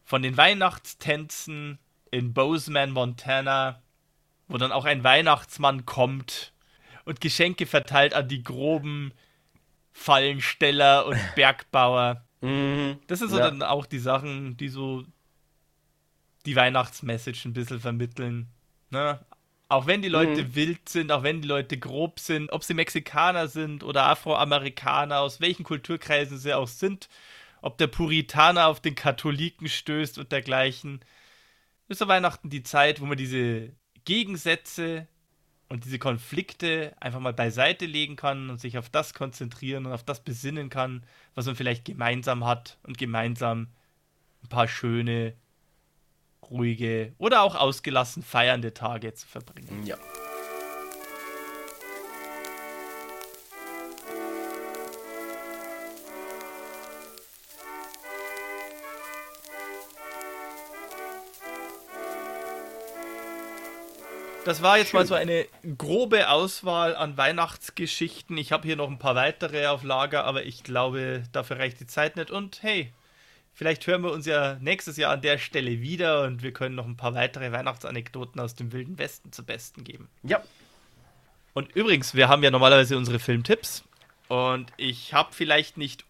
von 0.03 0.21
den 0.21 0.37
Weihnachtstänzen 0.37 1.79
in 2.11 2.33
Bozeman, 2.33 2.91
Montana 2.91 3.81
wo 4.47 4.57
dann 4.57 4.71
auch 4.71 4.85
ein 4.85 5.03
Weihnachtsmann 5.03 5.85
kommt 5.85 6.53
und 7.05 7.21
Geschenke 7.21 7.65
verteilt 7.65 8.13
an 8.13 8.27
die 8.27 8.43
groben 8.43 9.13
Fallensteller 9.93 11.05
und 11.05 11.19
Bergbauer. 11.35 12.25
Mhm. 12.41 12.99
Das 13.07 13.19
sind 13.19 13.29
so 13.29 13.37
ja. 13.37 13.49
dann 13.49 13.63
auch 13.63 13.85
die 13.85 13.99
Sachen, 13.99 14.57
die 14.57 14.69
so 14.69 15.03
die 16.45 16.55
Weihnachtsmessage 16.55 17.45
ein 17.45 17.53
bisschen 17.53 17.79
vermitteln. 17.79 18.47
Ne? 18.89 19.19
Auch 19.67 19.87
wenn 19.87 20.01
die 20.01 20.09
Leute 20.09 20.43
mhm. 20.43 20.55
wild 20.55 20.89
sind, 20.89 21.11
auch 21.11 21.23
wenn 21.23 21.41
die 21.41 21.47
Leute 21.47 21.77
grob 21.77 22.19
sind, 22.19 22.51
ob 22.51 22.63
sie 22.63 22.75
Mexikaner 22.75 23.47
sind 23.47 23.83
oder 23.83 24.05
Afroamerikaner, 24.05 25.19
aus 25.19 25.41
welchen 25.41 25.63
Kulturkreisen 25.63 26.37
sie 26.37 26.53
auch 26.53 26.67
sind, 26.67 27.09
ob 27.61 27.79
der 27.79 27.87
Puritaner 27.87 28.67
auf 28.67 28.79
den 28.79 28.93
Katholiken 28.93 29.67
stößt 29.67 30.19
und 30.19 30.31
dergleichen, 30.31 30.99
ist 31.87 31.97
so 31.97 32.07
Weihnachten 32.07 32.49
die 32.49 32.63
Zeit, 32.63 33.01
wo 33.01 33.05
man 33.05 33.17
diese 33.17 33.71
Gegensätze 34.05 35.07
und 35.67 35.83
diese 35.83 35.99
Konflikte 35.99 36.95
einfach 36.99 37.19
mal 37.19 37.33
beiseite 37.33 37.85
legen 37.85 38.15
kann 38.15 38.49
und 38.49 38.61
sich 38.61 38.77
auf 38.77 38.89
das 38.89 39.13
konzentrieren 39.13 39.85
und 39.85 39.91
auf 39.91 40.03
das 40.03 40.23
besinnen 40.23 40.69
kann, 40.69 41.03
was 41.33 41.47
man 41.47 41.55
vielleicht 41.55 41.85
gemeinsam 41.85 42.45
hat 42.45 42.77
und 42.83 42.97
gemeinsam 42.97 43.67
ein 44.43 44.49
paar 44.49 44.67
schöne, 44.67 45.33
ruhige 46.49 47.13
oder 47.17 47.41
auch 47.41 47.55
ausgelassen 47.55 48.21
feiernde 48.21 48.73
Tage 48.73 49.13
zu 49.13 49.27
verbringen. 49.27 49.85
Ja. 49.85 49.97
Das 64.45 64.61
war 64.61 64.77
jetzt 64.77 64.91
Schön. 64.91 64.99
mal 64.99 65.07
so 65.07 65.15
eine 65.15 65.47
grobe 65.75 66.29
Auswahl 66.29 66.95
an 66.95 67.17
Weihnachtsgeschichten. 67.17 68.37
Ich 68.37 68.51
habe 68.51 68.67
hier 68.67 68.75
noch 68.75 68.89
ein 68.89 68.99
paar 68.99 69.15
weitere 69.15 69.65
auf 69.65 69.83
Lager, 69.83 70.23
aber 70.23 70.45
ich 70.45 70.63
glaube, 70.63 71.23
dafür 71.31 71.57
reicht 71.57 71.79
die 71.79 71.87
Zeit 71.87 72.15
nicht. 72.15 72.29
Und 72.29 72.61
hey, 72.61 72.93
vielleicht 73.55 73.87
hören 73.87 74.03
wir 74.03 74.11
uns 74.11 74.27
ja 74.27 74.57
nächstes 74.61 74.97
Jahr 74.97 75.13
an 75.13 75.21
der 75.21 75.39
Stelle 75.39 75.81
wieder 75.81 76.21
und 76.25 76.43
wir 76.43 76.53
können 76.53 76.75
noch 76.75 76.85
ein 76.85 76.95
paar 76.95 77.15
weitere 77.15 77.51
Weihnachtsanekdoten 77.51 78.39
aus 78.39 78.53
dem 78.53 78.71
Wilden 78.71 78.99
Westen 78.99 79.31
zu 79.31 79.43
Besten 79.43 79.83
geben. 79.83 80.09
Ja, 80.21 80.43
Und 81.55 81.75
übrigens, 81.75 82.13
wir 82.13 82.29
haben 82.29 82.43
ja 82.43 82.51
normalerweise 82.51 82.97
unsere 82.97 83.17
Filmtipps. 83.17 83.83
Und 84.27 84.71
ich 84.77 85.15
habe 85.15 85.33
vielleicht 85.33 85.77
nicht 85.77 86.05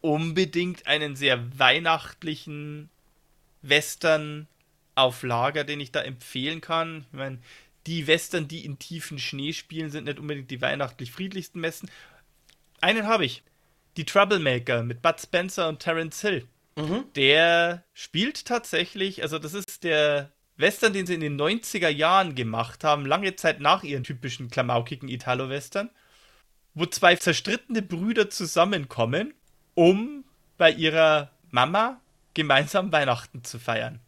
unbedingt 0.00 0.86
einen 0.86 1.14
sehr 1.14 1.58
weihnachtlichen 1.58 2.88
Western 3.60 4.46
auf 5.02 5.22
Lager, 5.22 5.64
den 5.64 5.80
ich 5.80 5.92
da 5.92 6.00
empfehlen 6.00 6.60
kann. 6.60 7.06
Ich 7.12 7.18
meine, 7.18 7.38
die 7.86 8.06
Western, 8.06 8.48
die 8.48 8.64
in 8.64 8.78
tiefen 8.78 9.18
Schnee 9.18 9.52
spielen, 9.52 9.90
sind 9.90 10.04
nicht 10.04 10.18
unbedingt 10.18 10.50
die 10.50 10.60
weihnachtlich 10.60 11.12
friedlichsten 11.12 11.60
Messen. 11.60 11.90
Einen 12.80 13.06
habe 13.06 13.24
ich. 13.24 13.42
Die 13.96 14.04
Troublemaker 14.04 14.82
mit 14.82 15.02
Bud 15.02 15.20
Spencer 15.20 15.68
und 15.68 15.80
Terence 15.80 16.20
Hill. 16.20 16.46
Mhm. 16.76 17.04
Der 17.16 17.84
spielt 17.92 18.44
tatsächlich, 18.44 19.22
also 19.22 19.38
das 19.38 19.54
ist 19.54 19.84
der 19.84 20.30
Western, 20.56 20.92
den 20.92 21.06
sie 21.06 21.14
in 21.14 21.20
den 21.20 21.40
90er 21.40 21.88
Jahren 21.88 22.34
gemacht 22.34 22.84
haben, 22.84 23.06
lange 23.06 23.34
Zeit 23.36 23.60
nach 23.60 23.82
ihren 23.82 24.04
typischen 24.04 24.50
klamaukigen 24.50 25.08
Italo-Western, 25.08 25.90
wo 26.74 26.86
zwei 26.86 27.16
zerstrittene 27.16 27.82
Brüder 27.82 28.30
zusammenkommen, 28.30 29.34
um 29.74 30.24
bei 30.58 30.70
ihrer 30.70 31.30
Mama 31.50 32.00
gemeinsam 32.34 32.92
Weihnachten 32.92 33.42
zu 33.42 33.58
feiern. 33.58 34.00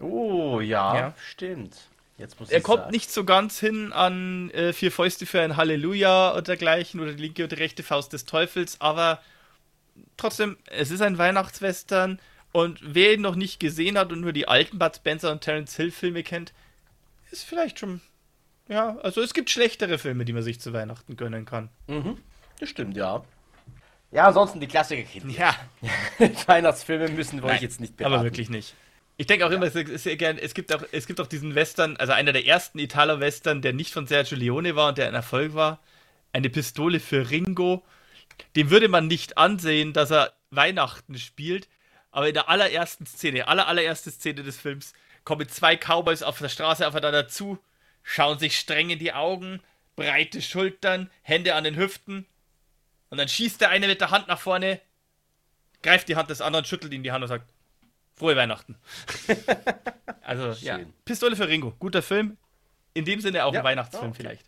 Oh, 0.00 0.60
ja, 0.60 0.96
ja. 0.96 1.14
stimmt. 1.30 1.76
er 2.18 2.60
kommt 2.60 2.82
sagen. 2.82 2.90
nicht 2.92 3.10
so 3.10 3.24
ganz 3.24 3.58
hin 3.58 3.92
an 3.92 4.50
äh, 4.50 4.72
Vier 4.72 4.92
Fäuste 4.92 5.26
für 5.26 5.40
ein 5.40 5.56
Halleluja 5.56 6.32
oder 6.32 6.42
dergleichen 6.42 7.00
oder 7.00 7.12
die 7.12 7.22
linke 7.22 7.44
oder 7.44 7.58
rechte 7.58 7.82
Faust 7.82 8.12
des 8.12 8.24
Teufels, 8.24 8.80
aber 8.80 9.20
trotzdem, 10.16 10.56
es 10.66 10.90
ist 10.90 11.00
ein 11.00 11.18
Weihnachtswestern 11.18 12.20
und 12.52 12.80
wer 12.82 13.14
ihn 13.14 13.20
noch 13.20 13.34
nicht 13.34 13.60
gesehen 13.60 13.98
hat 13.98 14.12
und 14.12 14.20
nur 14.20 14.32
die 14.32 14.48
alten 14.48 14.78
Bud 14.78 14.96
Spencer 14.96 15.32
und 15.32 15.40
Terence 15.40 15.76
Hill 15.76 15.90
Filme 15.90 16.22
kennt, 16.22 16.52
ist 17.30 17.44
vielleicht 17.44 17.78
schon. 17.78 18.00
Ja, 18.68 18.98
also 18.98 19.22
es 19.22 19.34
gibt 19.34 19.50
schlechtere 19.50 19.98
Filme, 19.98 20.24
die 20.24 20.32
man 20.32 20.42
sich 20.42 20.60
zu 20.60 20.72
Weihnachten 20.72 21.16
gönnen 21.16 21.44
kann. 21.44 21.70
Mhm. 21.86 22.18
Das 22.60 22.68
stimmt, 22.68 22.96
ja. 22.96 23.24
Ja, 24.10 24.26
ansonsten 24.26 24.60
die 24.60 24.66
Klassiker 24.66 25.02
Kinder. 25.02 25.34
Ja. 25.34 25.54
Weihnachtsfilme 26.46 27.08
müssen 27.08 27.42
wir 27.42 27.50
euch 27.50 27.62
jetzt 27.62 27.80
nicht 27.80 27.96
beraten. 27.96 28.14
Aber 28.14 28.24
wirklich 28.24 28.48
nicht. 28.48 28.74
Ich 29.20 29.26
denke 29.26 29.44
auch 29.44 29.50
immer, 29.50 29.66
es, 29.66 29.74
es, 29.74 30.06
es, 30.06 30.54
gibt 30.54 30.72
auch, 30.72 30.84
es 30.92 31.08
gibt 31.08 31.20
auch 31.20 31.26
diesen 31.26 31.56
Western, 31.56 31.96
also 31.96 32.12
einer 32.12 32.32
der 32.32 32.46
ersten 32.46 32.78
Italo-Western, 32.78 33.60
der 33.62 33.72
nicht 33.72 33.92
von 33.92 34.06
Sergio 34.06 34.38
Leone 34.38 34.76
war 34.76 34.90
und 34.90 34.98
der 34.98 35.08
ein 35.08 35.14
Erfolg 35.14 35.54
war. 35.54 35.80
Eine 36.32 36.48
Pistole 36.50 37.00
für 37.00 37.28
Ringo. 37.28 37.84
Dem 38.54 38.70
würde 38.70 38.88
man 38.88 39.08
nicht 39.08 39.36
ansehen, 39.36 39.92
dass 39.92 40.12
er 40.12 40.34
Weihnachten 40.50 41.18
spielt, 41.18 41.68
aber 42.12 42.28
in 42.28 42.34
der 42.34 42.48
allerersten 42.48 43.06
Szene, 43.06 43.48
aller, 43.48 43.66
allererste 43.66 44.12
Szene 44.12 44.44
des 44.44 44.56
Films, 44.56 44.92
kommen 45.24 45.48
zwei 45.48 45.76
Cowboys 45.76 46.22
auf 46.22 46.38
der 46.38 46.48
Straße 46.48 46.86
aufeinander 46.86 47.26
zu, 47.26 47.58
schauen 48.04 48.38
sich 48.38 48.56
streng 48.56 48.90
in 48.90 49.00
die 49.00 49.14
Augen, 49.14 49.60
breite 49.96 50.40
Schultern, 50.40 51.10
Hände 51.22 51.56
an 51.56 51.64
den 51.64 51.74
Hüften. 51.76 52.24
Und 53.10 53.18
dann 53.18 53.28
schießt 53.28 53.60
der 53.60 53.70
eine 53.70 53.88
mit 53.88 54.00
der 54.00 54.12
Hand 54.12 54.28
nach 54.28 54.38
vorne, 54.38 54.80
greift 55.82 56.08
die 56.08 56.14
Hand 56.14 56.30
des 56.30 56.40
anderen, 56.40 56.64
schüttelt 56.64 56.92
ihm 56.92 57.02
die 57.02 57.10
Hand 57.10 57.24
und 57.24 57.28
sagt: 57.28 57.48
Frohe 58.18 58.36
Weihnachten. 58.36 58.76
also, 60.22 60.54
Schön. 60.54 60.66
ja. 60.66 60.78
Pistole 61.04 61.36
für 61.36 61.48
Ringo. 61.48 61.72
Guter 61.78 62.02
Film. 62.02 62.36
In 62.94 63.04
dem 63.04 63.20
Sinne 63.20 63.44
auch 63.44 63.54
ja. 63.54 63.60
ein 63.60 63.64
Weihnachtsfilm 63.64 64.06
oh, 64.06 64.08
okay. 64.08 64.22
vielleicht. 64.22 64.46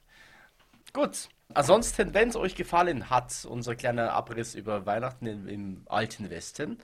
Gut. 0.93 1.29
Ansonsten, 1.55 2.15
wenn 2.15 2.29
es 2.29 2.37
euch 2.37 2.55
gefallen 2.55 3.11
hat, 3.11 3.47
unser 3.49 3.75
kleiner 3.75 4.13
Abriss 4.13 4.55
über 4.55 4.87
Weihnachten 4.87 5.27
im, 5.27 5.49
im 5.49 5.83
alten 5.87 6.31
Westen, 6.31 6.79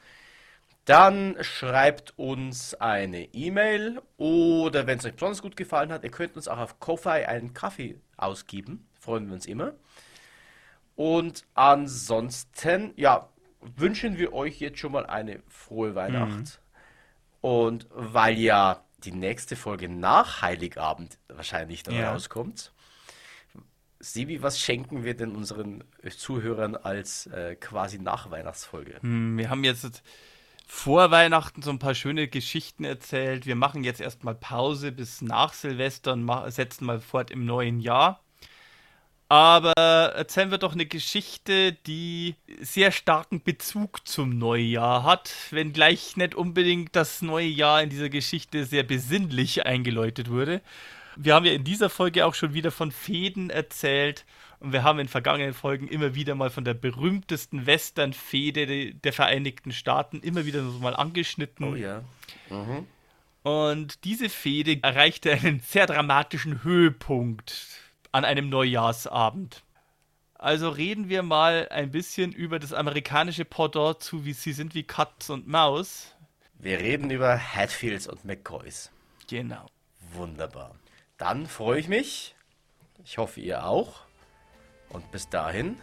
dann 0.84 1.36
schreibt 1.40 2.16
uns 2.16 2.74
eine 2.74 3.34
E-Mail 3.34 4.00
oder 4.16 4.86
wenn 4.86 4.98
es 4.98 5.04
euch 5.04 5.14
besonders 5.14 5.42
gut 5.42 5.56
gefallen 5.56 5.92
hat, 5.92 6.04
ihr 6.04 6.10
könnt 6.10 6.36
uns 6.36 6.46
auch 6.46 6.58
auf 6.58 6.78
Ko-Fi 6.78 7.24
einen 7.24 7.54
Kaffee 7.54 8.00
ausgeben. 8.16 8.86
Freuen 9.00 9.26
wir 9.26 9.34
uns 9.34 9.46
immer. 9.46 9.72
Und 10.94 11.44
ansonsten, 11.54 12.92
ja, 12.96 13.28
wünschen 13.60 14.16
wir 14.18 14.32
euch 14.32 14.60
jetzt 14.60 14.78
schon 14.78 14.92
mal 14.92 15.06
eine 15.06 15.42
frohe 15.48 15.94
Weihnacht. 15.94 16.30
Mhm. 16.30 16.65
Und 17.46 17.86
weil 17.90 18.38
ja 18.38 18.82
die 19.04 19.12
nächste 19.12 19.54
Folge 19.54 19.88
nach 19.88 20.42
Heiligabend 20.42 21.16
wahrscheinlich 21.28 21.84
dann 21.84 21.94
ja. 21.94 22.10
rauskommt, 22.10 22.72
Sibi, 24.00 24.42
was 24.42 24.58
schenken 24.58 25.04
wir 25.04 25.16
denn 25.16 25.36
unseren 25.36 25.84
Zuhörern 26.10 26.74
als 26.74 27.28
äh, 27.28 27.54
quasi 27.54 28.00
Nachweihnachtsfolge? 28.00 29.00
Hm, 29.00 29.38
wir 29.38 29.48
haben 29.48 29.62
jetzt 29.62 30.02
vor 30.66 31.12
Weihnachten 31.12 31.62
so 31.62 31.70
ein 31.70 31.78
paar 31.78 31.94
schöne 31.94 32.26
Geschichten 32.26 32.82
erzählt. 32.82 33.46
Wir 33.46 33.54
machen 33.54 33.84
jetzt 33.84 34.00
erstmal 34.00 34.34
Pause 34.34 34.90
bis 34.90 35.22
nach 35.22 35.52
Silvester 35.52 36.14
und 36.14 36.50
setzen 36.50 36.84
mal 36.84 36.98
fort 36.98 37.30
im 37.30 37.44
neuen 37.44 37.78
Jahr. 37.78 38.24
Aber 39.28 39.72
erzählen 39.72 40.52
wir 40.52 40.58
doch 40.58 40.74
eine 40.74 40.86
Geschichte, 40.86 41.72
die 41.72 42.36
sehr 42.60 42.92
starken 42.92 43.42
Bezug 43.42 44.06
zum 44.06 44.38
Neujahr 44.38 45.02
hat, 45.02 45.32
wenngleich 45.50 46.16
nicht 46.16 46.36
unbedingt 46.36 46.94
das 46.94 47.22
neue 47.22 47.48
Jahr 47.48 47.82
in 47.82 47.90
dieser 47.90 48.08
Geschichte 48.08 48.64
sehr 48.64 48.84
besinnlich 48.84 49.66
eingeläutet 49.66 50.30
wurde. 50.30 50.62
Wir 51.16 51.34
haben 51.34 51.44
ja 51.44 51.52
in 51.52 51.64
dieser 51.64 51.90
Folge 51.90 52.24
auch 52.24 52.34
schon 52.34 52.54
wieder 52.54 52.70
von 52.70 52.92
Fäden 52.92 53.50
erzählt 53.50 54.24
und 54.60 54.72
wir 54.72 54.84
haben 54.84 55.00
in 55.00 55.08
vergangenen 55.08 55.54
Folgen 55.54 55.88
immer 55.88 56.14
wieder 56.14 56.34
mal 56.34 56.50
von 56.50 56.64
der 56.64 56.74
berühmtesten 56.74 57.66
Western-Fehde 57.66 58.94
der 58.94 59.12
Vereinigten 59.12 59.72
Staaten 59.72 60.20
immer 60.20 60.46
wieder 60.46 60.62
so 60.62 60.78
mal 60.78 60.94
angeschnitten. 60.94 61.72
Oh 61.72 61.74
ja. 61.74 62.04
Mhm. 62.48 62.86
Und 63.42 64.04
diese 64.04 64.28
Fehde 64.28 64.78
erreichte 64.82 65.32
einen 65.32 65.60
sehr 65.60 65.86
dramatischen 65.86 66.62
Höhepunkt 66.62 67.80
an 68.16 68.24
einem 68.24 68.48
Neujahrsabend. 68.48 69.62
Also 70.34 70.70
reden 70.70 71.10
wir 71.10 71.22
mal 71.22 71.68
ein 71.70 71.90
bisschen 71.90 72.32
über 72.32 72.58
das 72.58 72.72
amerikanische 72.72 73.44
Pendant 73.44 74.02
zu, 74.02 74.24
wie 74.24 74.32
sie 74.32 74.52
sind 74.52 74.74
wie 74.74 74.84
Katz 74.84 75.28
und 75.28 75.46
Maus. 75.46 76.14
Wir 76.58 76.78
reden 76.78 77.10
über 77.10 77.38
Hatfields 77.38 78.06
und 78.06 78.24
McCoys. 78.24 78.90
Genau. 79.28 79.66
Wunderbar. 80.14 80.74
Dann 81.18 81.46
freue 81.46 81.78
ich 81.78 81.88
mich. 81.88 82.34
Ich 83.04 83.18
hoffe, 83.18 83.40
ihr 83.40 83.66
auch. 83.66 84.00
Und 84.88 85.10
bis 85.12 85.28
dahin, 85.28 85.76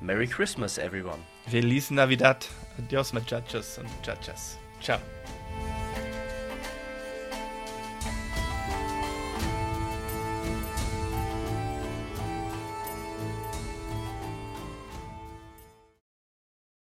Merry 0.00 0.26
Christmas, 0.26 0.78
everyone. 0.78 1.22
Feliz 1.46 1.92
Navidad. 1.92 2.48
Adios, 2.76 3.12
muchachos 3.12 3.78
und 3.78 3.86
muchachas. 3.98 4.58
Ciao. 4.80 4.98